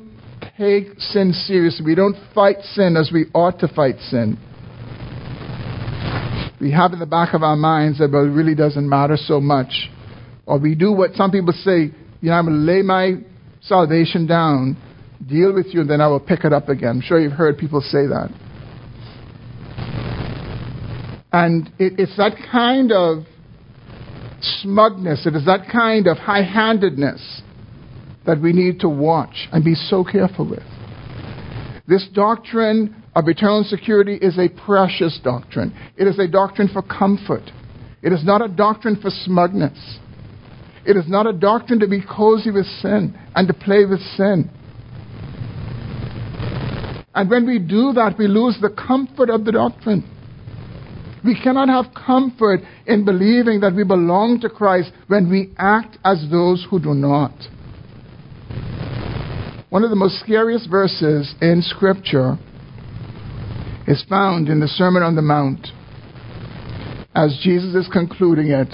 take 0.57 0.99
sin 0.99 1.33
seriously. 1.33 1.85
We 1.85 1.95
don't 1.95 2.15
fight 2.33 2.57
sin 2.73 2.95
as 2.97 3.11
we 3.13 3.25
ought 3.33 3.59
to 3.59 3.67
fight 3.67 3.95
sin. 4.09 4.39
We 6.59 6.71
have 6.71 6.93
in 6.93 6.99
the 6.99 7.05
back 7.05 7.33
of 7.33 7.43
our 7.43 7.55
minds 7.55 7.99
that, 7.99 8.09
well, 8.11 8.23
it 8.23 8.29
really 8.29 8.55
doesn't 8.55 8.87
matter 8.87 9.15
so 9.15 9.39
much. 9.39 9.89
Or 10.47 10.57
we 10.57 10.73
do 10.75 10.93
what 10.93 11.13
some 11.13 11.29
people 11.29 11.53
say, 11.53 11.91
you 12.21 12.29
know, 12.29 12.33
I'm 12.33 12.45
going 12.45 12.65
to 12.65 12.71
lay 12.71 12.81
my 12.81 13.15
salvation 13.61 14.25
down, 14.25 14.77
deal 15.27 15.53
with 15.53 15.67
you, 15.71 15.81
and 15.81 15.89
then 15.89 15.99
I 15.99 16.07
will 16.07 16.21
pick 16.21 16.45
it 16.45 16.53
up 16.53 16.69
again. 16.69 16.89
I'm 16.89 17.01
sure 17.01 17.19
you've 17.19 17.33
heard 17.33 17.57
people 17.57 17.81
say 17.81 18.07
that. 18.07 18.29
And 21.33 21.67
it, 21.77 21.99
it's 21.99 22.15
that 22.15 22.37
kind 22.49 22.93
of 22.93 23.25
smugness, 24.61 25.25
it 25.25 25.35
is 25.35 25.45
that 25.45 25.67
kind 25.71 26.07
of 26.07 26.17
high 26.17 26.43
handedness 26.43 27.41
that 28.25 28.41
we 28.41 28.53
need 28.53 28.79
to 28.79 28.89
watch 28.89 29.47
and 29.51 29.63
be 29.63 29.75
so 29.75 30.03
careful 30.03 30.49
with. 30.49 30.63
This 31.87 32.07
doctrine 32.13 33.03
of 33.15 33.27
eternal 33.27 33.63
security 33.63 34.15
is 34.15 34.37
a 34.37 34.47
precious 34.47 35.19
doctrine. 35.23 35.75
It 35.97 36.07
is 36.07 36.19
a 36.19 36.27
doctrine 36.27 36.69
for 36.71 36.81
comfort. 36.81 37.43
It 38.01 38.13
is 38.13 38.23
not 38.23 38.41
a 38.41 38.47
doctrine 38.47 38.97
for 39.01 39.09
smugness. 39.09 39.99
It 40.87 40.95
is 40.95 41.03
not 41.09 41.27
a 41.27 41.33
doctrine 41.33 41.81
to 41.81 41.87
be 41.87 42.01
cozy 42.01 42.49
with 42.49 42.65
sin 42.81 43.13
and 43.35 43.45
to 43.49 43.53
play 43.53 43.83
with 43.83 43.99
sin. 44.15 44.49
And 47.13 47.29
when 47.29 47.45
we 47.45 47.59
do 47.59 47.91
that, 47.91 48.15
we 48.17 48.27
lose 48.27 48.57
the 48.61 48.69
comfort 48.69 49.29
of 49.29 49.43
the 49.43 49.51
doctrine. 49.51 50.09
We 51.25 51.37
cannot 51.43 51.67
have 51.67 51.93
comfort 51.93 52.61
in 52.85 53.03
believing 53.03 53.59
that 53.59 53.75
we 53.75 53.83
belong 53.83 54.39
to 54.41 54.49
Christ 54.49 54.91
when 55.07 55.29
we 55.29 55.51
act 55.57 55.97
as 56.05 56.25
those 56.31 56.65
who 56.69 56.79
do 56.79 56.93
not. 56.93 57.33
One 59.69 59.83
of 59.83 59.89
the 59.89 59.97
most 59.97 60.21
scariest 60.21 60.69
verses 60.69 61.35
in 61.41 61.61
Scripture 61.63 62.37
is 63.87 64.05
found 64.07 64.47
in 64.47 64.61
the 64.61 64.69
Sermon 64.69 65.03
on 65.03 65.15
the 65.15 65.21
Mount 65.21 65.67
as 67.13 67.37
Jesus 67.43 67.75
is 67.75 67.91
concluding 67.91 68.51
it 68.51 68.73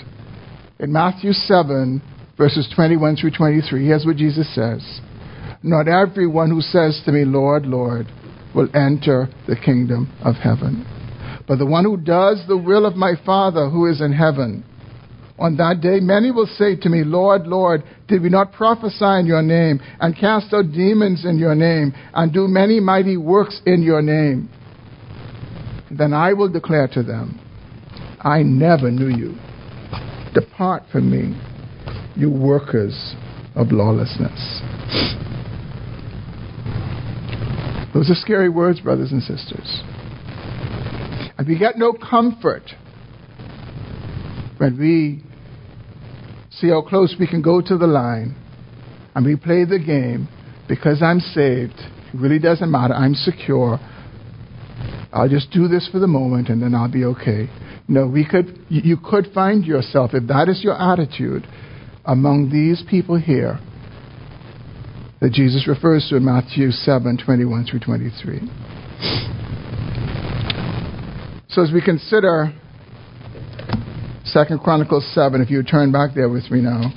in 0.84 0.92
Matthew 0.92 1.32
7, 1.32 2.02
verses 2.38 2.70
21 2.76 3.16
through 3.16 3.32
23. 3.32 3.86
Here's 3.86 4.06
what 4.06 4.18
Jesus 4.18 4.54
says 4.54 5.00
Not 5.64 5.88
everyone 5.88 6.50
who 6.50 6.60
says 6.60 7.02
to 7.06 7.12
me, 7.14 7.24
Lord, 7.24 7.66
Lord, 7.66 8.08
will 8.54 8.68
enter 8.76 9.30
the 9.48 9.56
kingdom 9.56 10.14
of 10.26 10.36
heaven, 10.36 10.86
but 11.48 11.58
the 11.58 11.66
one 11.66 11.86
who 11.86 11.96
does 11.96 12.44
the 12.50 12.58
will 12.58 12.86
of 12.86 12.98
my 12.98 13.14
Father 13.26 13.70
who 13.70 13.90
is 13.90 14.02
in 14.02 14.12
heaven. 14.12 14.66
On 15.40 15.56
that 15.56 15.80
day, 15.82 16.00
many 16.02 16.32
will 16.32 16.50
say 16.58 16.76
to 16.76 16.90
me, 16.90 17.04
Lord, 17.06 17.48
Lord, 17.48 17.84
did 18.10 18.22
we 18.22 18.30
not 18.30 18.52
prophesy 18.52 19.20
in 19.20 19.26
your 19.26 19.42
name, 19.42 19.80
and 20.02 20.16
cast 20.16 20.54
out 20.54 20.74
demons 20.74 21.26
in 21.26 21.38
your 21.38 21.56
name, 21.56 21.94
and 22.14 22.34
do 22.34 22.46
many 22.48 22.82
mighty 22.82 23.16
works 23.16 23.62
in 23.66 23.84
your 23.84 24.02
name? 24.02 24.50
Then 25.90 26.14
I 26.14 26.34
will 26.34 26.50
declare 26.50 26.90
to 26.90 27.04
them, 27.04 27.40
I 28.20 28.44
never 28.44 28.92
knew 28.92 29.08
you. 29.08 29.36
Depart 30.34 30.84
from 30.92 31.12
me, 31.12 31.40
you 32.16 32.30
workers 32.32 33.16
of 33.56 33.72
lawlessness. 33.72 34.62
Those 37.94 38.10
are 38.10 38.16
scary 38.16 38.50
words, 38.50 38.80
brothers 38.80 39.12
and 39.12 39.22
sisters. 39.22 39.84
And 41.38 41.48
we 41.48 41.58
get 41.60 41.78
no 41.78 41.94
comfort 41.94 42.64
when 44.58 44.80
we 44.80 45.24
see 46.50 46.70
how 46.70 46.82
close 46.82 47.16
we 47.20 47.28
can 47.28 47.42
go 47.42 47.62
to 47.62 47.78
the 47.78 47.88
line 47.88 48.36
and 49.16 49.26
we 49.26 49.36
play 49.36 49.66
the 49.66 49.80
game 49.80 50.28
because 50.68 51.04
I'm 51.04 51.20
saved. 51.20 51.76
It 51.78 52.20
really 52.20 52.40
doesn't 52.40 52.72
matter. 52.72 52.94
I'm 52.94 53.14
secure. 53.14 53.80
I'll 55.12 55.30
just 55.30 55.52
do 55.52 55.68
this 55.68 55.88
for 55.92 56.00
the 56.00 56.08
moment 56.08 56.50
and 56.50 56.62
then 56.62 56.74
I'll 56.74 56.92
be 56.92 57.06
okay. 57.06 57.50
No, 57.88 58.08
we 58.08 58.26
could, 58.26 58.60
you 58.70 58.98
could 58.98 59.28
find 59.34 59.66
yourself, 59.66 60.12
if 60.14 60.28
that 60.28 60.48
is 60.48 60.64
your 60.64 60.80
attitude, 60.80 61.48
among 62.06 62.50
these 62.50 62.84
people 62.90 63.20
here 63.20 63.60
that 65.22 65.32
Jesus 65.32 65.68
refers 65.68 66.08
to 66.10 66.18
in 66.18 66.26
Matthew 66.26 66.72
7 66.72 67.18
21 67.24 67.66
through 67.66 67.80
23. 67.80 68.40
So, 71.50 71.62
as 71.62 71.72
we 71.72 71.82
consider 71.82 72.54
Second 74.26 74.62
Chronicles 74.62 75.08
7, 75.14 75.42
if 75.42 75.52
you 75.52 75.62
turn 75.64 75.92
back 75.92 76.16
there 76.16 76.28
with 76.28 76.50
me 76.50 76.62
now. 76.62 76.92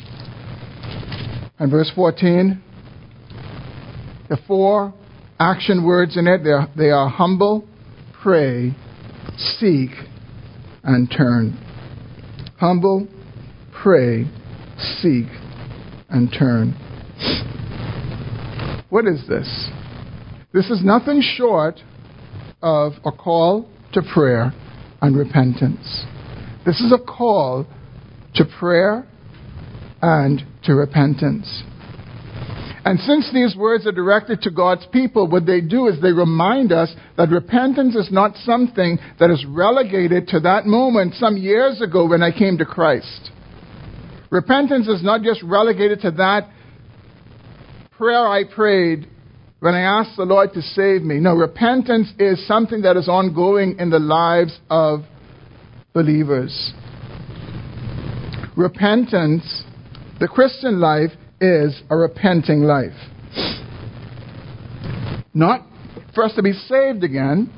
And 1.59 1.71
verse 1.71 1.91
14, 1.95 2.63
the 4.29 4.39
four 4.47 4.95
action 5.39 5.85
words 5.85 6.17
in 6.17 6.27
it, 6.27 6.43
they 6.43 6.51
are, 6.51 6.69
they 6.77 6.91
are 6.91 7.09
humble, 7.09 7.69
pray, 8.23 8.75
seek, 9.37 9.91
and 10.87 11.13
turn. 11.15 11.59
Humble, 12.59 13.07
pray, 13.83 14.25
seek, 14.79 15.27
and 16.09 16.33
turn. 16.33 16.75
What 18.89 19.07
is 19.07 19.27
this? 19.29 19.69
This 20.55 20.71
is 20.71 20.83
nothing 20.83 21.21
short 21.21 21.81
of 22.63 22.93
a 23.05 23.13
call 23.13 23.69
to 23.93 24.01
prayer 24.15 24.55
and 25.03 25.17
repentance. 25.17 26.05
This 26.65 26.81
is 26.81 26.93
a 26.93 26.99
call 26.99 27.67
to 28.35 28.45
prayer 28.59 29.07
and 30.01 30.43
to 30.65 30.75
repentance. 30.75 31.63
And 32.87 33.01
since 33.01 33.29
these 33.33 33.57
words 33.57 33.85
are 33.85 33.93
directed 33.93 34.43
to 34.43 34.51
God's 34.53 34.87
people, 34.93 35.27
what 35.27 35.45
they 35.45 35.61
do 35.61 35.89
is 35.89 36.01
they 36.01 36.13
remind 36.13 36.71
us 36.71 36.95
that 37.17 37.31
repentance 37.31 37.97
is 37.97 38.13
not 38.13 38.37
something 38.45 39.01
that 39.19 39.29
is 39.29 39.45
relegated 39.45 40.29
to 40.29 40.39
that 40.41 40.67
moment 40.67 41.15
some 41.15 41.37
years 41.37 41.81
ago 41.81 42.07
when 42.07 42.23
I 42.23 42.31
came 42.31 42.59
to 42.59 42.65
Christ. 42.65 43.33
Repentance 44.31 44.87
is 44.87 45.03
not 45.03 45.23
just 45.23 45.43
relegated 45.43 46.01
to 46.03 46.13
that 46.13 46.49
prayer 47.91 48.29
I 48.29 48.45
prayed 48.45 49.09
when 49.59 49.75
I 49.75 49.81
asked 49.81 50.17
the 50.17 50.25
Lord 50.25 50.53
to 50.53 50.63
save 50.63 51.03
me. 51.03 51.19
No, 51.19 51.35
repentance 51.35 52.13
is 52.21 52.47
something 52.47 52.83
that 52.83 52.97
is 52.97 53.09
ongoing 53.09 53.81
in 53.81 53.91
the 53.91 53.99
lives 53.99 54.61
of 54.71 55.01
believers. 55.93 56.73
Repentance, 58.57 59.65
the 60.21 60.29
Christian 60.29 60.79
life 60.79 61.11
is 61.41 61.81
a 61.91 61.97
repenting 61.97 62.63
life. 62.63 62.97
Not 65.35 65.67
for 66.15 66.25
us 66.25 66.35
to 66.37 66.43
be 66.43 66.53
saved 66.53 67.05
again, 67.05 67.53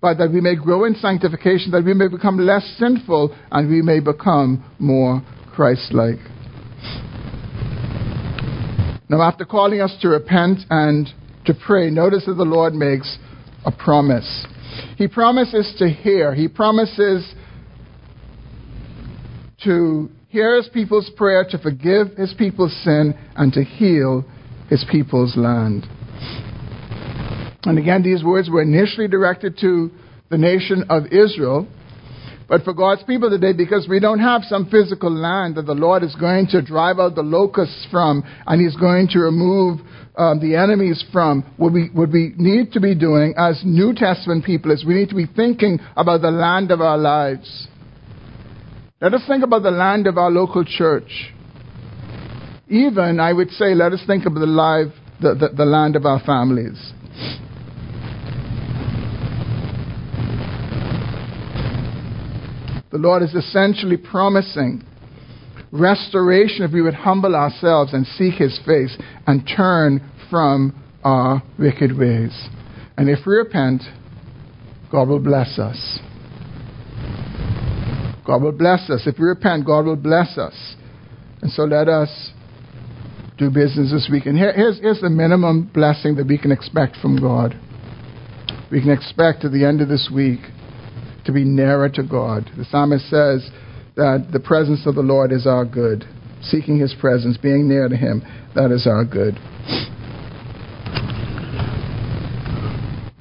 but 0.00 0.18
that 0.18 0.30
we 0.30 0.40
may 0.40 0.54
grow 0.54 0.84
in 0.84 0.94
sanctification, 0.94 1.72
that 1.72 1.84
we 1.84 1.94
may 1.94 2.08
become 2.08 2.38
less 2.38 2.64
sinful, 2.78 3.36
and 3.50 3.68
we 3.68 3.82
may 3.82 4.00
become 4.00 4.64
more 4.78 5.22
Christ 5.54 5.92
like. 5.92 6.18
Now, 9.08 9.22
after 9.22 9.44
calling 9.44 9.80
us 9.80 9.96
to 10.02 10.08
repent 10.08 10.60
and 10.68 11.08
to 11.46 11.54
pray, 11.54 11.88
notice 11.88 12.26
that 12.26 12.34
the 12.34 12.44
Lord 12.44 12.74
makes 12.74 13.18
a 13.64 13.72
promise. 13.72 14.46
He 14.96 15.08
promises 15.08 15.74
to 15.78 15.88
hear, 15.88 16.34
He 16.34 16.46
promises 16.46 17.34
to 19.64 20.10
hear 20.28 20.56
His 20.56 20.68
people's 20.68 21.10
prayer, 21.16 21.44
to 21.50 21.58
forgive 21.58 22.16
His 22.16 22.34
people's 22.36 22.76
sin, 22.84 23.14
and 23.36 23.52
to 23.52 23.64
heal 23.64 24.24
His 24.68 24.84
people's 24.90 25.36
land. 25.36 25.86
And 27.64 27.78
again, 27.78 28.02
these 28.02 28.22
words 28.22 28.48
were 28.48 28.62
initially 28.62 29.08
directed 29.08 29.58
to 29.60 29.90
the 30.30 30.38
nation 30.38 30.84
of 30.88 31.06
Israel. 31.06 31.66
But 32.48 32.62
for 32.62 32.72
God's 32.72 33.02
people 33.02 33.28
today, 33.28 33.52
because 33.52 33.86
we 33.90 34.00
don't 34.00 34.20
have 34.20 34.42
some 34.44 34.70
physical 34.70 35.12
land 35.12 35.56
that 35.56 35.66
the 35.66 35.74
Lord 35.74 36.02
is 36.02 36.14
going 36.14 36.46
to 36.48 36.62
drive 36.62 36.98
out 36.98 37.14
the 37.14 37.22
locusts 37.22 37.86
from 37.90 38.24
and 38.46 38.60
He's 38.60 38.76
going 38.76 39.08
to 39.08 39.18
remove 39.18 39.80
um, 40.16 40.40
the 40.40 40.56
enemies 40.56 41.04
from, 41.12 41.42
what 41.58 41.72
we, 41.72 41.90
what 41.92 42.10
we 42.10 42.32
need 42.38 42.72
to 42.72 42.80
be 42.80 42.94
doing 42.94 43.34
as 43.36 43.60
New 43.64 43.92
Testament 43.94 44.44
people 44.44 44.72
is 44.72 44.84
we 44.84 44.94
need 44.94 45.10
to 45.10 45.14
be 45.14 45.26
thinking 45.26 45.78
about 45.94 46.22
the 46.22 46.30
land 46.30 46.70
of 46.70 46.80
our 46.80 46.96
lives. 46.96 47.68
Let 49.00 49.14
us 49.14 49.22
think 49.28 49.44
about 49.44 49.62
the 49.62 49.70
land 49.70 50.08
of 50.08 50.18
our 50.18 50.28
local 50.28 50.64
church. 50.64 51.32
Even, 52.68 53.20
I 53.20 53.32
would 53.32 53.50
say, 53.50 53.72
let 53.72 53.92
us 53.92 54.02
think 54.04 54.26
about 54.26 54.40
the, 54.40 54.46
life, 54.46 54.92
the, 55.20 55.34
the, 55.34 55.48
the 55.56 55.64
land 55.64 55.94
of 55.94 56.04
our 56.04 56.18
families. 56.18 56.92
The 62.90 62.98
Lord 62.98 63.22
is 63.22 63.34
essentially 63.34 63.96
promising 63.96 64.82
restoration 65.70 66.64
if 66.64 66.72
we 66.72 66.82
would 66.82 66.94
humble 66.94 67.36
ourselves 67.36 67.92
and 67.92 68.04
seek 68.04 68.34
His 68.34 68.58
face 68.66 68.96
and 69.28 69.48
turn 69.56 70.10
from 70.28 70.74
our 71.04 71.40
wicked 71.56 71.96
ways. 71.96 72.48
And 72.96 73.08
if 73.08 73.20
we 73.24 73.36
repent, 73.36 73.82
God 74.90 75.08
will 75.08 75.20
bless 75.20 75.60
us. 75.60 76.00
God 78.28 78.42
will 78.42 78.52
bless 78.52 78.90
us. 78.90 79.06
If 79.06 79.18
we 79.18 79.24
repent, 79.24 79.64
God 79.64 79.86
will 79.86 79.96
bless 79.96 80.36
us. 80.36 80.76
And 81.40 81.50
so 81.50 81.62
let 81.62 81.88
us 81.88 82.10
do 83.38 83.48
business 83.48 83.90
this 83.90 84.06
week. 84.12 84.26
And 84.26 84.36
here, 84.36 84.52
here's, 84.52 84.78
here's 84.80 85.00
the 85.00 85.08
minimum 85.08 85.70
blessing 85.72 86.16
that 86.16 86.26
we 86.26 86.36
can 86.36 86.52
expect 86.52 86.96
from 86.96 87.18
God. 87.18 87.58
We 88.70 88.82
can 88.82 88.90
expect 88.90 89.46
at 89.46 89.52
the 89.52 89.64
end 89.64 89.80
of 89.80 89.88
this 89.88 90.10
week 90.14 90.40
to 91.24 91.32
be 91.32 91.42
nearer 91.42 91.88
to 91.88 92.02
God. 92.02 92.50
The 92.54 92.66
psalmist 92.66 93.04
says 93.08 93.48
that 93.96 94.28
the 94.30 94.40
presence 94.40 94.86
of 94.86 94.94
the 94.94 95.00
Lord 95.00 95.32
is 95.32 95.46
our 95.46 95.64
good. 95.64 96.04
Seeking 96.42 96.78
his 96.78 96.94
presence, 97.00 97.38
being 97.38 97.66
near 97.66 97.88
to 97.88 97.96
him, 97.96 98.22
that 98.54 98.70
is 98.70 98.86
our 98.86 99.06
good. 99.06 99.38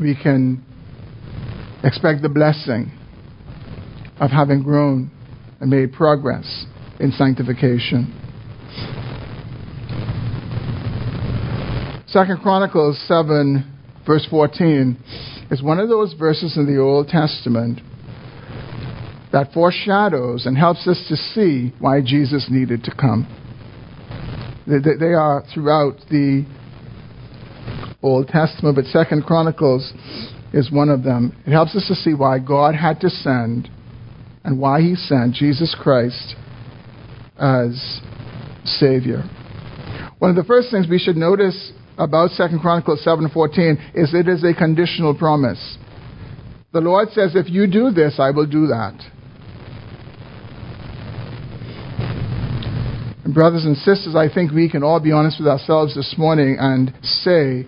We 0.01 0.19
can 0.21 0.65
expect 1.81 2.23
the 2.23 2.29
blessing 2.29 2.91
of 4.19 4.31
having 4.31 4.63
grown 4.63 5.11
and 5.59 5.69
made 5.69 5.93
progress 5.93 6.65
in 6.99 7.11
sanctification. 7.11 8.13
Second 12.07 12.39
Chronicles 12.41 12.99
7, 13.07 13.63
verse 14.05 14.25
14, 14.29 14.97
is 15.51 15.61
one 15.61 15.79
of 15.79 15.89
those 15.89 16.13
verses 16.13 16.57
in 16.57 16.65
the 16.65 16.81
Old 16.81 17.07
Testament 17.07 17.79
that 19.31 19.51
foreshadows 19.53 20.45
and 20.45 20.57
helps 20.57 20.87
us 20.87 21.03
to 21.09 21.15
see 21.15 21.73
why 21.79 22.01
Jesus 22.01 22.47
needed 22.49 22.83
to 22.85 22.95
come. 22.95 23.27
They, 24.65 25.13
are 25.13 25.43
throughout 25.53 25.97
the 26.09 26.45
Old 28.01 28.27
Testament, 28.27 28.75
but 28.75 28.85
Second 28.85 29.25
Chronicles 29.25 29.93
is 30.53 30.71
one 30.71 30.89
of 30.89 31.03
them. 31.03 31.35
It 31.45 31.51
helps 31.51 31.75
us 31.75 31.87
to 31.87 31.95
see 31.95 32.13
why 32.13 32.39
God 32.39 32.75
had 32.75 32.99
to 33.01 33.09
send 33.09 33.69
and 34.43 34.59
why 34.59 34.81
He 34.81 34.95
sent 34.95 35.35
Jesus 35.35 35.75
Christ 35.77 36.35
as 37.37 38.01
Savior. 38.63 39.23
One 40.19 40.31
of 40.31 40.35
the 40.35 40.43
first 40.43 40.71
things 40.71 40.87
we 40.89 40.99
should 40.99 41.17
notice 41.17 41.71
about 41.97 42.31
Second 42.31 42.59
Chronicles 42.59 43.03
7:14 43.03 43.77
is 43.93 44.13
it 44.13 44.27
is 44.27 44.43
a 44.43 44.53
conditional 44.53 45.13
promise. 45.13 45.77
The 46.71 46.81
Lord 46.81 47.11
says, 47.11 47.35
"If 47.35 47.49
you 47.49 47.67
do 47.67 47.91
this, 47.91 48.19
I 48.19 48.31
will 48.31 48.45
do 48.45 48.67
that." 48.67 48.93
And 53.23 53.33
brothers 53.33 53.65
and 53.65 53.75
sisters, 53.77 54.15
I 54.15 54.29
think 54.29 54.51
we 54.51 54.69
can 54.69 54.83
all 54.83 54.99
be 54.99 55.11
honest 55.11 55.39
with 55.39 55.47
ourselves 55.47 55.95
this 55.95 56.17
morning 56.17 56.57
and 56.59 56.93
say 57.01 57.65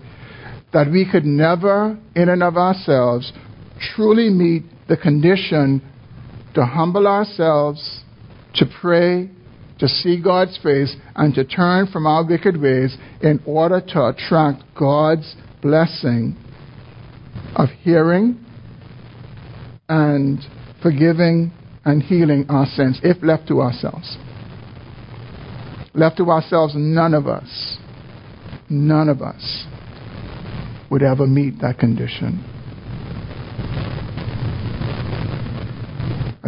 that 0.72 0.90
we 0.90 1.04
could 1.04 1.26
never, 1.26 1.98
in 2.14 2.28
and 2.28 2.42
of 2.42 2.56
ourselves, 2.56 3.32
truly 3.78 4.30
meet 4.30 4.64
the 4.88 4.96
condition 4.96 5.82
to 6.54 6.64
humble 6.64 7.06
ourselves, 7.06 8.00
to 8.54 8.66
pray, 8.80 9.30
to 9.78 9.88
see 9.88 10.20
God's 10.22 10.58
face, 10.62 10.94
and 11.14 11.34
to 11.34 11.44
turn 11.44 11.86
from 11.86 12.06
our 12.06 12.24
wicked 12.24 12.60
ways 12.60 12.96
in 13.22 13.40
order 13.46 13.80
to 13.80 14.06
attract 14.06 14.62
God's 14.78 15.34
blessing 15.62 16.36
of 17.56 17.68
hearing 17.82 18.44
and 19.88 20.40
forgiving 20.82 21.52
and 21.84 22.02
healing 22.02 22.46
our 22.48 22.66
sins 22.66 23.00
if 23.02 23.22
left 23.22 23.48
to 23.48 23.60
ourselves. 23.60 24.16
Left 25.94 26.16
to 26.18 26.30
ourselves, 26.30 26.74
none 26.76 27.14
of 27.14 27.26
us, 27.26 27.78
none 28.68 29.08
of 29.08 29.22
us 29.22 29.66
would 30.90 31.02
ever 31.02 31.26
meet 31.26 31.60
that 31.60 31.78
condition. 31.78 32.44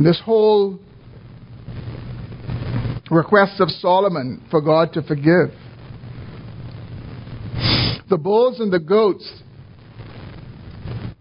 And 0.02 0.08
this 0.08 0.20
whole 0.24 0.80
request 3.08 3.60
of 3.60 3.70
Solomon 3.70 4.44
for 4.50 4.60
God 4.60 4.92
to 4.94 5.02
forgive. 5.02 5.54
The 8.10 8.18
bulls 8.18 8.58
and 8.58 8.72
the 8.72 8.80
goats 8.80 9.32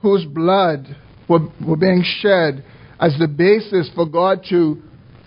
whose 0.01 0.25
blood 0.25 0.97
were, 1.29 1.41
were 1.63 1.77
being 1.77 2.03
shed 2.03 2.65
as 2.99 3.15
the 3.19 3.27
basis 3.27 3.87
for 3.93 4.07
God 4.07 4.43
to 4.49 4.81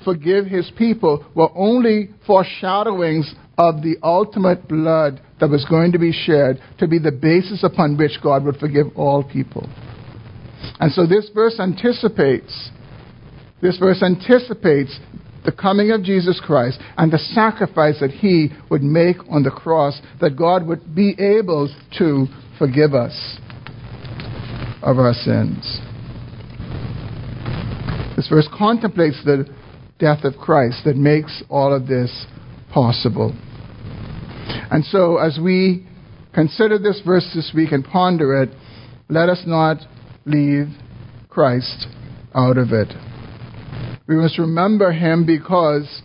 forgive 0.04 0.46
his 0.46 0.68
people 0.76 1.24
were 1.36 1.50
only 1.54 2.10
foreshadowings 2.26 3.32
of 3.56 3.82
the 3.82 3.98
ultimate 4.02 4.66
blood 4.66 5.22
that 5.38 5.48
was 5.48 5.64
going 5.70 5.92
to 5.92 6.00
be 6.00 6.10
shed 6.10 6.60
to 6.80 6.88
be 6.88 6.98
the 6.98 7.12
basis 7.12 7.62
upon 7.62 7.96
which 7.96 8.20
God 8.20 8.42
would 8.46 8.56
forgive 8.56 8.86
all 8.96 9.22
people. 9.22 9.70
And 10.80 10.90
so 10.90 11.06
this 11.06 11.30
verse 11.32 11.60
anticipates 11.60 12.72
this 13.64 13.78
verse 13.78 14.02
anticipates 14.02 15.00
the 15.46 15.50
coming 15.50 15.90
of 15.90 16.02
Jesus 16.02 16.38
Christ 16.44 16.78
and 16.98 17.10
the 17.10 17.16
sacrifice 17.16 17.98
that 18.00 18.10
he 18.10 18.50
would 18.70 18.82
make 18.82 19.16
on 19.30 19.42
the 19.42 19.50
cross 19.50 19.98
that 20.20 20.36
God 20.36 20.66
would 20.66 20.94
be 20.94 21.16
able 21.18 21.74
to 21.98 22.26
forgive 22.58 22.92
us 22.92 23.38
of 24.82 24.98
our 24.98 25.14
sins. 25.14 25.80
This 28.16 28.28
verse 28.28 28.46
contemplates 28.54 29.24
the 29.24 29.48
death 29.98 30.24
of 30.24 30.34
Christ 30.36 30.82
that 30.84 30.96
makes 30.96 31.42
all 31.48 31.74
of 31.74 31.86
this 31.86 32.26
possible. 32.70 33.34
And 34.70 34.84
so, 34.84 35.16
as 35.16 35.38
we 35.42 35.86
consider 36.34 36.78
this 36.78 37.00
verse 37.04 37.30
this 37.34 37.50
week 37.54 37.72
and 37.72 37.82
ponder 37.82 38.42
it, 38.42 38.50
let 39.08 39.30
us 39.30 39.42
not 39.46 39.78
leave 40.26 40.66
Christ 41.30 41.86
out 42.34 42.58
of 42.58 42.72
it. 42.72 42.92
We 44.06 44.16
must 44.16 44.38
remember 44.38 44.92
him 44.92 45.24
because 45.24 46.02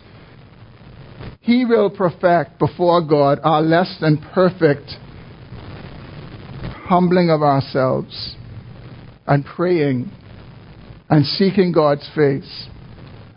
he 1.40 1.64
will 1.64 1.90
perfect 1.90 2.58
before 2.58 3.02
God 3.06 3.40
our 3.42 3.60
less 3.60 3.96
than 4.00 4.18
perfect 4.32 4.90
humbling 6.86 7.30
of 7.30 7.42
ourselves 7.42 8.36
and 9.26 9.44
praying 9.44 10.10
and 11.08 11.24
seeking 11.24 11.72
God's 11.72 12.08
face 12.14 12.68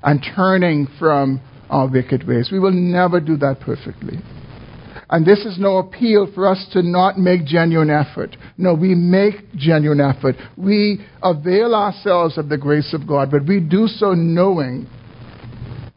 and 0.01 0.26
turning 0.36 0.88
from 0.97 1.41
our 1.70 1.88
wicked 1.88 2.28
ways. 2.28 2.49
We 2.51 2.59
will 2.59 2.72
never 2.72 3.20
do 3.20 3.38
that 3.38 3.59
perfectly. 3.59 4.20
And 5.14 5.28
this 5.28 5.45
is 5.45 5.59
no 5.59 5.78
appeal 5.78 6.28
for 6.34 6.47
us 6.47 6.66
to 6.74 6.82
not 6.82 7.20
make 7.20 7.45
genuine 7.45 7.91
effort. 7.91 8.36
No, 8.57 8.74
we 8.74 8.95
make 8.95 9.53
genuine 9.55 10.01
effort. 10.01 10.36
We 10.57 11.05
avail 11.22 11.76
ourselves 11.76 12.36
of 12.39 12.49
the 12.49 12.57
grace 12.57 12.95
of 12.95 13.07
God, 13.07 13.30
but 13.30 13.45
we 13.45 13.59
do 13.59 13.86
so 13.86 14.14
knowing 14.16 14.88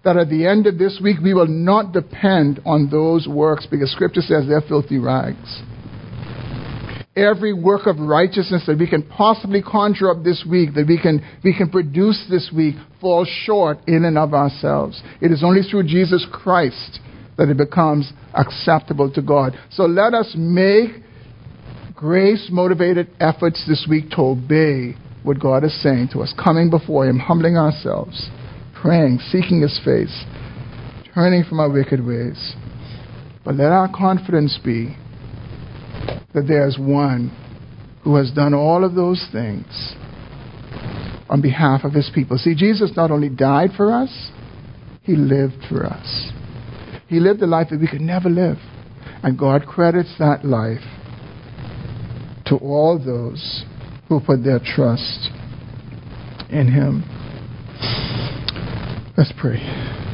that 0.04 0.18
at 0.18 0.28
the 0.28 0.46
end 0.46 0.66
of 0.66 0.76
this 0.76 1.00
week 1.02 1.16
we 1.22 1.32
will 1.32 1.46
not 1.46 1.94
depend 1.94 2.60
on 2.66 2.90
those 2.90 3.26
works 3.26 3.66
because 3.70 3.90
Scripture 3.90 4.20
says 4.20 4.44
they're 4.46 4.60
filthy 4.60 4.98
rags. 4.98 5.62
every 7.16 7.54
work 7.54 7.86
of 7.86 7.98
righteousness 7.98 8.64
that 8.66 8.78
we 8.78 8.86
can 8.86 9.02
possibly 9.02 9.62
conjure 9.62 10.10
up 10.10 10.22
this 10.22 10.44
week, 10.46 10.74
that 10.74 10.86
we 10.86 11.00
can, 11.00 11.24
we 11.42 11.56
can 11.56 11.70
produce 11.70 12.22
this 12.28 12.50
week, 12.54 12.74
falls 13.00 13.28
short 13.44 13.78
in 13.86 14.04
and 14.04 14.18
of 14.18 14.34
ourselves. 14.34 15.02
It 15.22 15.32
is 15.32 15.42
only 15.42 15.62
through 15.62 15.84
Jesus 15.84 16.26
Christ 16.30 17.00
that 17.38 17.48
it 17.48 17.56
becomes 17.56 18.12
acceptable 18.36 19.10
to 19.12 19.22
God. 19.22 19.58
So 19.70 19.84
let 19.84 20.14
us 20.14 20.34
make 20.36 20.90
grace 21.94 22.48
motivated 22.50 23.08
efforts 23.20 23.64
this 23.66 23.86
week 23.88 24.10
to 24.10 24.20
obey 24.20 24.96
what 25.22 25.40
God 25.40 25.64
is 25.64 25.82
saying 25.82 26.10
to 26.12 26.20
us, 26.20 26.32
coming 26.42 26.70
before 26.70 27.06
Him, 27.06 27.18
humbling 27.18 27.56
ourselves, 27.56 28.28
praying, 28.80 29.18
seeking 29.30 29.62
His 29.62 29.80
face, 29.84 30.24
turning 31.14 31.42
from 31.44 31.60
our 31.60 31.70
wicked 31.70 32.04
ways. 32.04 32.54
But 33.44 33.56
let 33.56 33.72
our 33.72 33.88
confidence 33.92 34.58
be 34.64 34.96
that 36.34 36.46
there's 36.46 36.76
one 36.78 37.34
who 38.04 38.16
has 38.16 38.30
done 38.30 38.54
all 38.54 38.84
of 38.84 38.94
those 38.94 39.26
things 39.32 39.94
on 41.28 41.40
behalf 41.42 41.82
of 41.84 41.92
his 41.92 42.10
people. 42.14 42.38
See, 42.38 42.54
Jesus 42.54 42.92
not 42.96 43.10
only 43.10 43.28
died 43.28 43.70
for 43.76 43.92
us, 43.92 44.30
he 45.02 45.16
lived 45.16 45.64
for 45.68 45.84
us. 45.84 46.30
He 47.08 47.20
lived 47.20 47.40
a 47.42 47.46
life 47.46 47.68
that 47.70 47.80
we 47.80 47.88
could 47.88 48.00
never 48.00 48.28
live. 48.28 48.58
And 49.22 49.38
God 49.38 49.66
credits 49.66 50.14
that 50.18 50.44
life 50.44 50.82
to 52.46 52.56
all 52.56 52.98
those 52.98 53.64
who 54.08 54.20
put 54.20 54.44
their 54.44 54.60
trust 54.60 55.30
in 56.50 56.68
him. 56.68 57.04
Let's 59.16 59.32
pray. 59.38 60.05